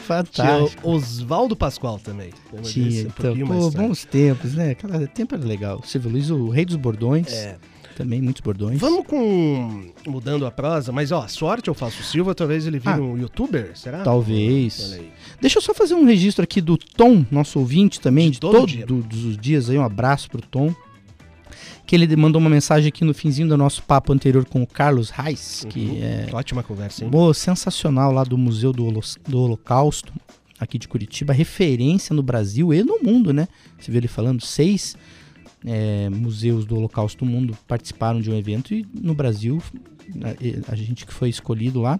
Tinha 0.02 0.46
Fantástico. 0.48 0.88
o 0.88 0.94
Oswaldo 0.94 1.54
Pascoal 1.54 1.96
também. 1.96 2.30
Tinha, 2.64 3.02
então, 3.02 3.36
pô, 3.46 3.70
bons 3.70 4.04
tempos, 4.04 4.52
né? 4.52 4.70
Aquela 4.72 5.06
tempo 5.06 5.36
era 5.36 5.44
legal. 5.44 5.80
Silvio 5.84 6.10
Luiz, 6.10 6.28
o 6.28 6.48
rei 6.48 6.64
dos 6.64 6.74
bordões. 6.74 7.32
É. 7.32 7.56
Também 8.02 8.20
muitos 8.20 8.40
bordões. 8.40 8.80
Vamos 8.80 9.06
com. 9.06 9.84
mudando 10.06 10.44
a 10.44 10.50
prosa, 10.50 10.90
mas 10.90 11.12
ó, 11.12 11.26
sorte 11.28 11.68
ao 11.68 11.74
Falso 11.74 12.02
Silva, 12.02 12.34
talvez 12.34 12.66
ele 12.66 12.78
vire 12.78 12.94
Ah. 12.94 13.00
um 13.00 13.16
youtuber, 13.16 13.70
será? 13.76 14.02
Talvez. 14.02 14.98
Deixa 15.40 15.58
eu 15.58 15.62
só 15.62 15.72
fazer 15.72 15.94
um 15.94 16.04
registro 16.04 16.42
aqui 16.42 16.60
do 16.60 16.76
Tom, 16.76 17.24
nosso 17.30 17.58
ouvinte 17.60 18.00
também, 18.00 18.26
De 18.26 18.32
de, 18.32 18.40
todo 18.40 18.58
todos 18.58 18.72
dia. 18.74 18.86
os 18.90 19.36
dias 19.38 19.70
aí, 19.70 19.78
um 19.78 19.84
abraço 19.84 20.28
pro 20.30 20.42
Tom. 20.42 20.74
Que 21.86 21.96
ele 21.96 22.16
mandou 22.16 22.40
uma 22.40 22.48
mensagem 22.50 22.88
aqui 22.88 23.04
no 23.04 23.12
finzinho 23.12 23.48
do 23.48 23.56
nosso 23.56 23.82
papo 23.82 24.12
anterior 24.12 24.44
com 24.46 24.62
o 24.62 24.66
Carlos 24.66 25.10
Reis, 25.10 25.66
que 25.68 25.80
Uhum. 25.80 25.98
é 26.02 26.26
Ótima 26.32 26.62
conversa, 26.62 27.04
hein? 27.04 27.10
Pô, 27.10 27.32
sensacional 27.34 28.10
lá 28.12 28.24
do 28.24 28.38
Museu 28.38 28.72
do, 28.72 28.86
Holo- 28.86 29.00
do 29.28 29.38
Holocausto, 29.40 30.12
aqui 30.58 30.78
de 30.78 30.88
Curitiba, 30.88 31.32
referência 31.32 32.14
no 32.14 32.22
Brasil 32.22 32.72
e 32.72 32.82
no 32.82 32.98
mundo, 33.02 33.32
né? 33.32 33.46
Você 33.78 33.90
viu 33.90 33.98
ele 34.00 34.08
falando, 34.08 34.40
seis 34.42 34.96
é, 35.64 36.08
museus 36.10 36.64
do 36.64 36.76
Holocausto 36.76 37.24
do 37.24 37.30
mundo 37.30 37.56
participaram 37.66 38.20
de 38.20 38.30
um 38.30 38.36
evento 38.36 38.74
e 38.74 38.86
no 38.94 39.14
Brasil, 39.14 39.62
a, 40.68 40.72
a 40.72 40.74
gente 40.76 41.06
que 41.06 41.12
foi 41.12 41.28
escolhido 41.28 41.80
lá. 41.80 41.98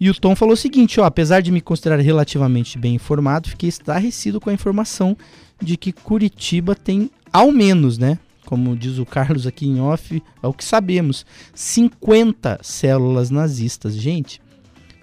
E 0.00 0.08
o 0.08 0.14
Tom 0.14 0.36
falou 0.36 0.54
o 0.54 0.56
seguinte, 0.56 1.00
ó, 1.00 1.04
apesar 1.04 1.40
de 1.40 1.50
me 1.50 1.60
considerar 1.60 1.98
relativamente 1.98 2.78
bem 2.78 2.94
informado, 2.94 3.48
fiquei 3.48 3.68
estarrecido 3.68 4.40
com 4.40 4.48
a 4.48 4.52
informação 4.54 5.16
de 5.60 5.76
que 5.76 5.90
Curitiba 5.92 6.74
tem, 6.76 7.10
ao 7.32 7.50
menos, 7.50 7.98
né? 7.98 8.18
Como 8.46 8.76
diz 8.76 8.98
o 8.98 9.04
Carlos 9.04 9.46
aqui 9.46 9.66
em 9.66 9.80
off, 9.80 10.22
é 10.42 10.46
o 10.46 10.52
que 10.52 10.64
sabemos, 10.64 11.26
50 11.52 12.60
células 12.62 13.28
nazistas. 13.28 13.96
Gente, 13.96 14.40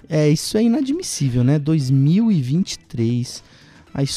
é, 0.08 0.30
isso 0.30 0.58
é 0.58 0.64
inadmissível, 0.64 1.44
né? 1.44 1.60
2023, 1.60 2.96
a 2.96 3.04
his- 3.04 3.44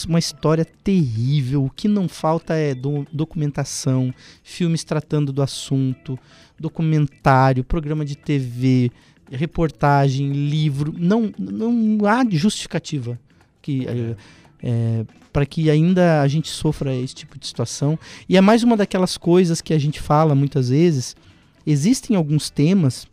uma 0.09 0.19
história 0.19 0.65
terrível. 0.65 1.65
O 1.65 1.71
que 1.71 1.87
não 1.89 2.09
falta 2.09 2.55
é 2.55 2.75
do- 2.75 3.07
documentação, 3.13 4.13
filmes 4.43 4.85
tratando 4.85 5.33
do 5.33 5.43
assunto, 5.43 6.19
documentário, 6.59 7.63
programa 7.63 8.05
de 8.05 8.17
TV, 8.17 8.91
reportagem, 9.31 10.33
livro. 10.33 10.95
Não, 10.97 11.33
não 11.39 11.99
há 12.07 12.25
justificativa 12.31 13.19
que 13.63 13.87
é, 14.63 15.05
para 15.33 15.47
que 15.47 15.71
ainda 15.71 16.21
a 16.23 16.29
gente 16.29 16.49
sofra 16.49 16.95
esse 16.95 17.15
tipo 17.15 17.39
de 17.39 17.47
situação. 17.47 17.99
E 18.29 18.37
é 18.37 18.41
mais 18.41 18.63
uma 18.63 18.77
daquelas 18.77 19.17
coisas 19.17 19.61
que 19.61 19.73
a 19.73 19.79
gente 19.79 20.01
fala 20.01 20.35
muitas 20.35 20.71
vezes. 20.71 21.15
Existem 21.67 22.17
alguns 22.17 22.51
temas 22.51 23.07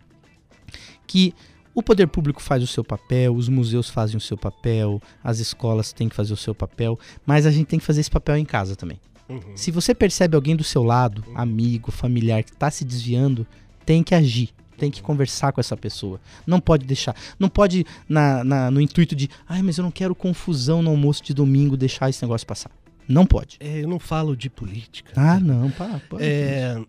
que 1.06 1.34
o 1.76 1.84
poder 1.84 2.08
público 2.08 2.42
faz 2.42 2.64
o 2.64 2.68
seu 2.68 2.84
papel, 2.84 3.36
os 3.36 3.50
museus 3.50 3.90
fazem 3.90 4.16
o 4.18 4.22
seu 4.22 4.38
papel, 4.38 5.02
as 5.24 5.40
escolas 5.40 5.92
têm 5.94 6.08
que 6.10 6.16
fazer 6.16 6.34
o 6.34 6.38
seu 6.38 6.56
papel, 6.56 6.98
mas 7.26 7.46
a 7.46 7.52
gente 7.52 7.68
tem 7.68 7.78
que 7.78 7.86
fazer 7.86 8.02
esse 8.02 8.10
papel 8.10 8.38
em 8.38 8.46
casa 8.46 8.76
também. 8.76 9.00
Uhum. 9.28 9.42
Se 9.56 9.72
você 9.72 9.94
percebe 9.94 10.36
alguém 10.36 10.56
do 10.56 10.64
seu 10.64 10.84
lado, 10.84 11.24
amigo, 11.36 11.92
familiar, 11.92 12.44
que 12.44 12.52
está 12.52 12.72
se 12.72 12.86
desviando, 12.86 13.46
tem 13.86 14.02
que 14.02 14.16
agir. 14.16 14.50
Tem 14.78 14.92
que 14.92 15.02
conversar 15.02 15.52
com 15.54 15.62
essa 15.62 15.76
pessoa. 15.78 16.20
Não 16.46 16.60
pode 16.60 16.86
deixar. 16.86 17.16
Não 17.40 17.48
pode, 17.48 17.86
na, 18.10 18.44
na- 18.44 18.70
no 18.72 18.82
intuito 18.82 19.16
de, 19.16 19.30
ai, 19.48 19.62
mas 19.62 19.78
eu 19.78 19.84
não 19.84 19.92
quero 19.92 20.14
confusão 20.14 20.82
no 20.82 20.90
almoço 20.90 21.24
de 21.24 21.34
domingo, 21.34 21.78
deixar 21.78 22.10
esse 22.10 22.22
negócio 22.22 22.46
passar. 22.46 22.70
Não 23.08 23.26
pode. 23.26 23.58
É, 23.60 23.84
eu 23.84 23.88
não 23.88 24.00
falo 24.00 24.36
de 24.36 24.50
política. 24.50 25.12
Ah, 25.16 25.40
não, 25.40 25.70
pá, 25.72 26.02
pá. 26.10 26.18
É, 26.26 26.82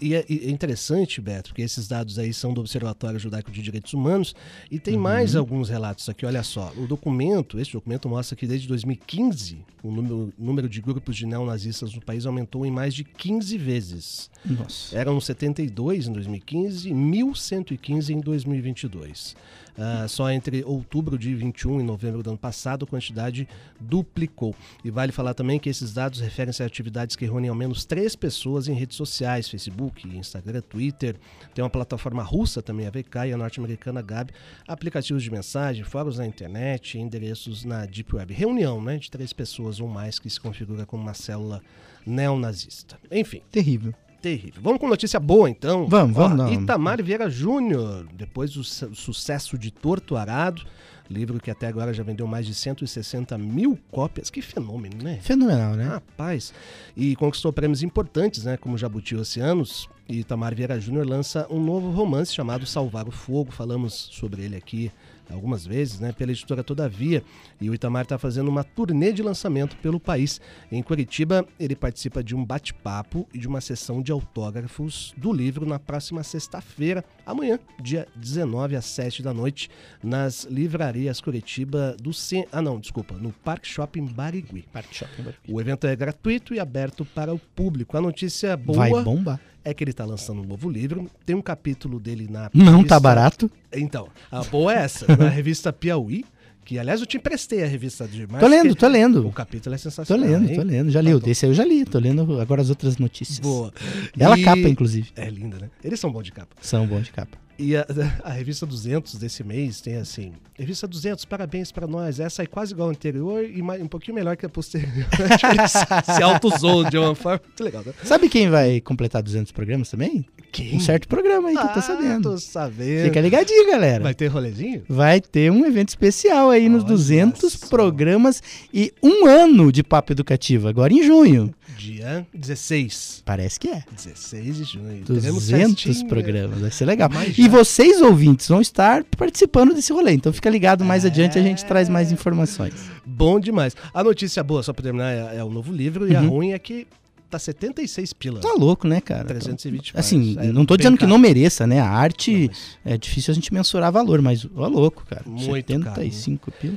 e 0.00 0.14
é, 0.14 0.24
é 0.28 0.50
interessante, 0.50 1.20
Beto, 1.20 1.50
porque 1.50 1.62
esses 1.62 1.86
dados 1.86 2.18
aí 2.18 2.32
são 2.34 2.52
do 2.52 2.60
Observatório 2.60 3.20
Judaico 3.20 3.50
de 3.50 3.62
Direitos 3.62 3.94
Humanos 3.94 4.34
e 4.70 4.80
tem 4.80 4.96
mais 4.96 5.36
alguns 5.36 5.68
relatos 5.68 6.08
aqui. 6.08 6.26
Olha 6.26 6.42
só, 6.42 6.72
o 6.76 6.86
documento, 6.86 7.58
esse 7.58 7.72
documento 7.72 8.08
mostra 8.08 8.34
que 8.36 8.46
desde 8.46 8.66
2015 8.66 9.58
o 9.82 9.90
número, 9.90 10.32
número 10.38 10.68
de 10.68 10.80
grupos 10.80 11.16
de 11.16 11.26
neonazistas 11.26 11.94
no 11.94 12.00
país 12.00 12.26
aumentou 12.26 12.66
em 12.66 12.70
mais 12.70 12.94
de 12.94 13.04
15 13.04 13.56
vezes. 13.58 14.30
Nossa. 14.44 14.96
Eram 14.96 15.20
72 15.20 16.08
em 16.08 16.12
2015 16.12 16.88
e 16.88 16.92
1.115 16.92 18.10
em 18.10 18.20
2022. 18.20 19.36
Ah, 19.78 20.06
só 20.08 20.30
entre 20.30 20.62
outubro 20.64 21.18
de 21.18 21.34
21 21.34 21.80
e 21.80 21.82
novembro 21.82 22.22
do 22.22 22.30
ano 22.30 22.38
passado, 22.38 22.84
a 22.84 22.88
quantidade 22.88 23.48
duplicou. 23.80 24.54
E 24.84 24.90
vale 24.90 25.12
falar 25.12 25.34
também 25.34 25.58
que 25.58 25.68
esses 25.68 25.92
dados 25.92 26.20
referem-se 26.20 26.62
a 26.62 26.66
atividades 26.66 27.16
que 27.16 27.24
reúnem 27.24 27.50
ao 27.50 27.56
menos 27.56 27.84
três 27.84 28.14
pessoas 28.14 28.68
em 28.68 28.74
redes 28.74 28.96
sociais, 28.96 29.48
Facebook, 29.48 30.06
Instagram, 30.08 30.60
Twitter. 30.62 31.16
Tem 31.54 31.62
uma 31.62 31.70
plataforma 31.70 32.22
russa 32.22 32.62
também, 32.62 32.86
a 32.86 32.90
VK, 32.90 33.28
e 33.28 33.32
a 33.32 33.36
norte-americana 33.36 34.02
Gab, 34.02 34.32
aplicativos 34.66 35.22
de 35.22 35.30
mensagem, 35.30 35.84
fóruns 35.84 36.18
na 36.18 36.26
internet, 36.26 36.98
endereços 36.98 37.64
na 37.64 37.86
Deep 37.86 38.14
Web. 38.14 38.34
Reunião 38.34 38.82
né, 38.82 38.98
de 38.98 39.10
três 39.10 39.32
pessoas 39.32 39.80
ou 39.80 39.88
mais 39.88 40.18
que 40.18 40.28
se 40.28 40.40
configura 40.40 40.86
como 40.86 41.02
uma 41.02 41.14
célula 41.14 41.62
neonazista. 42.06 42.98
Enfim, 43.10 43.42
Terrível. 43.50 43.94
Terrível. 44.20 44.60
Vamos 44.62 44.78
com 44.80 44.88
notícia 44.88 45.18
boa, 45.18 45.48
então. 45.48 45.86
Vamos, 45.86 46.16
vamos, 46.16 46.40
Ó, 46.40 46.44
não. 46.44 46.52
Itamar 46.52 47.02
Vieira 47.02 47.28
Júnior, 47.30 48.06
depois 48.12 48.50
do 48.52 48.62
su- 48.62 48.94
sucesso 48.94 49.56
de 49.58 49.70
Torto 49.70 50.16
Arado, 50.16 50.62
livro 51.08 51.40
que 51.40 51.50
até 51.50 51.66
agora 51.66 51.92
já 51.92 52.02
vendeu 52.02 52.26
mais 52.26 52.46
de 52.46 52.54
160 52.54 53.36
mil 53.36 53.78
cópias. 53.90 54.30
Que 54.30 54.40
fenômeno, 54.40 55.02
né? 55.02 55.18
Fenomenal, 55.20 55.74
né? 55.74 55.84
Rapaz. 55.88 56.52
E 56.96 57.16
conquistou 57.16 57.52
prêmios 57.52 57.82
importantes, 57.82 58.44
né? 58.44 58.56
Como 58.56 58.78
Jabuti 58.78 59.16
Oceanos. 59.16 59.88
E 60.08 60.20
Itamar 60.20 60.54
Vieira 60.54 60.78
Júnior 60.80 61.06
lança 61.06 61.46
um 61.50 61.62
novo 61.62 61.90
romance 61.90 62.32
chamado 62.34 62.66
Salvar 62.66 63.08
o 63.08 63.12
Fogo. 63.12 63.50
Falamos 63.50 63.94
sobre 64.12 64.42
ele 64.42 64.56
aqui 64.56 64.90
algumas 65.30 65.66
vezes, 65.66 66.00
né? 66.00 66.12
Pela 66.12 66.32
editora 66.32 66.62
Todavia. 66.62 67.22
E 67.60 67.70
o 67.70 67.74
Itamar 67.74 68.02
está 68.02 68.18
fazendo 68.18 68.48
uma 68.48 68.64
turnê 68.64 69.12
de 69.12 69.22
lançamento 69.22 69.76
pelo 69.76 70.00
país. 70.00 70.40
Em 70.70 70.82
Curitiba, 70.82 71.46
ele 71.58 71.76
participa 71.76 72.22
de 72.22 72.34
um 72.34 72.44
bate-papo 72.44 73.28
e 73.32 73.38
de 73.38 73.48
uma 73.48 73.60
sessão 73.60 74.02
de 74.02 74.12
autógrafos 74.12 75.14
do 75.16 75.32
livro 75.32 75.66
na 75.66 75.78
próxima 75.78 76.22
sexta-feira, 76.22 77.04
amanhã, 77.24 77.58
dia 77.80 78.06
19 78.16 78.76
às 78.76 78.84
7 78.84 79.22
da 79.22 79.32
noite, 79.32 79.70
nas 80.02 80.44
livrarias 80.44 81.20
Curitiba 81.20 81.96
do 82.00 82.12
Cen... 82.12 82.46
Ah, 82.52 82.62
não, 82.62 82.78
desculpa, 82.78 83.14
no 83.14 83.32
Park 83.32 83.64
Shopping 83.66 84.06
Barigui. 84.06 84.64
Parque 84.72 84.94
Shopping. 84.94 85.34
O 85.48 85.60
evento 85.60 85.86
é 85.86 85.94
gratuito 85.94 86.54
e 86.54 86.60
aberto 86.60 87.04
para 87.04 87.32
o 87.32 87.38
público. 87.38 87.96
A 87.96 88.00
notícia 88.00 88.56
boa 88.56 88.78
Vai 88.78 89.04
bombar. 89.04 89.40
É 89.64 89.72
que 89.74 89.82
ele 89.84 89.90
está 89.90 90.04
lançando 90.04 90.40
um 90.42 90.44
novo 90.46 90.68
livro. 90.70 91.10
Tem 91.26 91.34
um 91.36 91.42
capítulo 91.42 91.98
dele 92.00 92.26
na 92.30 92.50
Não 92.54 92.66
revista- 92.72 92.88
tá 92.88 93.00
barato. 93.00 93.50
Então, 93.72 94.08
a 94.30 94.42
boa 94.44 94.72
é 94.74 94.78
essa, 94.84 95.06
na 95.16 95.28
revista 95.28 95.72
Piauí, 95.72 96.24
que 96.64 96.78
aliás 96.78 97.00
eu 97.00 97.06
te 97.06 97.16
emprestei 97.16 97.62
a 97.64 97.66
revista 97.66 98.06
de 98.06 98.26
março. 98.26 98.40
Tô 98.40 98.46
lendo, 98.46 98.74
tô 98.74 98.86
lendo. 98.88 99.26
O 99.26 99.32
capítulo 99.32 99.74
é 99.74 99.78
Tô 99.78 99.82
sensacional. 99.82 100.28
lendo, 100.28 100.48
hein? 100.48 100.54
tô 100.56 100.62
lendo. 100.62 100.90
Já 100.90 101.00
li. 101.00 101.12
Tá 101.12 101.18
desse 101.26 101.44
aí 101.46 101.50
eu 101.50 101.54
já 101.54 101.64
li. 101.64 101.84
Tô 101.84 101.98
lendo 101.98 102.40
agora 102.40 102.62
as 102.62 102.70
outras 102.70 102.96
notícias. 102.98 103.38
Boa. 103.40 103.72
Ela 104.18 104.38
E- 104.38 104.42
capa, 104.44 104.60
inclusive. 104.68 105.10
É 105.16 105.28
linda, 105.28 105.58
né? 105.58 105.68
Eles 105.82 105.98
são 105.98 106.10
bons 106.12 106.22
de 106.24 106.32
capa. 106.32 106.54
São 106.60 106.86
bons 106.86 107.04
de 107.06 107.12
capa. 107.12 107.36
E 107.62 107.76
a, 107.76 107.84
a 108.24 108.30
revista 108.30 108.64
200 108.64 109.16
desse 109.16 109.44
mês 109.44 109.80
tem 109.80 109.96
assim: 109.96 110.32
Revista 110.58 110.86
200, 110.88 111.24
parabéns 111.26 111.70
pra 111.70 111.86
nós. 111.86 112.18
Essa 112.20 112.42
é 112.42 112.46
quase 112.46 112.72
igual 112.72 112.88
a 112.88 112.92
anterior 112.92 113.44
e 113.44 113.60
mais- 113.62 113.82
um 113.82 113.86
pouquinho 113.86 114.14
melhor 114.14 114.36
que 114.36 114.46
a 114.46 114.48
posterior. 114.48 115.06
Se, 116.14 116.22
auto-zoou 116.22 116.84
de 116.88 116.96
uma 116.98 117.14
forma 117.14 117.40
muito 117.46 117.62
legal. 117.64 117.82
Né? 117.84 117.92
Sabe 118.04 118.28
quem 118.28 118.48
vai 118.48 118.80
completar 118.80 119.22
200 119.22 119.52
programas 119.52 119.90
também? 119.90 120.24
Quem? 120.52 120.76
Um 120.76 120.80
certo 120.80 121.06
programa 121.06 121.48
aí 121.50 121.56
que 121.56 121.62
eu 121.62 121.68
tô 121.68 121.78
Ah, 121.78 121.82
sabendo. 121.82 122.30
Tô 122.30 122.38
sabendo. 122.38 123.04
Fica 123.04 123.20
ligadinho, 123.20 123.70
galera. 123.70 124.02
Vai 124.02 124.14
ter 124.14 124.26
rolezinho? 124.28 124.82
Vai 124.88 125.20
ter 125.20 125.50
um 125.52 125.64
evento 125.66 125.90
especial 125.90 126.50
aí 126.50 126.68
nos 126.68 126.82
Olha 126.84 126.92
200 126.92 127.52
só. 127.52 127.66
programas 127.68 128.42
e 128.72 128.92
um 129.02 129.26
ano 129.26 129.70
de 129.70 129.82
papo 129.82 130.12
educativo, 130.12 130.66
agora 130.68 130.92
em 130.92 131.02
junho. 131.04 131.54
Dia 131.78 132.26
16. 132.34 133.22
Parece 133.24 133.58
que 133.58 133.68
é. 133.68 133.84
16 133.94 134.56
de 134.56 134.64
junho. 134.64 135.04
Teremos 135.04 135.46
200 135.48 135.82
festinha. 135.82 136.08
programas, 136.08 136.60
vai 136.60 136.70
ser 136.70 136.84
legal. 136.84 137.08
Mas 137.12 137.38
E 137.38 137.48
vocês, 137.50 138.00
ouvintes, 138.00 138.48
vão 138.48 138.60
estar 138.60 139.04
participando 139.16 139.74
desse 139.74 139.92
rolê. 139.92 140.12
Então 140.12 140.32
fica 140.32 140.48
ligado, 140.48 140.84
mais 140.84 141.04
adiante 141.04 141.38
a 141.38 141.42
gente 141.42 141.64
traz 141.64 141.88
É. 141.88 141.92
mais 141.92 142.10
informações. 142.12 142.74
Bom 143.04 143.38
demais. 143.38 143.76
A 143.92 144.02
notícia 144.02 144.42
boa, 144.42 144.62
só 144.62 144.72
pra 144.72 144.82
terminar, 144.82 145.10
é, 145.12 145.36
é 145.38 145.44
o 145.44 145.50
novo 145.50 145.72
livro. 145.72 146.10
E 146.10 146.16
a 146.16 146.20
Uhum. 146.22 146.28
ruim 146.28 146.52
é 146.52 146.58
que 146.58 146.86
tá 147.28 147.38
76 147.38 148.12
pila. 148.12 148.40
Tá 148.40 148.54
louco, 148.58 148.88
né, 148.88 149.00
cara? 149.00 149.24
320 149.24 149.92
Assim, 149.94 150.34
reais. 150.34 150.48
É 150.48 150.52
não 150.52 150.64
tô 150.64 150.76
dizendo 150.76 150.94
que 150.94 151.00
caro. 151.00 151.10
não 151.10 151.18
mereça, 151.18 151.66
né? 151.66 151.80
A 151.80 151.84
Não, 151.86 151.92
arte 151.92 152.48
mas 152.48 152.78
é 152.84 152.98
difícil 152.98 153.30
a 153.32 153.34
gente 153.34 153.52
mensurar 153.54 153.92
valor, 153.92 154.20
mas 154.22 154.46
ó 154.56 154.66
louco, 154.66 155.04
cara. 155.08 155.22
Muito 155.26 155.44
75 155.44 156.50
pila. 156.52 156.74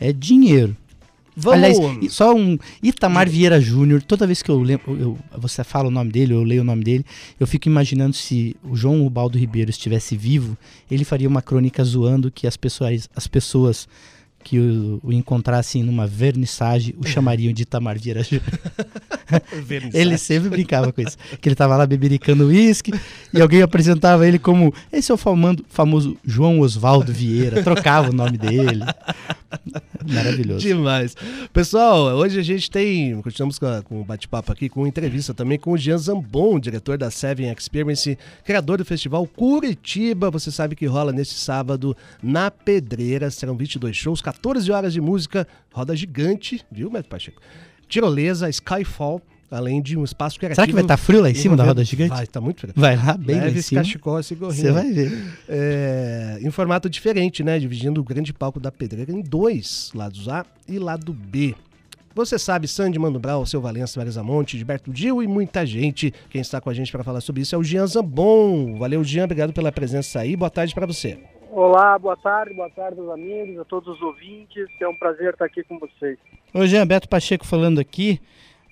É 0.00 0.12
dinheiro. 0.12 0.76
Vamos. 1.36 1.58
Aliás, 1.64 2.12
só 2.12 2.34
um 2.34 2.58
Itamar 2.82 3.28
Vieira 3.28 3.60
Júnior, 3.60 4.02
toda 4.02 4.26
vez 4.26 4.42
que 4.42 4.50
eu 4.50 4.60
lembro, 4.60 4.94
eu- 5.00 5.18
você 5.38 5.64
fala 5.64 5.88
o 5.88 5.90
nome 5.90 6.10
dele, 6.12 6.34
eu 6.34 6.42
leio 6.42 6.60
o 6.60 6.64
nome 6.64 6.84
dele, 6.84 7.04
eu 7.40 7.46
fico 7.46 7.68
imaginando 7.68 8.14
se 8.14 8.54
o 8.62 8.76
João 8.76 9.06
Ubaldo 9.06 9.38
Ribeiro 9.38 9.70
estivesse 9.70 10.16
vivo, 10.16 10.56
ele 10.90 11.04
faria 11.04 11.28
uma 11.28 11.40
crônica 11.40 11.82
zoando 11.82 12.30
que 12.30 12.46
as 12.46 12.56
pessoas, 12.56 13.08
as 13.16 13.26
pessoas 13.26 13.88
que 14.42 14.58
o, 14.58 15.00
o 15.02 15.12
encontrassem 15.12 15.82
numa 15.82 16.06
vernissage 16.06 16.94
o 16.98 17.06
chamariam 17.06 17.52
de 17.52 17.62
Itamar 17.62 17.98
Vieira 17.98 18.22
Júnior. 18.22 18.42
Ele 19.94 20.18
sempre 20.18 20.48
brincava 20.50 20.92
com 20.92 21.00
isso. 21.00 21.16
Que 21.40 21.48
ele 21.48 21.56
tava 21.56 21.76
lá 21.76 21.86
bebericando 21.86 22.46
uísque 22.46 22.92
e 23.32 23.40
alguém 23.40 23.62
apresentava 23.62 24.26
ele 24.26 24.38
como 24.38 24.72
esse 24.92 25.10
é 25.10 25.14
o 25.14 25.18
famando- 25.18 25.64
famoso 25.68 26.16
João 26.24 26.60
Oswaldo 26.60 27.12
Vieira, 27.12 27.62
trocava 27.62 28.10
o 28.10 28.12
nome 28.12 28.36
dele. 28.36 28.84
Maravilhoso. 30.10 30.60
Demais. 30.60 31.14
Pessoal, 31.52 32.06
hoje 32.16 32.38
a 32.38 32.42
gente 32.42 32.70
tem, 32.70 33.20
continuamos 33.22 33.58
com, 33.58 33.66
a- 33.66 33.82
com 33.82 34.00
o 34.00 34.04
bate-papo 34.04 34.50
aqui, 34.52 34.68
com 34.68 34.86
entrevista 34.86 35.32
também 35.34 35.58
com 35.58 35.72
o 35.72 35.78
Jean 35.78 35.98
Zambon, 35.98 36.58
diretor 36.58 36.98
da 36.98 37.10
Seven 37.10 37.50
Experience, 37.52 38.18
criador 38.44 38.78
do 38.78 38.84
festival 38.84 39.26
Curitiba. 39.26 40.30
Você 40.30 40.50
sabe 40.50 40.74
que 40.74 40.86
rola 40.86 41.12
neste 41.12 41.34
sábado 41.34 41.96
na 42.22 42.50
Pedreira. 42.50 43.30
Serão 43.30 43.56
22 43.56 43.96
shows, 43.96 44.20
14 44.20 44.31
horas 44.70 44.92
de 44.92 45.00
música, 45.00 45.46
roda 45.72 45.94
gigante, 45.94 46.64
viu, 46.70 46.90
Beto 46.90 47.08
Pacheco? 47.08 47.40
Tirolesa, 47.88 48.48
Skyfall, 48.48 49.20
além 49.50 49.82
de 49.82 49.98
um 49.98 50.04
espaço 50.04 50.38
criativo. 50.38 50.56
Será 50.56 50.66
que 50.66 50.72
vai 50.72 50.82
estar 50.82 50.96
frio 50.96 51.20
lá 51.20 51.30
em 51.30 51.34
cima 51.34 51.56
da 51.56 51.64
roda 51.64 51.84
gigante? 51.84 52.10
Vai, 52.10 52.26
tá 52.26 52.40
muito 52.40 52.60
frio. 52.60 52.72
Vai 52.74 52.96
lá, 52.96 53.16
bem 53.16 53.38
lá 53.38 53.48
em 53.48 53.60
cima. 53.60 53.82
cachecol 53.82 54.18
esse 54.18 54.34
gorrinho. 54.34 54.62
Você 54.62 54.72
vai 54.72 54.90
ver. 54.90 55.12
É, 55.48 56.38
em 56.40 56.50
formato 56.50 56.88
diferente, 56.88 57.44
né? 57.44 57.58
Dividindo 57.58 58.00
o 58.00 58.04
grande 58.04 58.32
palco 58.32 58.58
da 58.58 58.72
pedreira 58.72 59.12
em 59.12 59.20
dois, 59.20 59.90
lados 59.94 60.28
A 60.28 60.46
e 60.68 60.78
lado 60.78 61.12
B. 61.12 61.54
Você 62.14 62.38
sabe, 62.38 62.68
Sandy 62.68 62.98
Mano 62.98 63.18
Brau, 63.18 63.46
Seu 63.46 63.60
Valença, 63.60 63.98
Marisa 63.98 64.22
Monte, 64.22 64.58
Gilberto 64.58 64.92
Dil 64.92 65.22
e 65.22 65.26
muita 65.26 65.64
gente. 65.64 66.12
Quem 66.28 66.42
está 66.42 66.60
com 66.60 66.68
a 66.68 66.74
gente 66.74 66.92
para 66.92 67.02
falar 67.02 67.22
sobre 67.22 67.40
isso 67.42 67.54
é 67.54 67.58
o 67.58 67.64
Jean 67.64 67.86
Zambon. 67.86 68.76
Valeu, 68.78 69.02
Jean, 69.02 69.24
obrigado 69.24 69.52
pela 69.52 69.72
presença 69.72 70.20
aí. 70.20 70.36
Boa 70.36 70.50
tarde 70.50 70.74
para 70.74 70.86
você. 70.86 71.18
Olá, 71.54 71.98
boa 71.98 72.16
tarde, 72.16 72.54
boa 72.54 72.70
tarde 72.70 72.98
aos 72.98 73.10
amigos, 73.10 73.58
a 73.58 73.64
todos 73.66 73.96
os 73.96 74.00
ouvintes. 74.00 74.66
É 74.80 74.88
um 74.88 74.96
prazer 74.96 75.34
estar 75.34 75.44
aqui 75.44 75.62
com 75.62 75.78
vocês. 75.78 76.18
Ô 76.54 76.66
Jean, 76.66 76.86
Beto 76.86 77.06
Pacheco 77.06 77.46
falando 77.46 77.78
aqui. 77.78 78.18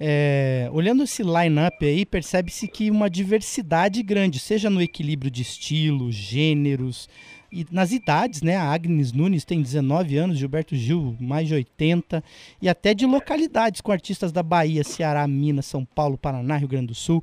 é, 0.00 0.66
olhando 0.72 1.02
esse 1.02 1.22
line-up 1.22 1.84
aí, 1.84 2.06
percebe-se 2.06 2.66
que 2.66 2.90
uma 2.90 3.10
diversidade 3.10 4.02
grande, 4.02 4.38
seja 4.38 4.70
no 4.70 4.80
equilíbrio 4.80 5.30
de 5.30 5.42
estilos, 5.42 6.14
gêneros 6.14 7.06
e 7.52 7.66
nas 7.70 7.92
idades, 7.92 8.40
né? 8.40 8.56
A 8.56 8.72
Agnes 8.72 9.12
Nunes 9.12 9.44
tem 9.44 9.60
19 9.60 10.16
anos, 10.16 10.38
Gilberto 10.38 10.74
Gil 10.74 11.14
mais 11.20 11.48
de 11.48 11.52
80, 11.52 12.24
e 12.62 12.68
até 12.68 12.94
de 12.94 13.04
localidades 13.04 13.82
com 13.82 13.92
artistas 13.92 14.32
da 14.32 14.42
Bahia, 14.42 14.82
Ceará, 14.84 15.28
Minas, 15.28 15.66
São 15.66 15.84
Paulo, 15.84 16.16
Paraná, 16.16 16.56
Rio 16.56 16.68
Grande 16.68 16.86
do 16.86 16.94
Sul. 16.94 17.22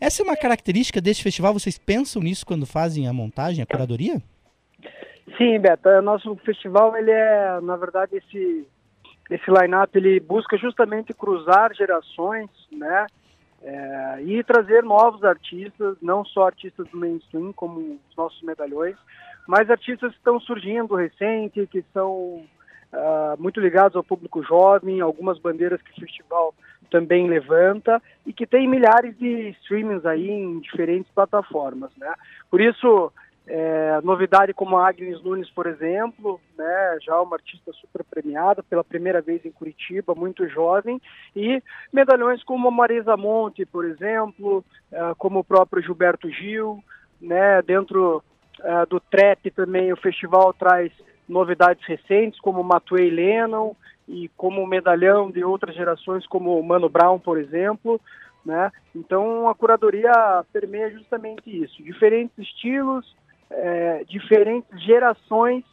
Essa 0.00 0.22
é 0.22 0.24
uma 0.24 0.36
característica 0.36 1.00
desse 1.00 1.24
festival, 1.24 1.52
vocês 1.52 1.76
pensam 1.76 2.22
nisso 2.22 2.46
quando 2.46 2.66
fazem 2.66 3.08
a 3.08 3.12
montagem, 3.12 3.64
a 3.64 3.66
curadoria? 3.66 4.22
Sim, 5.36 5.58
Beto, 5.60 5.88
é, 5.88 6.00
nosso 6.00 6.34
festival, 6.36 6.96
ele 6.96 7.10
é, 7.10 7.60
na 7.60 7.76
verdade, 7.76 8.16
esse, 8.16 8.66
esse 9.30 9.50
line-up, 9.50 9.96
ele 9.96 10.18
busca 10.20 10.56
justamente 10.56 11.14
cruzar 11.14 11.74
gerações, 11.74 12.50
né? 12.70 13.06
É, 13.64 14.22
e 14.22 14.42
trazer 14.42 14.82
novos 14.82 15.22
artistas, 15.22 15.96
não 16.02 16.24
só 16.24 16.46
artistas 16.46 16.88
do 16.88 16.98
mainstream, 16.98 17.52
como 17.52 17.78
os 17.78 18.16
nossos 18.16 18.42
medalhões, 18.42 18.96
mas 19.46 19.70
artistas 19.70 20.10
que 20.10 20.18
estão 20.18 20.40
surgindo 20.40 20.96
recente, 20.96 21.68
que 21.68 21.84
são 21.92 22.44
uh, 22.92 23.36
muito 23.38 23.60
ligados 23.60 23.96
ao 23.96 24.04
público 24.04 24.42
jovem, 24.42 25.00
algumas 25.00 25.38
bandeiras 25.38 25.80
que 25.80 25.92
o 25.92 26.00
festival 26.00 26.54
também 26.90 27.28
levanta 27.28 28.02
e 28.26 28.32
que 28.32 28.46
tem 28.46 28.68
milhares 28.68 29.16
de 29.16 29.50
streamings 29.60 30.04
aí 30.04 30.28
em 30.28 30.60
diferentes 30.60 31.10
plataformas, 31.12 31.90
né? 31.96 32.12
Por 32.50 32.60
isso, 32.60 33.12
é, 33.46 34.00
novidade 34.02 34.54
como 34.54 34.76
a 34.76 34.88
Agnes 34.88 35.22
Nunes, 35.22 35.50
por 35.50 35.66
exemplo, 35.66 36.40
né, 36.56 36.98
já 37.00 37.20
uma 37.20 37.36
artista 37.36 37.72
super 37.72 38.04
premiada 38.04 38.62
pela 38.62 38.84
primeira 38.84 39.20
vez 39.20 39.44
em 39.44 39.50
Curitiba, 39.50 40.14
muito 40.14 40.48
jovem, 40.48 41.00
e 41.34 41.62
medalhões 41.92 42.42
como 42.44 42.68
a 42.68 42.70
Marisa 42.70 43.16
Monte, 43.16 43.66
por 43.66 43.84
exemplo, 43.84 44.64
é, 44.90 45.14
como 45.18 45.40
o 45.40 45.44
próprio 45.44 45.82
Gilberto 45.82 46.30
Gil, 46.30 46.82
né, 47.20 47.60
dentro 47.62 48.22
é, 48.60 48.86
do 48.86 49.00
trap 49.00 49.50
também 49.50 49.92
o 49.92 49.96
festival 49.96 50.52
traz 50.52 50.92
novidades 51.28 51.84
recentes 51.86 52.38
como 52.40 52.62
Matuei 52.62 53.10
Lennon 53.10 53.74
e 54.06 54.28
como 54.36 54.66
medalhão 54.66 55.30
de 55.30 55.44
outras 55.44 55.74
gerações 55.74 56.26
como 56.26 56.58
o 56.58 56.62
Mano 56.62 56.88
Brown, 56.88 57.18
por 57.18 57.38
exemplo, 57.38 58.00
né? 58.44 58.70
Então 58.94 59.48
a 59.48 59.54
curadoria 59.54 60.44
permeia 60.52 60.90
justamente 60.90 61.42
isso, 61.46 61.82
diferentes 61.82 62.36
estilos, 62.36 63.16
é, 63.54 64.04
diferentes 64.04 64.82
gerações, 64.82 65.64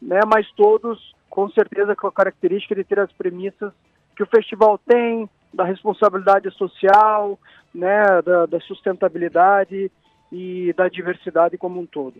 né? 0.00 0.20
Mas 0.26 0.50
todos 0.52 1.14
com 1.28 1.50
certeza 1.50 1.96
com 1.96 2.06
a 2.06 2.12
característica 2.12 2.74
de 2.74 2.84
ter 2.84 3.00
as 3.00 3.12
premissas 3.12 3.72
que 4.16 4.22
o 4.22 4.26
festival 4.26 4.78
tem, 4.78 5.28
da 5.52 5.64
responsabilidade 5.64 6.50
social, 6.52 7.38
né? 7.74 8.22
da, 8.22 8.46
da 8.46 8.60
sustentabilidade 8.60 9.90
e 10.30 10.72
da 10.76 10.88
diversidade 10.88 11.58
como 11.58 11.80
um 11.80 11.86
todo. 11.86 12.14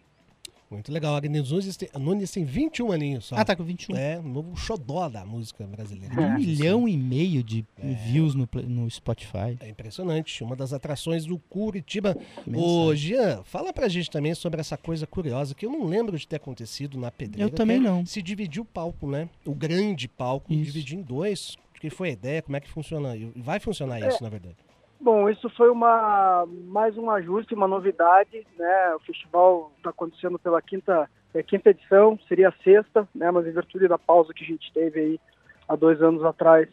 Muito 0.74 0.92
legal. 0.92 1.14
Agnes 1.14 1.50
Nunes 1.50 1.76
tem, 1.76 1.88
Nunes 1.98 2.30
tem 2.30 2.44
21 2.44 2.92
aninhos 2.92 3.24
só. 3.26 3.36
Ah, 3.36 3.44
tá 3.44 3.56
com 3.56 3.64
21. 3.64 3.96
É, 3.96 4.18
um 4.18 4.28
novo 4.28 4.56
xodó 4.56 5.08
da 5.08 5.24
música 5.24 5.64
brasileira. 5.66 6.14
Um 6.20 6.34
milhão 6.34 6.88
e 6.88 6.96
meio 6.96 7.42
de 7.42 7.64
é. 7.78 7.94
views 7.94 8.34
no, 8.34 8.48
no 8.66 8.90
Spotify. 8.90 9.56
É 9.60 9.68
impressionante. 9.68 10.42
Uma 10.42 10.56
das 10.56 10.72
atrações 10.72 11.24
do 11.24 11.38
Curitiba. 11.38 12.16
Ô, 12.54 12.94
Jean, 12.94 13.42
fala 13.44 13.72
pra 13.72 13.88
gente 13.88 14.10
também 14.10 14.34
sobre 14.34 14.60
essa 14.60 14.76
coisa 14.76 15.06
curiosa 15.06 15.54
que 15.54 15.66
eu 15.66 15.70
não 15.70 15.84
lembro 15.84 16.18
de 16.18 16.26
ter 16.26 16.36
acontecido 16.36 16.98
na 16.98 17.10
Pedreira. 17.10 17.50
Eu 17.50 17.54
também 17.54 17.78
não. 17.78 18.04
Se 18.04 18.20
dividiu 18.20 18.62
o 18.62 18.66
palco, 18.66 19.08
né? 19.08 19.28
O 19.44 19.54
grande 19.54 20.08
palco, 20.08 20.54
dividir 20.54 20.98
em 20.98 21.02
dois. 21.02 21.56
Que 21.80 21.90
foi 21.90 22.08
a 22.08 22.12
ideia, 22.12 22.40
como 22.40 22.56
é 22.56 22.60
que 22.60 22.68
funciona? 22.68 23.14
E 23.14 23.30
vai 23.36 23.60
funcionar 23.60 24.00
isso, 24.00 24.18
é. 24.18 24.22
na 24.22 24.30
verdade. 24.30 24.56
Bom, 25.00 25.28
isso 25.28 25.50
foi 25.50 25.70
uma 25.70 26.46
mais 26.66 26.96
um 26.96 27.10
ajuste, 27.10 27.54
uma 27.54 27.68
novidade, 27.68 28.46
né? 28.58 28.94
O 28.94 29.00
festival 29.00 29.72
está 29.76 29.90
acontecendo 29.90 30.38
pela 30.38 30.62
quinta, 30.62 31.08
é, 31.34 31.42
quinta 31.42 31.70
edição, 31.70 32.18
seria 32.28 32.48
a 32.48 32.62
sexta, 32.62 33.06
né? 33.14 33.30
Mas 33.30 33.46
em 33.46 33.52
virtude 33.52 33.88
da 33.88 33.98
pausa 33.98 34.32
que 34.32 34.44
a 34.44 34.46
gente 34.46 34.72
teve 34.72 35.00
aí 35.00 35.20
há 35.68 35.76
dois 35.76 36.00
anos 36.00 36.24
atrás, 36.24 36.68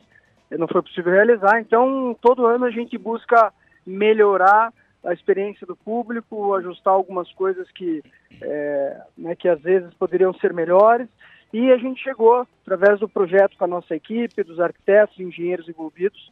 eh, 0.50 0.58
não 0.58 0.68
foi 0.68 0.82
possível 0.82 1.12
realizar. 1.12 1.60
Então, 1.60 2.16
todo 2.22 2.46
ano 2.46 2.66
a 2.66 2.72
gente 2.72 2.98
busca 2.98 3.52
melhorar 3.86 4.72
a 5.04 5.14
experiência 5.14 5.66
do 5.66 5.76
público, 5.76 6.54
ajustar 6.54 6.94
algumas 6.94 7.32
coisas 7.34 7.70
que, 7.72 8.04
é, 8.40 9.02
né, 9.18 9.36
que 9.36 9.48
às 9.48 9.60
vezes 9.62 9.94
poderiam 9.96 10.34
ser 10.36 10.54
melhores. 10.54 11.08
E 11.52 11.72
a 11.72 11.78
gente 11.78 12.02
chegou, 12.02 12.48
através 12.62 13.00
do 13.00 13.10
projeto 13.10 13.58
com 13.58 13.66
a 13.66 13.68
nossa 13.68 13.96
equipe, 13.96 14.44
dos 14.44 14.60
arquitetos, 14.60 15.20
engenheiros 15.20 15.68
envolvidos, 15.68 16.32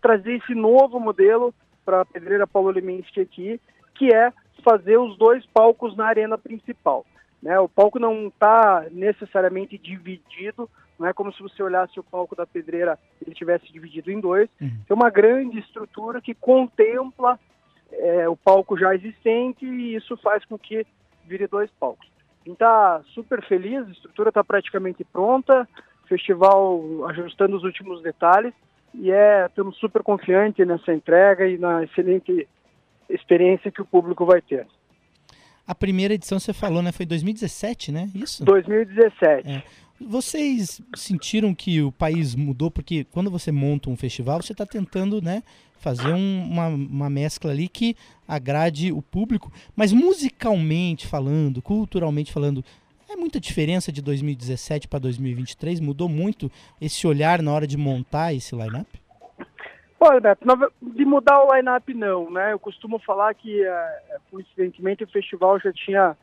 trazer 0.00 0.36
esse 0.36 0.54
novo 0.54 0.98
modelo 0.98 1.54
para 1.84 2.02
a 2.02 2.04
Pedreira 2.04 2.46
Paulo 2.46 2.70
Leminski 2.70 3.20
aqui, 3.20 3.60
que 3.94 4.14
é 4.14 4.32
fazer 4.62 4.98
os 4.98 5.16
dois 5.16 5.44
palcos 5.46 5.96
na 5.96 6.06
arena 6.06 6.36
principal. 6.36 7.04
Né? 7.42 7.58
O 7.58 7.68
palco 7.68 7.98
não 7.98 8.28
está 8.28 8.86
necessariamente 8.90 9.78
dividido, 9.78 10.68
não 10.98 11.08
é 11.08 11.12
como 11.12 11.32
se 11.32 11.42
você 11.42 11.62
olhasse 11.62 11.98
o 11.98 12.04
palco 12.04 12.36
da 12.36 12.46
pedreira 12.46 12.98
ele 13.24 13.34
tivesse 13.34 13.72
dividido 13.72 14.10
em 14.10 14.20
dois. 14.20 14.50
Uhum. 14.60 14.70
Tem 14.86 14.94
uma 14.94 15.08
grande 15.08 15.58
estrutura 15.58 16.20
que 16.20 16.34
contempla 16.34 17.40
é, 17.90 18.28
o 18.28 18.36
palco 18.36 18.78
já 18.78 18.94
existente 18.94 19.64
e 19.64 19.96
isso 19.96 20.16
faz 20.18 20.44
com 20.44 20.58
que 20.58 20.86
vire 21.26 21.46
dois 21.46 21.70
palcos. 21.80 22.06
A 22.42 22.48
gente 22.48 22.54
está 22.54 23.02
super 23.14 23.42
feliz, 23.46 23.86
a 23.86 23.92
estrutura 23.92 24.28
está 24.28 24.44
praticamente 24.44 25.02
pronta, 25.04 25.66
festival 26.06 27.06
ajustando 27.08 27.56
os 27.56 27.64
últimos 27.64 28.02
detalhes 28.02 28.52
e 28.94 29.10
é, 29.10 29.46
estamos 29.46 29.76
super 29.76 30.02
confiantes 30.02 30.66
nessa 30.66 30.92
entrega 30.92 31.46
e 31.46 31.58
na 31.58 31.84
excelente 31.84 32.48
experiência 33.08 33.70
que 33.70 33.82
o 33.82 33.84
público 33.84 34.24
vai 34.24 34.40
ter. 34.40 34.66
A 35.66 35.74
primeira 35.74 36.14
edição 36.14 36.40
você 36.40 36.52
falou, 36.52 36.82
né? 36.82 36.90
Foi 36.90 37.06
2017, 37.06 37.92
né? 37.92 38.10
Isso? 38.14 38.44
2017. 38.44 39.48
É. 39.48 39.62
Vocês 40.00 40.80
sentiram 40.96 41.54
que 41.54 41.82
o 41.82 41.92
país 41.92 42.34
mudou? 42.34 42.70
Porque 42.70 43.04
quando 43.04 43.30
você 43.30 43.52
monta 43.52 43.90
um 43.90 43.96
festival, 43.96 44.42
você 44.42 44.52
está 44.52 44.64
tentando, 44.64 45.20
né? 45.20 45.42
Fazer 45.78 46.12
um, 46.12 46.42
uma, 46.42 46.68
uma 46.68 47.10
mescla 47.10 47.52
ali 47.52 47.68
que 47.68 47.94
agrade 48.26 48.92
o 48.92 49.00
público, 49.00 49.52
mas 49.76 49.92
musicalmente 49.92 51.06
falando, 51.06 51.62
culturalmente 51.62 52.32
falando, 52.32 52.64
é 53.12 53.16
muita 53.16 53.40
diferença 53.40 53.90
de 53.90 54.00
2017 54.02 54.88
para 54.88 54.98
2023? 55.00 55.80
Mudou 55.80 56.08
muito 56.08 56.50
esse 56.80 57.06
olhar 57.06 57.42
na 57.42 57.52
hora 57.52 57.66
de 57.66 57.76
montar 57.76 58.32
esse 58.32 58.54
line-up? 58.54 58.88
Olha, 59.98 60.20
Beto, 60.20 60.46
de 60.80 61.04
mudar 61.04 61.44
o 61.44 61.54
line-up 61.54 61.92
não, 61.92 62.30
né? 62.30 62.52
Eu 62.52 62.58
costumo 62.58 62.98
falar 63.00 63.34
que, 63.34 63.62
é, 63.62 64.00
coincidentemente, 64.30 65.04
o 65.04 65.08
festival 65.08 65.60
já 65.60 65.72
tinha 65.72 66.16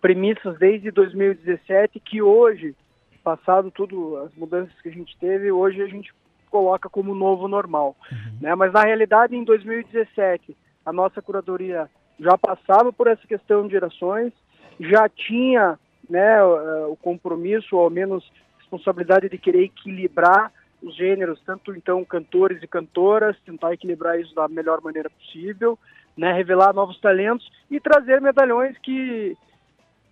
premissas 0.00 0.58
desde 0.58 0.90
2017 0.90 1.98
que 1.98 2.22
hoje, 2.22 2.76
passado 3.24 3.70
tudo, 3.70 4.18
as 4.18 4.34
mudanças 4.34 4.78
que 4.82 4.88
a 4.88 4.92
gente 4.92 5.16
teve, 5.18 5.50
hoje 5.50 5.82
a 5.82 5.86
gente 5.86 6.14
coloca 6.50 6.88
como 6.88 7.14
novo 7.14 7.48
normal, 7.48 7.96
uhum. 8.12 8.38
né? 8.40 8.54
Mas 8.54 8.72
na 8.72 8.84
realidade, 8.84 9.34
em 9.34 9.42
2017, 9.42 10.56
a 10.86 10.92
nossa 10.92 11.20
curadoria 11.20 11.90
já 12.20 12.38
passava 12.38 12.92
por 12.92 13.08
essa 13.08 13.26
questão 13.26 13.66
de 13.66 13.72
gerações, 13.72 14.32
já 14.78 15.08
tinha 15.08 15.76
né, 16.08 16.42
o, 16.42 16.92
o 16.92 16.96
compromisso, 16.96 17.76
ou 17.76 17.84
ao 17.84 17.90
menos 17.90 18.24
responsabilidade 18.58 19.28
de 19.28 19.38
querer 19.38 19.64
equilibrar 19.64 20.52
os 20.82 20.94
gêneros, 20.96 21.40
tanto 21.46 21.74
então 21.74 22.04
cantores 22.04 22.62
e 22.62 22.66
cantoras, 22.66 23.36
tentar 23.44 23.72
equilibrar 23.72 24.20
isso 24.20 24.34
da 24.34 24.46
melhor 24.48 24.80
maneira 24.82 25.08
possível, 25.08 25.78
né, 26.16 26.32
revelar 26.32 26.74
novos 26.74 27.00
talentos 27.00 27.50
e 27.70 27.80
trazer 27.80 28.20
medalhões 28.20 28.76
que 28.78 29.36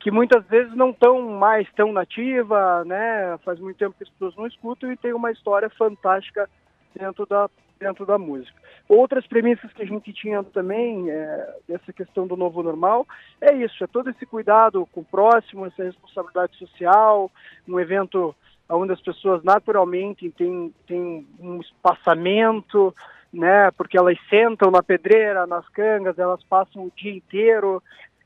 que 0.01 0.11
muitas 0.11 0.45
vezes 0.47 0.75
não 0.75 0.91
estão 0.91 1.23
mais 1.31 1.71
tão 1.75 1.93
nativa, 1.93 2.85
né? 2.85 3.39
Faz 3.45 3.61
muito 3.61 3.77
tempo 3.77 3.95
que 3.97 4.03
as 4.03 4.11
pessoas 4.11 4.35
não 4.35 4.49
escutam 4.49 4.91
e 4.91 4.97
tem 4.97 5.13
uma 5.13 5.31
história 5.31 5.71
fantástica 5.71 6.51
dentro 6.93 7.25
da 7.25 7.49
dentro 7.83 8.07
da 8.07 8.17
música. 8.17 8.57
Outras 8.89 9.27
premissas 9.27 9.73
que 9.73 9.83
a 9.83 9.87
gente 9.87 10.13
tinha 10.13 10.43
também, 10.43 11.11
é, 11.11 11.55
dessa 11.69 11.93
questão 11.93 12.27
do 12.27 12.37
novo 12.37 12.63
normal, 12.63 13.07
é 13.41 13.53
isso, 13.53 13.83
é 13.83 13.87
todo 13.87 14.11
esse 14.11 14.25
cuidado 14.25 14.87
com 14.93 15.01
o 15.01 15.05
próximo, 15.05 15.67
essa 15.67 15.83
responsabilidade 15.83 16.57
social, 16.57 17.31
um 17.69 17.81
evento 17.81 18.35
onde 18.69 18.93
as 18.93 19.01
pessoas 19.01 19.43
naturalmente 19.43 20.31
têm, 20.31 20.73
têm 20.87 21.27
um 21.41 21.61
espaçamento, 21.61 22.95
né, 23.33 23.71
porque 23.73 23.99
elas 23.99 24.17
sentam 24.31 24.71
na 24.71 24.83
pedreira, 24.83 25.47
nas 25.47 25.69
cangas, 25.71 26.19
elas 26.19 26.43
passam 26.45 26.85
o 26.85 26.93
dia 26.95 27.13
inteiro, 27.13 27.83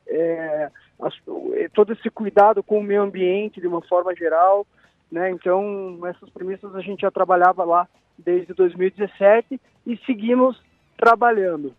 é, 0.07 0.69
as, 1.01 1.13
todo 1.73 1.93
esse 1.93 2.09
cuidado 2.09 2.61
com 2.61 2.79
o 2.79 2.83
meio 2.83 3.01
ambiente 3.01 3.59
de 3.59 3.67
uma 3.67 3.81
forma 3.81 4.15
geral, 4.15 4.65
né, 5.11 5.29
então 5.31 5.99
essas 6.05 6.29
premissas 6.29 6.75
a 6.75 6.81
gente 6.81 7.01
já 7.01 7.11
trabalhava 7.11 7.63
lá 7.63 7.87
desde 8.17 8.53
2017 8.53 9.59
e 9.85 9.97
seguimos 10.05 10.61
trabalhando. 10.97 11.73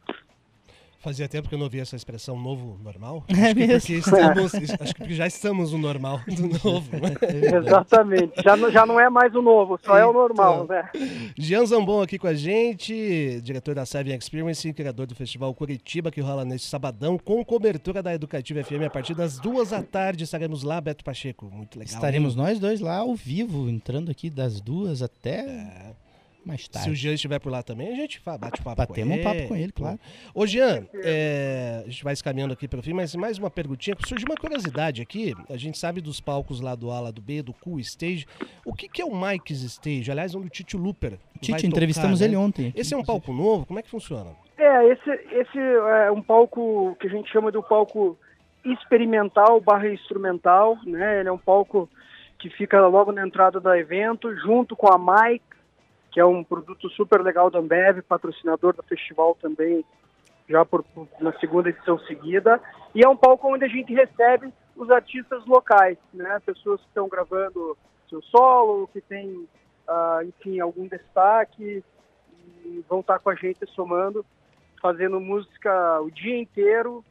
Fazia 1.00 1.28
tempo 1.28 1.48
que 1.48 1.54
eu 1.54 1.58
não 1.58 1.66
ouvia 1.66 1.82
essa 1.82 1.94
expressão 1.94 2.36
novo 2.36 2.76
normal. 2.82 3.24
É 3.38 3.76
acho, 3.76 3.86
que 3.86 4.00
porque 4.00 4.02
estamos, 4.02 4.54
acho 4.80 4.94
que 4.94 5.14
já 5.14 5.26
estamos 5.26 5.72
no 5.72 5.78
normal 5.78 6.20
do 6.26 6.48
novo. 6.48 6.90
Né? 6.96 7.14
Exatamente. 7.56 8.42
Já 8.42 8.56
não, 8.56 8.70
já 8.70 8.84
não 8.84 8.98
é 8.98 9.08
mais 9.08 9.32
o 9.34 9.40
novo, 9.40 9.78
só 9.78 9.92
então, 9.92 9.96
é 9.96 10.06
o 10.06 10.12
normal, 10.12 10.64
então, 10.64 10.76
né? 10.76 10.90
Jean 11.38 11.64
Zambon 11.64 12.02
aqui 12.02 12.18
com 12.18 12.26
a 12.26 12.34
gente, 12.34 13.40
diretor 13.42 13.76
da 13.76 13.86
Seven 13.86 14.16
Experience 14.16 14.68
e 14.68 14.72
criador 14.72 15.06
do 15.06 15.14
Festival 15.14 15.54
Curitiba, 15.54 16.10
que 16.10 16.20
rola 16.20 16.44
neste 16.44 16.66
sabadão, 16.66 17.16
com 17.16 17.44
cobertura 17.44 18.02
da 18.02 18.12
Educativa 18.12 18.62
FM 18.64 18.82
a 18.86 18.90
partir 18.90 19.14
das 19.14 19.38
duas 19.38 19.70
da 19.70 19.82
tarde. 19.82 20.24
Estaremos 20.24 20.64
lá, 20.64 20.80
Beto 20.80 21.04
Pacheco. 21.04 21.46
Muito 21.46 21.78
legal. 21.78 21.94
Estaremos 21.94 22.32
hein? 22.32 22.42
nós 22.42 22.58
dois 22.58 22.80
lá 22.80 22.96
ao 22.96 23.14
vivo, 23.14 23.68
entrando 23.68 24.10
aqui 24.10 24.28
das 24.28 24.60
duas 24.60 25.00
até. 25.00 25.38
É 25.38 26.07
mais 26.44 26.68
tarde. 26.68 26.88
Se 26.88 26.92
o 26.92 26.94
Jean 26.94 27.14
estiver 27.14 27.38
por 27.38 27.50
lá 27.50 27.62
também, 27.62 27.92
a 27.92 27.94
gente 27.94 28.20
bate 28.24 28.62
papo 28.62 28.76
Batemos 28.76 29.08
com 29.08 29.14
ele. 29.14 29.20
um 29.20 29.24
papo 29.24 29.48
com 29.48 29.56
ele, 29.56 29.72
claro. 29.72 29.98
Ô, 30.34 30.46
Jean, 30.46 30.86
é, 30.94 31.82
a 31.84 31.88
gente 31.88 32.04
vai 32.04 32.12
escaminhando 32.12 32.52
aqui 32.52 32.66
para 32.66 32.80
o 32.80 32.82
fim, 32.82 32.92
mas 32.92 33.14
mais 33.14 33.38
uma 33.38 33.50
perguntinha. 33.50 33.96
Surgiu 34.06 34.26
uma 34.28 34.36
curiosidade 34.36 35.02
aqui. 35.02 35.34
A 35.48 35.56
gente 35.56 35.78
sabe 35.78 36.00
dos 36.00 36.20
palcos 36.20 36.60
lá 36.60 36.74
do 36.74 36.90
A, 36.90 37.00
lá 37.00 37.10
do 37.10 37.20
B, 37.20 37.42
do 37.42 37.52
Cool 37.52 37.80
Stage. 37.80 38.26
O 38.64 38.74
que, 38.74 38.88
que 38.88 39.02
é 39.02 39.04
o 39.04 39.14
Mike's 39.14 39.62
Stage? 39.62 40.10
Aliás, 40.10 40.34
onde 40.34 40.46
o 40.46 40.50
Tito 40.50 40.78
Looper 40.78 41.18
Tite, 41.40 41.66
entrevistamos 41.66 42.20
né? 42.20 42.26
ele 42.26 42.36
ontem. 42.36 42.72
Esse 42.74 42.94
é 42.94 42.96
um 42.96 43.04
palco 43.04 43.32
novo? 43.32 43.66
Como 43.66 43.78
é 43.78 43.82
que 43.82 43.90
funciona? 43.90 44.30
É, 44.56 44.92
esse, 44.92 45.10
esse 45.32 45.58
é 45.58 46.10
um 46.10 46.22
palco 46.22 46.96
que 47.00 47.06
a 47.06 47.10
gente 47.10 47.30
chama 47.30 47.52
de 47.52 47.58
um 47.58 47.62
palco 47.62 48.18
experimental 48.64 49.60
barra 49.60 49.88
instrumental, 49.88 50.76
né? 50.84 51.20
Ele 51.20 51.28
é 51.28 51.32
um 51.32 51.38
palco 51.38 51.88
que 52.38 52.50
fica 52.50 52.86
logo 52.86 53.12
na 53.12 53.26
entrada 53.26 53.60
do 53.60 53.74
evento, 53.74 54.34
junto 54.36 54.76
com 54.76 54.88
a 54.88 54.98
Mike, 54.98 55.44
que 56.10 56.20
é 56.20 56.24
um 56.24 56.42
produto 56.42 56.88
super 56.90 57.22
legal 57.22 57.50
da 57.50 57.58
Ambev, 57.58 58.02
patrocinador 58.02 58.74
do 58.74 58.82
festival 58.82 59.36
também, 59.40 59.84
já 60.48 60.64
por, 60.64 60.84
na 61.20 61.32
segunda 61.38 61.68
edição 61.68 61.98
seguida. 62.00 62.60
E 62.94 63.04
é 63.04 63.08
um 63.08 63.16
palco 63.16 63.52
onde 63.52 63.64
a 63.64 63.68
gente 63.68 63.92
recebe 63.92 64.52
os 64.74 64.90
artistas 64.90 65.44
locais, 65.46 65.98
né? 66.14 66.40
Pessoas 66.44 66.80
que 66.80 66.86
estão 66.88 67.08
gravando 67.08 67.76
seu 68.08 68.22
solo, 68.22 68.88
que 68.88 69.00
tem, 69.00 69.46
ah, 69.86 70.20
enfim, 70.24 70.60
algum 70.60 70.86
destaque 70.86 71.84
e 72.64 72.84
vão 72.88 73.00
estar 73.00 73.18
com 73.18 73.30
a 73.30 73.34
gente 73.34 73.66
somando, 73.74 74.24
fazendo 74.80 75.20
música 75.20 76.00
o 76.00 76.10
dia 76.10 76.38
inteiro 76.38 77.04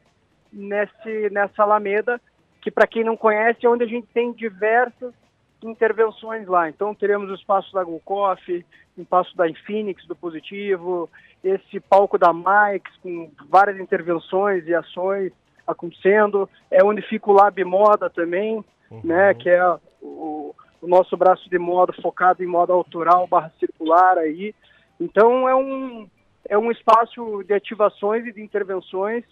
nesse, 0.52 1.30
nessa 1.30 1.62
Alameda, 1.62 2.20
que 2.60 2.70
para 2.70 2.86
quem 2.86 3.04
não 3.04 3.16
conhece 3.16 3.64
é 3.64 3.68
onde 3.68 3.84
a 3.84 3.88
gente 3.88 4.06
tem 4.08 4.32
diversas 4.32 5.14
intervenções 5.62 6.46
lá. 6.46 6.68
Então 6.68 6.94
teremos 6.94 7.30
o 7.30 7.34
espaço 7.34 7.72
da 7.72 7.82
Go 7.82 8.00
Coffee, 8.04 8.64
o 8.96 9.02
espaço 9.02 9.36
da 9.36 9.48
Infinix 9.48 10.06
do 10.06 10.14
Positivo, 10.14 11.10
esse 11.42 11.80
palco 11.80 12.18
da 12.18 12.32
Mike's 12.32 12.96
com 13.02 13.30
várias 13.48 13.78
intervenções 13.78 14.66
e 14.66 14.74
ações 14.74 15.32
acontecendo, 15.66 16.48
é 16.70 16.82
onde 16.82 17.02
fica 17.02 17.30
o 17.30 17.34
Lab 17.34 17.62
Moda 17.64 18.08
também, 18.08 18.64
né, 19.04 19.34
que 19.34 19.50
é 19.50 19.62
o, 20.00 20.54
o 20.80 20.88
nosso 20.88 21.16
braço 21.16 21.48
de 21.50 21.58
moda 21.58 21.92
focado 22.00 22.42
em 22.42 22.46
moda 22.46 22.72
autoral 22.72 23.26
barra 23.26 23.52
circular 23.58 24.16
aí. 24.16 24.54
Então 24.98 25.48
é 25.48 25.54
um 25.54 26.08
é 26.48 26.56
um 26.56 26.70
espaço 26.70 27.42
de 27.44 27.52
ativações 27.52 28.24
e 28.26 28.32
de 28.32 28.40
intervenções 28.40 29.22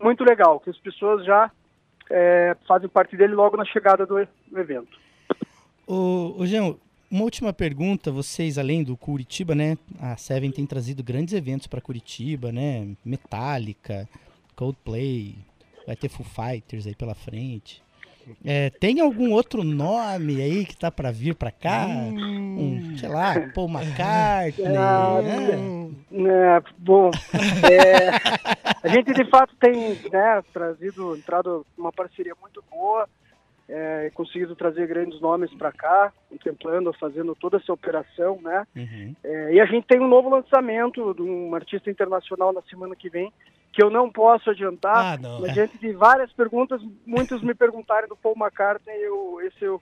muito 0.00 0.24
legal, 0.24 0.58
que 0.58 0.70
as 0.70 0.78
pessoas 0.78 1.24
já 1.24 1.50
é, 2.10 2.56
fazem 2.66 2.88
parte 2.88 3.16
dele 3.16 3.34
logo 3.34 3.56
na 3.56 3.64
chegada 3.66 4.06
do 4.06 4.18
evento. 4.56 5.03
Ô, 5.86 6.34
ô 6.38 6.46
Jean, 6.46 6.74
uma 7.10 7.24
última 7.24 7.52
pergunta. 7.52 8.10
Vocês, 8.10 8.58
além 8.58 8.82
do 8.82 8.96
Curitiba, 8.96 9.54
né? 9.54 9.76
A 10.00 10.16
Seven 10.16 10.50
tem 10.50 10.66
trazido 10.66 11.02
grandes 11.02 11.34
eventos 11.34 11.66
para 11.66 11.80
Curitiba, 11.80 12.50
né? 12.50 12.88
Metallica, 13.04 14.08
Coldplay, 14.56 15.36
vai 15.86 15.96
ter 15.96 16.08
Foo 16.08 16.24
Fighters 16.24 16.86
aí 16.86 16.94
pela 16.94 17.14
frente. 17.14 17.82
É, 18.44 18.70
tem 18.70 19.00
algum 19.00 19.32
outro 19.32 19.62
nome 19.62 20.40
aí 20.40 20.64
que 20.64 20.76
tá 20.76 20.90
para 20.90 21.10
vir 21.10 21.34
para 21.34 21.50
cá? 21.50 21.86
Um, 21.86 22.96
sei 22.96 23.08
lá, 23.08 23.34
Paul 23.54 23.68
McCartney. 23.68 24.76
Ah, 24.76 25.20
né? 25.22 25.90
É, 26.12 26.62
bom, 26.78 27.10
é, 27.70 28.08
a 28.82 28.88
gente 28.88 29.12
de 29.12 29.28
fato 29.28 29.54
tem 29.56 29.98
né, 30.10 30.42
trazido, 30.52 31.16
entrado 31.16 31.66
uma 31.76 31.92
parceria 31.92 32.34
muito 32.40 32.64
boa, 32.70 33.06
é, 33.68 34.10
conseguido 34.14 34.54
trazer 34.54 34.86
grandes 34.86 35.20
nomes 35.20 35.52
para 35.54 35.72
cá, 35.72 36.12
contemplando, 36.28 36.92
fazendo 36.94 37.34
toda 37.34 37.56
essa 37.56 37.72
operação, 37.72 38.38
né? 38.42 38.66
Uhum. 38.76 39.14
É, 39.24 39.54
e 39.54 39.60
a 39.60 39.66
gente 39.66 39.86
tem 39.86 40.00
um 40.00 40.08
novo 40.08 40.28
lançamento 40.28 41.14
de 41.14 41.22
um 41.22 41.54
artista 41.54 41.90
internacional 41.90 42.52
na 42.52 42.62
semana 42.62 42.94
que 42.94 43.08
vem, 43.08 43.32
que 43.72 43.82
eu 43.82 43.90
não 43.90 44.10
posso 44.10 44.50
adiantar, 44.50 45.14
Ah, 45.14 45.18
não. 45.18 45.40
mas 45.40 45.52
diante 45.52 45.78
de 45.78 45.92
várias 45.92 46.32
perguntas, 46.32 46.80
muitos 47.06 47.42
me 47.42 47.54
perguntaram 47.54 48.06
do 48.06 48.16
Paul 48.16 48.36
McCartney, 48.38 48.96
eu, 49.02 49.40
esse 49.40 49.64
eu 49.64 49.80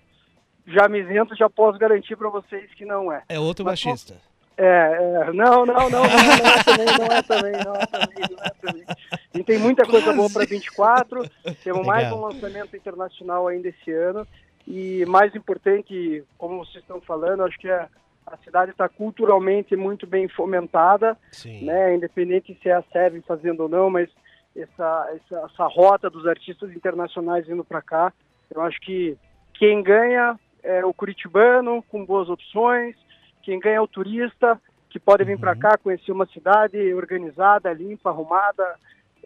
já 0.66 0.88
me 0.88 1.00
isento, 1.00 1.34
já 1.36 1.50
posso 1.50 1.78
garantir 1.78 2.16
para 2.16 2.28
vocês 2.30 2.72
que 2.74 2.84
não 2.84 3.12
é. 3.12 3.22
É 3.28 3.38
outro 3.38 3.64
Mas, 3.64 3.84
baixista. 3.84 4.14
É, 4.56 4.64
é, 4.64 5.32
não, 5.32 5.64
não, 5.64 5.88
não, 5.88 5.90
não, 5.90 6.04
é 6.04 6.62
também, 6.64 6.86
não 6.98 7.06
é 7.06 7.22
também, 7.22 7.52
não 7.64 7.74
é 7.74 7.86
também, 7.86 8.22
não 8.30 8.44
é 8.44 8.50
também. 8.60 8.84
A 8.88 9.36
gente 9.36 9.46
tem 9.46 9.58
muita 9.58 9.84
coisa 9.86 10.12
boa 10.12 10.28
para 10.30 10.44
24, 10.44 11.22
temos 11.64 11.86
mais 11.86 12.12
um 12.12 12.20
lançamento 12.20 12.76
internacional 12.76 13.48
ainda 13.48 13.68
esse 13.68 13.90
ano. 13.90 14.26
E 14.66 15.04
mais 15.06 15.34
importante, 15.34 16.22
como 16.38 16.64
vocês 16.64 16.82
estão 16.82 17.00
falando, 17.00 17.42
acho 17.44 17.58
que 17.58 17.68
a, 17.68 17.88
a 18.26 18.36
cidade 18.38 18.70
está 18.70 18.88
culturalmente 18.88 19.74
muito 19.74 20.06
bem 20.06 20.28
fomentada, 20.28 21.16
Sim. 21.32 21.64
né, 21.64 21.94
independente 21.94 22.56
se 22.62 22.68
é 22.68 22.74
a 22.74 22.84
Seven 22.92 23.22
fazendo 23.22 23.64
ou 23.64 23.68
não, 23.68 23.90
mas 23.90 24.08
essa, 24.56 25.10
essa, 25.14 25.46
essa 25.46 25.66
rota 25.66 26.08
dos 26.08 26.26
artistas 26.26 26.70
internacionais 26.74 27.48
indo 27.48 27.64
para 27.64 27.82
cá, 27.82 28.12
eu 28.54 28.60
acho 28.60 28.78
que 28.80 29.16
quem 29.54 29.82
ganha 29.82 30.38
é 30.62 30.84
o 30.84 30.94
curitibano, 30.94 31.82
com 31.88 32.04
boas 32.04 32.28
opções, 32.28 32.94
quem 33.42 33.58
ganha 33.60 33.76
é 33.76 33.80
o 33.80 33.86
turista, 33.88 34.60
que 34.90 34.98
pode 35.00 35.24
vir 35.24 35.38
para 35.38 35.56
cá 35.56 35.76
conhecer 35.78 36.12
uma 36.12 36.26
cidade 36.26 36.76
organizada, 36.94 37.72
limpa, 37.72 38.10
arrumada, 38.10 38.74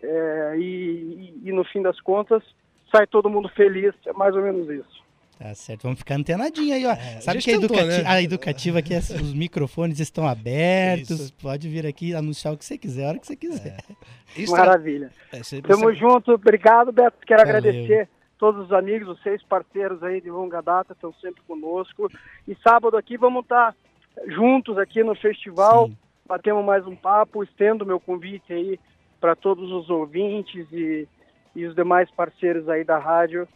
é, 0.03 0.55
e, 0.59 0.63
e- 0.63 1.49
e 1.49 1.53
no 1.53 1.65
fim 1.65 1.83
das 1.83 2.01
contas 2.01 2.43
sai 2.91 3.07
todo 3.07 3.29
mundo 3.31 3.49
feliz, 3.51 3.93
é 4.07 4.13
mais 4.13 4.35
ou 4.35 4.43
menos 4.43 4.69
isso. 4.71 5.05
Tá 5.39 5.55
certo, 5.55 5.83
vamos 5.83 5.99
ficar 5.99 6.15
antenadinho 6.15 6.75
aí, 6.75 6.87
ó. 6.87 6.93
a 6.93 7.21
Sabe 7.21 7.41
que 7.43 7.51
a, 7.51 7.59
tentou, 7.61 7.77
educati- 7.77 8.03
né? 8.03 8.09
a 8.09 8.23
educativa 8.23 8.79
aqui, 8.79 8.95
os 8.97 9.35
microfones 9.35 10.01
estão 10.01 10.27
abertos. 10.27 11.11
Isso. 11.21 11.35
Pode 11.35 11.69
vir 11.69 11.87
aqui 11.87 12.15
anunciar 12.15 12.55
o 12.55 12.57
que 12.57 12.65
você 12.65 12.79
quiser, 12.79 13.05
a 13.05 13.09
hora 13.09 13.19
que 13.19 13.27
você 13.27 13.37
quiser. 13.37 13.77
Isso 14.35 14.53
Maravilha. 14.53 15.11
é, 15.33 15.43
você- 15.43 15.61
Tamo 15.61 15.85
você- 15.85 15.97
junto, 15.97 16.33
obrigado, 16.33 16.91
Beto. 16.91 17.19
Quero 17.27 17.41
Valeu. 17.45 17.57
agradecer 17.59 18.09
todos 18.39 18.65
os 18.67 18.73
amigos, 18.73 19.09
os 19.09 19.23
seis 19.23 19.43
parceiros 19.43 20.03
aí 20.03 20.23
de 20.23 20.31
longa 20.31 20.63
data, 20.63 20.95
estão 20.95 21.13
sempre 21.21 21.43
conosco. 21.47 22.11
E 22.49 22.57
sábado 22.67 22.97
aqui 22.97 23.19
vamos 23.19 23.43
estar 23.43 23.75
juntos 24.29 24.79
aqui 24.79 25.03
no 25.03 25.15
festival, 25.15 25.89
Sim. 25.89 25.97
batemos 26.27 26.65
mais 26.65 26.87
um 26.87 26.97
papo, 26.97 27.43
estendo 27.43 27.87
meu 27.87 28.01
convite 28.01 28.53
aí 28.53 28.79
para 29.21 29.35
todos 29.35 29.71
os 29.71 29.91
ouvintes 29.91 30.67
e, 30.73 31.09
e 31.55 31.67
os 31.67 31.75
demais 31.75 32.11
parceiros 32.11 32.69
aí 32.69 32.85
da 32.85 32.99
rádio. 32.99 33.47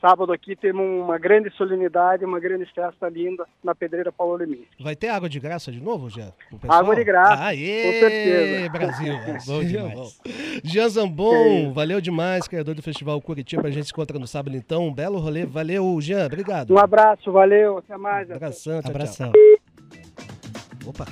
Sábado 0.00 0.32
aqui 0.32 0.54
temos 0.54 0.84
uma 0.84 1.18
grande 1.18 1.50
solenidade, 1.56 2.24
uma 2.24 2.38
grande 2.38 2.64
festa 2.66 3.08
linda 3.08 3.44
na 3.64 3.74
Pedreira 3.74 4.12
Paulo 4.12 4.36
Leminski. 4.36 4.80
Vai 4.80 4.94
ter 4.94 5.08
água 5.08 5.28
de 5.28 5.40
graça 5.40 5.72
de 5.72 5.82
novo, 5.82 6.08
Jean? 6.08 6.32
Água 6.68 6.94
de 6.94 7.02
graça, 7.02 7.44
Aê, 7.46 7.82
com 7.82 7.92
certeza. 7.98 8.68
Brasil. 8.70 9.14
Bom 9.44 9.64
demais. 9.64 10.20
Jean 10.62 10.88
Zambon, 10.88 11.72
valeu 11.72 12.00
demais, 12.00 12.46
criador 12.46 12.76
do 12.76 12.82
Festival 12.82 13.20
Curitiba. 13.20 13.66
A 13.66 13.70
gente 13.72 13.86
se 13.86 13.92
encontra 13.92 14.20
no 14.20 14.26
sábado 14.26 14.56
então. 14.56 14.86
Um 14.86 14.94
belo 14.94 15.18
rolê. 15.18 15.44
Valeu, 15.44 16.00
Jean. 16.00 16.26
Obrigado. 16.26 16.72
Um 16.72 16.78
abraço, 16.78 17.32
valeu, 17.32 17.78
até 17.78 17.96
mais. 17.96 18.30
Abração, 18.30 18.80
tchau, 18.80 18.92
tchau. 18.92 19.32
Opa. 20.88 21.06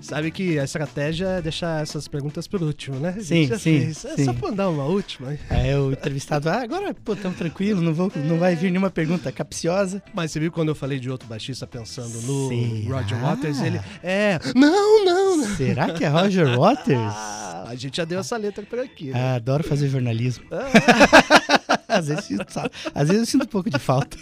Sabe 0.00 0.30
que 0.32 0.58
a 0.58 0.64
estratégia 0.64 1.26
é 1.26 1.42
deixar 1.42 1.82
essas 1.82 2.08
perguntas 2.08 2.48
por 2.48 2.62
último, 2.62 2.98
né? 2.98 3.12
Sim, 3.20 3.46
sim, 3.46 3.58
fez. 3.58 4.04
É 4.04 4.16
sim. 4.16 4.24
só 4.24 4.32
pra 4.32 4.50
dar 4.50 4.68
uma 4.68 4.84
última. 4.84 5.36
Aí 5.48 5.74
o 5.76 5.92
entrevistado, 5.92 6.48
ah, 6.48 6.62
agora, 6.62 6.92
pô, 6.92 7.14
tamo 7.14 7.34
tranquilo, 7.34 7.80
não, 7.80 7.92
vou, 7.92 8.10
não 8.16 8.38
vai 8.38 8.56
vir 8.56 8.70
nenhuma 8.70 8.90
pergunta 8.90 9.30
capciosa. 9.30 10.02
Mas 10.12 10.32
você 10.32 10.40
viu 10.40 10.50
quando 10.50 10.70
eu 10.70 10.74
falei 10.74 10.98
de 10.98 11.10
outro 11.10 11.28
baixista 11.28 11.66
pensando 11.66 12.20
no 12.22 12.48
Será? 12.48 12.96
Roger 12.96 13.20
Waters? 13.20 13.60
Ele. 13.60 13.80
É. 14.02 14.40
Não, 14.56 15.04
não, 15.04 15.36
não. 15.36 15.56
Será 15.56 15.90
que 15.92 16.04
é 16.04 16.08
Roger 16.08 16.48
Waters? 16.58 16.98
Ah, 16.98 17.66
a 17.68 17.74
gente 17.76 17.98
já 17.98 18.04
deu 18.04 18.18
essa 18.18 18.36
letra 18.36 18.64
por 18.64 18.80
aqui, 18.80 19.10
né? 19.10 19.20
Ah, 19.20 19.34
adoro 19.36 19.62
fazer 19.62 19.88
jornalismo. 19.88 20.44
às, 21.86 22.08
vezes, 22.08 22.38
às 22.94 23.08
vezes 23.08 23.20
eu 23.20 23.26
sinto 23.26 23.44
um 23.44 23.48
pouco 23.48 23.70
de 23.70 23.78
falta. 23.78 24.16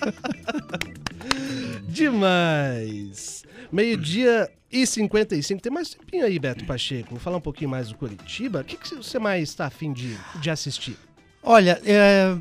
Demais! 1.88 3.44
Meio-dia 3.72 4.50
e 4.70 4.86
55. 4.86 5.60
Tem 5.60 5.72
mais 5.72 5.90
tempinho 5.90 6.24
aí, 6.24 6.38
Beto 6.38 6.64
Pacheco. 6.64 7.10
Vou 7.10 7.18
falar 7.18 7.38
um 7.38 7.40
pouquinho 7.40 7.70
mais 7.70 7.88
do 7.88 7.96
Curitiba. 7.96 8.60
O 8.60 8.64
que, 8.64 8.76
que 8.76 8.94
você 8.94 9.18
mais 9.18 9.48
está 9.48 9.66
afim 9.66 9.92
de, 9.92 10.16
de 10.40 10.50
assistir? 10.50 10.96
Olha, 11.42 11.80
é, 11.84 12.36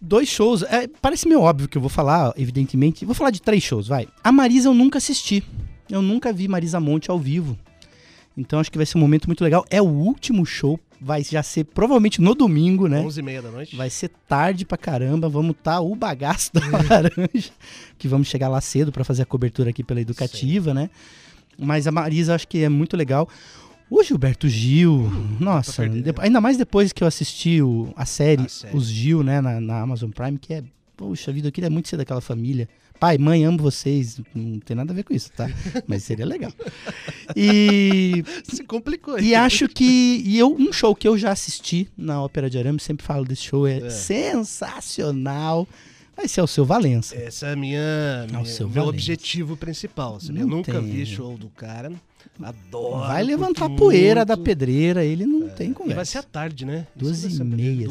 dois 0.00 0.28
shows. 0.28 0.62
é, 0.62 0.88
parece 1.00 1.28
meio 1.28 1.40
óbvio 1.40 1.68
que 1.68 1.76
eu 1.76 1.82
vou 1.82 1.90
falar, 1.90 2.32
evidentemente. 2.36 3.04
Vou 3.04 3.14
falar 3.14 3.30
de 3.30 3.42
três 3.42 3.62
shows, 3.62 3.88
vai. 3.88 4.08
A 4.22 4.32
Marisa 4.32 4.68
eu 4.68 4.74
nunca 4.74 4.98
assisti. 4.98 5.42
Eu 5.88 6.02
nunca 6.02 6.32
vi 6.32 6.48
Marisa 6.48 6.80
Monte 6.80 7.10
ao 7.10 7.18
vivo. 7.18 7.58
Então 8.36 8.58
acho 8.58 8.70
que 8.70 8.78
vai 8.78 8.86
ser 8.86 8.98
um 8.98 9.00
momento 9.00 9.26
muito 9.26 9.42
legal. 9.42 9.64
É 9.70 9.80
o 9.80 9.86
último 9.86 10.44
show. 10.44 10.78
Vai 10.98 11.22
já 11.22 11.42
ser 11.42 11.64
provavelmente 11.64 12.22
no 12.22 12.34
domingo, 12.34 12.88
né? 12.88 13.02
11h30 13.02 13.42
da 13.42 13.50
noite? 13.50 13.76
Vai 13.76 13.90
ser 13.90 14.10
tarde 14.26 14.64
pra 14.64 14.78
caramba, 14.78 15.28
vamos 15.28 15.54
tá 15.62 15.78
o 15.78 15.94
bagaço 15.94 16.50
da 16.54 16.60
laranja, 16.88 17.50
que 17.98 18.08
vamos 18.08 18.28
chegar 18.28 18.48
lá 18.48 18.62
cedo 18.62 18.90
pra 18.90 19.04
fazer 19.04 19.22
a 19.22 19.26
cobertura 19.26 19.68
aqui 19.68 19.84
pela 19.84 20.00
educativa, 20.00 20.72
né? 20.72 20.88
Mas 21.58 21.86
a 21.86 21.92
Marisa 21.92 22.34
acho 22.34 22.46
que 22.48 22.58
é 22.62 22.68
muito 22.68 22.96
legal. 22.96 23.28
O 23.88 24.02
Gilberto 24.02 24.48
Gil, 24.48 25.10
nossa, 25.38 25.82
perder, 25.82 26.02
depo- 26.02 26.20
ainda 26.20 26.40
mais 26.40 26.56
depois 26.56 26.92
que 26.92 27.04
eu 27.04 27.06
assisti 27.08 27.62
o- 27.62 27.92
a, 27.96 28.04
série, 28.04 28.42
A 28.42 28.48
série. 28.48 28.76
Os 28.76 28.86
Gil, 28.88 29.22
né, 29.22 29.40
na, 29.40 29.60
na 29.60 29.80
Amazon 29.80 30.10
Prime, 30.10 30.36
que 30.38 30.54
é, 30.54 30.64
poxa 30.96 31.32
vida, 31.32 31.48
eu 31.48 31.52
queria 31.52 31.70
muito 31.70 31.88
ser 31.88 31.96
daquela 31.96 32.20
família. 32.20 32.68
Pai, 32.98 33.16
mãe, 33.18 33.44
amo 33.44 33.58
vocês. 33.58 34.18
Não 34.34 34.58
tem 34.58 34.74
nada 34.74 34.90
a 34.92 34.96
ver 34.96 35.04
com 35.04 35.12
isso, 35.14 35.30
tá? 35.30 35.48
Mas 35.86 36.02
seria 36.02 36.24
legal. 36.26 36.50
E 37.36 38.24
Se 38.50 38.64
complicou 38.64 39.20
e 39.20 39.34
acho 39.34 39.68
que. 39.68 40.22
E 40.24 40.38
eu, 40.38 40.52
um 40.58 40.72
show 40.72 40.94
que 40.96 41.06
eu 41.06 41.16
já 41.18 41.30
assisti 41.30 41.88
na 41.96 42.22
Ópera 42.22 42.48
de 42.50 42.58
Arame, 42.58 42.80
sempre 42.80 43.04
falo 43.06 43.24
desse 43.24 43.42
show, 43.42 43.66
é, 43.66 43.78
É. 43.78 43.90
sensacional. 43.90 45.68
Vai 46.16 46.26
ser 46.28 46.40
o 46.40 46.46
seu 46.46 46.64
Valença. 46.64 47.14
Essa 47.14 47.48
é 47.48 47.52
a 47.52 47.56
minha, 47.56 48.26
minha 48.30 48.44
seu 48.46 48.66
meu 48.66 48.84
Valente. 48.84 48.96
objetivo 48.96 49.56
principal. 49.56 50.18
sabe? 50.18 50.32
Não 50.34 50.40
Eu 50.40 50.46
nunca 50.46 50.72
tem. 50.72 50.82
vi 50.82 51.04
show 51.06 51.36
do 51.36 51.48
cara. 51.50 51.92
Adoro. 52.42 53.06
vai 53.06 53.22
levantar 53.22 53.66
curto 53.68 53.76
poeira 53.76 54.24
da 54.24 54.36
pedreira, 54.36 55.04
ele 55.04 55.26
não 55.26 55.48
tem 55.48 55.70
E 55.70 55.74
conversa. 55.74 55.96
vai 55.96 56.04
ser 56.04 56.18
à 56.18 56.22
tarde, 56.22 56.64
né? 56.64 56.86
Vai 56.96 57.12
e 57.12 57.44
meia, 57.44 57.86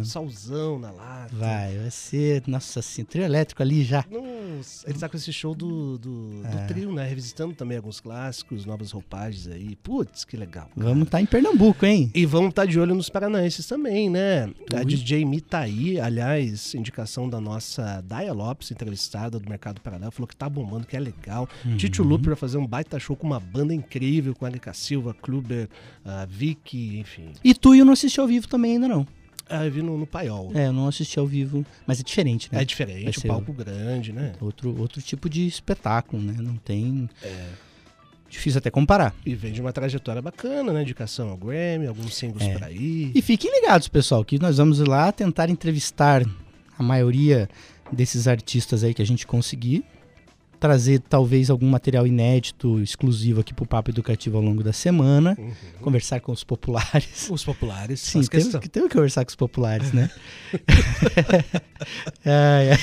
e. 0.00 0.04
Solzão 0.04 0.78
na 0.78 0.90
lata. 0.90 1.34
Vai, 1.34 1.76
vai 1.78 1.90
ser, 1.90 2.42
nossa 2.46 2.80
assim, 2.80 3.04
trio 3.04 3.24
elétrico 3.24 3.62
ali 3.62 3.82
já. 3.84 4.04
Nossa, 4.10 4.88
ele 4.88 4.98
tá 4.98 5.08
com 5.08 5.16
esse 5.16 5.32
show 5.32 5.54
do, 5.54 5.98
do, 5.98 6.28
do 6.42 6.46
É. 6.46 6.66
trio, 6.66 6.92
né? 6.92 7.06
Revisitando 7.06 7.54
também 7.54 7.76
alguns 7.76 8.00
clássicos, 8.00 8.64
novas 8.66 8.90
roupagens 8.90 9.46
aí. 9.46 9.76
Putz, 9.76 10.24
que 10.24 10.36
legal. 10.36 10.68
cara. 10.74 10.88
Vamos 10.88 11.04
estar 11.04 11.20
em 11.20 11.26
Pernambuco, 11.26 11.84
hein? 11.86 12.10
E 12.14 12.26
vamos 12.26 12.50
estar 12.50 12.66
de 12.66 12.78
olho 12.78 12.94
nos 12.94 13.08
paranaenses 13.08 13.66
também, 13.66 14.10
né? 14.10 14.50
A 14.74 14.78
Ui. 14.78 14.84
DJ 14.84 15.24
Mi 15.24 15.40
tá 15.40 15.60
aí, 15.60 15.98
aliás, 16.00 16.74
indicação 16.74 17.28
da 17.28 17.40
nossa 17.40 18.00
Daya 18.02 18.32
Lopes, 18.32 18.70
entrevistada 18.70 19.38
do 19.38 19.48
Mercado 19.48 19.80
Paraná, 19.80 20.10
falou 20.10 20.26
que 20.28 20.36
tá 20.36 20.48
bombando, 20.48 20.86
que 20.86 20.96
é 20.96 21.00
legal. 21.00 21.48
Uhum. 21.64 21.76
Tito 21.76 22.02
Lupe 22.02 22.26
vai 22.26 22.36
fazer 22.36 22.58
um 22.58 22.66
baita 22.66 22.98
show 22.98 23.16
com 23.16 23.26
uma 23.26 23.40
banda 23.40 23.59
incrível, 23.72 24.34
com 24.34 24.46
Erika 24.46 24.72
Silva, 24.72 25.14
Kluber, 25.14 25.68
a 26.04 26.24
Vicky, 26.24 26.98
enfim. 26.98 27.32
E 27.44 27.54
tu 27.54 27.74
e 27.74 27.80
eu 27.80 27.84
não 27.84 27.92
assisti 27.92 28.20
ao 28.20 28.26
vivo 28.26 28.48
também 28.48 28.72
ainda 28.72 28.88
não. 28.88 29.06
Ah, 29.48 29.66
eu 29.66 29.72
vi 29.72 29.82
no, 29.82 29.98
no 29.98 30.06
Paiol. 30.06 30.52
É, 30.54 30.68
eu 30.68 30.72
não 30.72 30.86
assisti 30.86 31.18
ao 31.18 31.26
vivo, 31.26 31.66
mas 31.84 31.98
é 31.98 32.04
diferente, 32.04 32.48
né? 32.52 32.62
É 32.62 32.64
diferente, 32.64 33.18
o 33.18 33.26
palco 33.26 33.52
grande, 33.52 34.12
né? 34.12 34.32
Outro, 34.40 34.78
outro 34.80 35.02
tipo 35.02 35.28
de 35.28 35.44
espetáculo, 35.46 36.22
né? 36.22 36.36
Não 36.38 36.54
tem. 36.56 37.08
É. 37.22 37.46
Difícil 38.28 38.58
até 38.58 38.70
comparar. 38.70 39.12
E 39.26 39.34
vem 39.34 39.52
de 39.52 39.60
uma 39.60 39.72
trajetória 39.72 40.22
bacana, 40.22 40.72
né? 40.72 40.82
Indicação 40.82 41.30
ao 41.30 41.36
Grammy, 41.36 41.88
alguns 41.88 42.14
singles 42.14 42.44
É. 42.44 42.52
por 42.52 42.62
aí. 42.62 43.10
E 43.12 43.20
fiquem 43.20 43.50
ligados, 43.60 43.88
pessoal, 43.88 44.24
que 44.24 44.38
nós 44.38 44.58
vamos 44.58 44.78
lá 44.78 45.10
tentar 45.10 45.50
entrevistar 45.50 46.24
a 46.78 46.82
maioria 46.82 47.48
desses 47.90 48.28
artistas 48.28 48.84
aí 48.84 48.94
que 48.94 49.02
a 49.02 49.06
gente 49.06 49.26
conseguir. 49.26 49.84
Trazer 50.60 51.00
talvez 51.00 51.48
algum 51.48 51.66
material 51.68 52.06
inédito, 52.06 52.80
exclusivo 52.82 53.40
aqui 53.40 53.54
pro 53.54 53.64
Papo 53.66 53.90
Educativo 53.90 54.36
ao 54.36 54.42
longo 54.42 54.62
da 54.62 54.74
semana. 54.74 55.34
Uhum. 55.38 55.50
Conversar 55.80 56.20
com 56.20 56.30
os 56.32 56.44
populares. 56.44 57.28
Os 57.30 57.42
populares, 57.42 57.98
Sim, 58.00 58.22
temos 58.24 58.54
que, 58.56 58.68
temos 58.68 58.88
que 58.90 58.94
conversar 58.94 59.24
com 59.24 59.30
os 59.30 59.36
populares, 59.36 59.90
né? 59.92 60.10
Ai, 62.24 62.72
ai. 62.72 62.78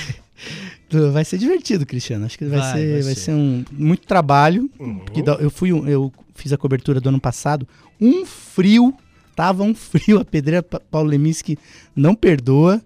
Vai 1.12 1.24
ser 1.24 1.38
divertido, 1.38 1.84
Cristiano. 1.84 2.24
Acho 2.26 2.38
que 2.38 2.44
vai, 2.46 2.58
Vai, 2.58 2.72
ser, 2.72 2.92
vai 2.94 3.02
vai 3.02 3.14
ser. 3.14 3.20
ser 3.20 3.32
um 3.32 3.64
muito 3.72 4.06
trabalho. 4.06 4.70
Uhum. 4.78 4.98
Porque 5.00 5.22
eu 5.40 5.50
fui, 5.50 5.70
eu 5.70 6.12
fiz 6.34 6.52
a 6.52 6.56
cobertura 6.56 7.00
do 7.00 7.08
ano 7.08 7.20
passado, 7.20 7.66
um 8.00 8.24
frio, 8.24 8.94
tava 9.36 9.62
um 9.62 9.74
frio. 9.74 10.18
A 10.20 10.24
pedreira 10.24 10.62
Pa- 10.62 10.80
Paulo 10.90 11.08
Leminski 11.10 11.58
não 11.94 12.14
perdoa. 12.14 12.80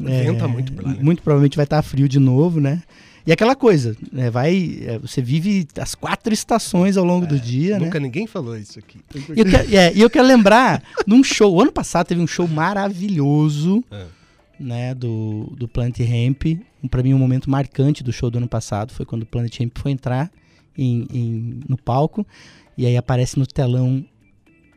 Venta 0.00 0.48
muito 0.48 0.72
por 0.72 0.84
lá, 0.84 0.92
né? 0.92 0.98
Muito 1.02 1.22
provavelmente 1.22 1.56
vai 1.56 1.64
estar 1.64 1.82
frio 1.82 2.08
de 2.08 2.18
novo, 2.18 2.60
né? 2.60 2.82
E 3.30 3.32
aquela 3.32 3.54
coisa, 3.54 3.96
né, 4.10 4.28
vai, 4.28 4.80
é, 4.82 4.98
você 4.98 5.22
vive 5.22 5.68
as 5.78 5.94
quatro 5.94 6.34
estações 6.34 6.96
ao 6.96 7.04
longo 7.04 7.28
do 7.28 7.38
dia, 7.38 7.78
né? 7.78 7.84
Nunca 7.84 8.00
ninguém 8.00 8.26
falou 8.26 8.58
isso 8.58 8.80
aqui. 8.80 8.98
E 9.36 9.38
eu, 9.38 9.46
quero, 9.46 9.76
é, 9.76 9.92
eu 9.94 10.10
quero 10.10 10.26
lembrar, 10.26 10.82
num 11.06 11.22
show, 11.22 11.54
o 11.54 11.60
ano 11.62 11.70
passado 11.70 12.08
teve 12.08 12.20
um 12.20 12.26
show 12.26 12.48
maravilhoso, 12.48 13.84
É. 13.88 14.06
né, 14.58 14.94
do, 14.96 15.54
do 15.56 15.68
Planet 15.68 16.00
Hemp. 16.00 16.42
Um, 16.82 16.88
pra 16.88 17.04
mim, 17.04 17.14
um 17.14 17.18
momento 17.18 17.48
marcante 17.48 18.02
do 18.02 18.12
show 18.12 18.32
do 18.32 18.38
ano 18.38 18.48
passado 18.48 18.92
foi 18.92 19.06
quando 19.06 19.22
o 19.22 19.26
Planet 19.26 19.60
Hemp 19.60 19.78
foi 19.78 19.92
entrar 19.92 20.28
em, 20.76 21.06
em- 21.12 21.60
no 21.68 21.76
palco 21.78 22.26
e 22.76 22.84
aí 22.84 22.96
aparece 22.96 23.38
no 23.38 23.46
telão 23.46 24.04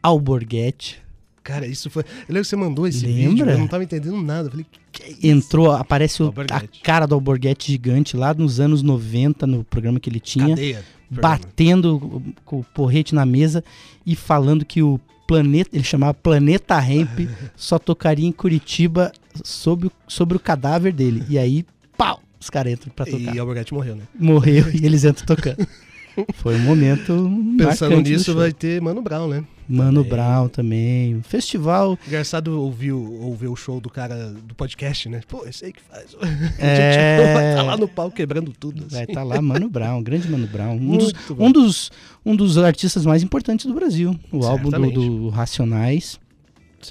Alborguete. 0.03 1.01
Cara, 1.43 1.65
isso 1.65 1.89
foi. 1.89 2.03
Eu 2.03 2.07
lembro 2.29 2.43
que 2.43 2.47
você 2.49 2.55
mandou 2.55 2.87
esse 2.87 3.05
Lembra? 3.05 3.29
vídeo, 3.31 3.49
eu 3.49 3.57
não 3.57 3.67
tava 3.67 3.83
entendendo 3.83 4.21
nada. 4.21 4.47
Eu 4.47 4.51
falei, 4.51 4.65
que 4.71 4.79
é? 4.79 4.82
Entrou, 5.21 5.71
aparece 5.71 6.21
o- 6.23 6.33
a 6.51 6.61
cara 6.83 7.05
do 7.05 7.15
Alborguete 7.15 7.71
gigante 7.71 8.15
lá 8.17 8.33
nos 8.33 8.59
anos 8.59 8.81
90, 8.83 9.45
no 9.47 9.63
programa 9.63 9.99
que 9.99 10.09
ele 10.09 10.19
tinha. 10.19 10.49
Cadeia. 10.49 10.83
batendo 11.21 12.23
com 12.43 12.59
o 12.61 12.63
porrete 12.63 13.13
na 13.13 13.23
mesa 13.23 13.63
e 14.03 14.15
falando 14.15 14.65
que 14.65 14.81
o 14.81 14.99
planeta, 15.27 15.69
ele 15.73 15.83
chamava 15.83 16.13
Planeta 16.13 16.75
Hemp, 16.83 17.29
só 17.55 17.77
tocaria 17.77 18.27
em 18.27 18.31
Curitiba 18.31 19.11
sobre, 19.43 19.87
o- 19.87 19.91
sobre 20.07 20.37
o 20.37 20.39
cadáver 20.39 20.91
dele. 20.91 21.23
E 21.29 21.37
aí, 21.37 21.65
pau, 21.95 22.19
os 22.39 22.49
caras 22.49 22.73
entram 22.73 22.91
pra 22.95 23.05
tocar. 23.05 23.35
E 23.35 23.37
Alborguete 23.39 23.73
morreu, 23.75 23.95
né? 23.95 24.03
Morreu 24.19 24.65
e 24.73 24.85
eles 24.85 25.03
entram 25.03 25.25
tocando. 25.25 25.67
Foi 26.35 26.55
um 26.55 26.59
momento 26.59 27.29
Pensando 27.57 27.99
nisso, 28.01 28.35
vai 28.35 28.51
ter 28.51 28.81
Mano 28.81 29.01
Brown, 29.01 29.27
né? 29.27 29.43
Mano 29.67 30.03
também. 30.03 30.09
Brown 30.09 30.47
também. 30.49 31.21
Festival. 31.23 31.97
Engraçado 32.05 32.61
ouvir, 32.61 32.91
o- 32.91 33.21
ouvir 33.21 33.47
o 33.47 33.55
show 33.55 33.79
do 33.79 33.89
cara 33.89 34.31
do 34.45 34.53
podcast, 34.53 35.07
né? 35.07 35.21
Pô, 35.27 35.45
esse 35.47 35.65
aí 35.65 35.73
que 35.73 35.81
faz. 35.81 36.15
É. 36.59 37.17
Tipo, 37.17 37.33
vai 37.33 37.55
tá 37.55 37.61
lá 37.63 37.77
no 37.77 37.87
pau 37.87 38.11
quebrando 38.11 38.51
tudo. 38.59 38.85
Vai 38.89 39.03
assim. 39.03 39.11
estar 39.11 39.23
lá 39.23 39.41
Mano 39.41 39.69
Brown, 39.69 40.03
grande 40.03 40.29
Mano 40.29 40.47
Brown. 40.47 40.75
Um 40.75 40.97
dos, 40.97 41.13
um, 41.39 41.51
dos, 41.51 41.91
um 42.25 42.35
dos 42.35 42.57
artistas 42.57 43.05
mais 43.05 43.23
importantes 43.23 43.65
do 43.65 43.73
Brasil. 43.73 44.19
O 44.31 44.45
álbum 44.45 44.65
do, 44.65 44.71
Certamente. 44.71 44.95
do 44.95 45.29
Racionais 45.29 46.19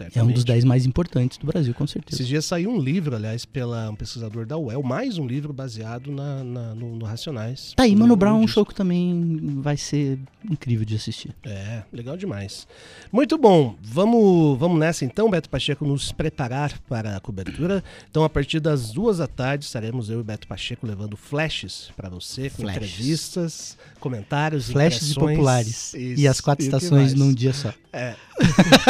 é 0.00 0.06
um 0.06 0.10
Certamente. 0.10 0.34
dos 0.34 0.44
10 0.44 0.64
mais 0.64 0.86
importantes 0.86 1.38
do 1.38 1.46
Brasil, 1.46 1.74
com 1.74 1.86
certeza. 1.86 2.16
Esses 2.16 2.28
dias 2.28 2.44
saiu 2.44 2.70
um 2.70 2.78
livro, 2.80 3.14
aliás, 3.16 3.44
pela 3.44 3.90
um 3.90 3.94
pesquisador 3.94 4.46
da 4.46 4.56
UEL, 4.56 4.82
mais 4.82 5.18
um 5.18 5.26
livro 5.26 5.52
baseado 5.52 6.10
na, 6.10 6.42
na- 6.44 6.74
no, 6.74 6.96
no 6.96 7.04
Racionais. 7.04 7.72
Tá 7.76 7.82
aí, 7.84 7.92
No- 7.92 8.00
Mano 8.00 8.08
no 8.08 8.16
Brown 8.16 8.40
um 8.40 8.46
show 8.48 8.64
que 8.66 8.74
também 8.74 9.58
vai 9.60 9.76
ser 9.76 10.18
incrível 10.50 10.84
de 10.84 10.96
assistir. 10.96 11.34
É, 11.44 11.82
legal 11.92 12.16
demais. 12.16 12.66
Muito 13.12 13.36
bom. 13.38 13.76
Vamos, 13.82 14.58
vamos 14.58 14.78
nessa 14.78 15.04
então, 15.04 15.30
Beto 15.30 15.48
Pacheco, 15.48 15.84
nos 15.84 16.12
preparar 16.12 16.78
para 16.88 17.16
a 17.16 17.20
cobertura. 17.20 17.82
Então, 18.10 18.24
a 18.24 18.28
partir 18.28 18.60
das 18.60 18.90
duas 18.92 19.18
da 19.18 19.26
tarde, 19.26 19.64
estaremos 19.64 20.10
eu 20.10 20.20
e 20.20 20.22
Beto 20.22 20.46
Pacheco 20.46 20.86
levando 20.86 21.16
flashes 21.16 21.90
para 21.96 22.08
você, 22.08 22.50
com 22.50 22.62
Flashes. 22.62 22.76
entrevistas, 22.82 23.78
comentários, 24.00 24.70
Flashes 24.70 25.10
e 25.10 25.14
populares. 25.14 25.94
Isso, 25.94 26.20
e 26.20 26.26
as 26.28 26.40
quatro 26.40 26.64
estações 26.64 27.14
num 27.14 27.32
dia 27.32 27.52
só. 27.52 27.72
É. 27.92 28.14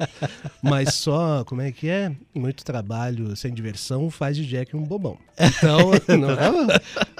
Mas 0.61 0.95
só, 0.95 1.43
como 1.43 1.61
é 1.61 1.71
que 1.71 1.89
é? 1.89 2.11
Muito 2.33 2.63
trabalho 2.63 3.35
sem 3.35 3.53
diversão 3.53 4.09
faz 4.09 4.35
de 4.35 4.45
Jack 4.45 4.75
um 4.75 4.83
bobão. 4.83 5.17
Então, 5.41 5.91
não 6.17 6.29
bom. 6.51 6.67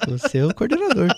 Você 0.08 0.40
é 0.40 0.46
o 0.46 0.54
coordenador. 0.54 1.10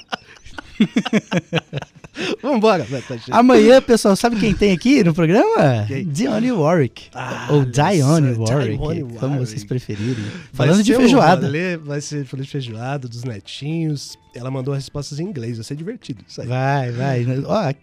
Vambora. 2.41 2.85
Amanhã, 3.31 3.81
pessoal, 3.81 4.15
sabe 4.15 4.39
quem 4.39 4.53
tem 4.53 4.71
aqui 4.71 5.03
no 5.03 5.13
programa? 5.13 5.85
Quem? 5.87 6.05
Dionne 6.05 6.51
Warwick. 6.51 7.07
Ah, 7.13 7.47
Ou 7.49 7.63
só, 7.63 7.71
Warwick, 8.37 8.77
Dione 8.77 9.03
como 9.03 9.15
Warwick. 9.33 9.39
vocês 9.39 9.63
preferirem. 9.63 10.23
Falando 10.53 10.83
de 10.83 10.95
feijoada. 10.95 11.45
rolê, 11.47 11.77
vai 11.77 12.01
ser 12.01 12.25
falando 12.25 12.45
de 12.45 12.51
feijoada, 12.51 13.07
dos 13.07 13.23
netinhos. 13.23 14.17
Ela 14.35 14.49
mandou 14.49 14.73
respostas 14.73 15.19
em 15.19 15.23
inglês, 15.25 15.57
vai 15.57 15.63
ser 15.63 15.75
divertido. 15.75 16.23
Isso 16.27 16.41
aí. 16.41 16.47
Vai, 16.47 16.91
vai. 16.91 17.25
Ó, 17.45 17.73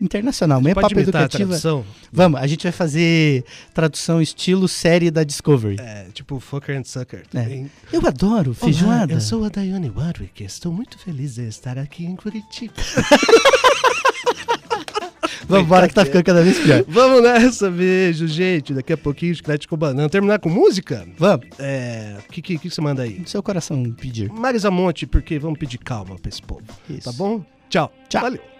internacional. 0.00 0.60
Pode 0.62 0.74
papo 0.74 0.98
a 0.98 1.02
educativa. 1.02 1.44
tradução? 1.44 1.84
Vamos, 2.12 2.40
a 2.40 2.46
gente 2.46 2.62
vai 2.62 2.72
fazer 2.72 3.44
tradução 3.74 4.22
estilo 4.22 4.68
série 4.68 5.10
da 5.10 5.24
Discovery. 5.24 5.76
É, 5.80 6.06
tipo 6.14 6.38
Fucker 6.38 6.78
and 6.78 6.84
Sucker. 6.84 7.24
É. 7.34 7.64
Eu 7.92 8.06
adoro 8.06 8.54
feijoada. 8.54 9.06
Olá, 9.06 9.12
eu 9.14 9.20
sou 9.20 9.44
a 9.44 9.48
Diane 9.48 9.90
Warwick. 9.90 10.44
Estou 10.44 10.72
muito 10.72 10.98
feliz 10.98 11.34
de 11.34 11.48
estar 11.48 11.76
aqui 11.78 12.04
em 12.04 12.14
Curitiba. 12.14 12.74
Vambora 15.48 15.88
que 15.88 15.94
tá 15.94 16.04
ficando 16.04 16.24
cada 16.24 16.42
vez 16.42 16.58
pior. 16.58 16.84
Vamos 16.86 17.22
nessa, 17.22 17.70
beijo, 17.70 18.26
gente. 18.26 18.74
Daqui 18.74 18.92
a 18.92 18.98
pouquinho, 18.98 19.34
chiclete 19.34 19.66
com 19.66 19.78
banana. 19.78 20.08
Terminar 20.08 20.38
com 20.40 20.50
música? 20.50 21.08
Vamos. 21.16 21.46
É. 21.58 22.16
O 22.28 22.32
que, 22.32 22.42
que, 22.42 22.58
que 22.58 22.70
você 22.70 22.80
manda 22.82 23.02
aí? 23.02 23.22
Seu 23.24 23.42
coração 23.42 23.82
pedir. 23.92 24.30
Marisa 24.30 24.70
Monte, 24.70 25.06
porque 25.06 25.38
vamos 25.38 25.58
pedir 25.58 25.78
calma 25.78 26.16
pra 26.16 26.28
esse 26.28 26.42
povo. 26.42 26.62
Isso. 26.90 27.10
Tá 27.10 27.12
bom? 27.12 27.42
Tchau. 27.70 27.90
Tchau. 28.08 28.22
Valeu. 28.22 28.57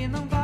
que 0.00 0.08
não 0.08 0.24
vai. 0.28 0.39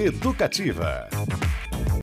Educativa. 0.00 1.10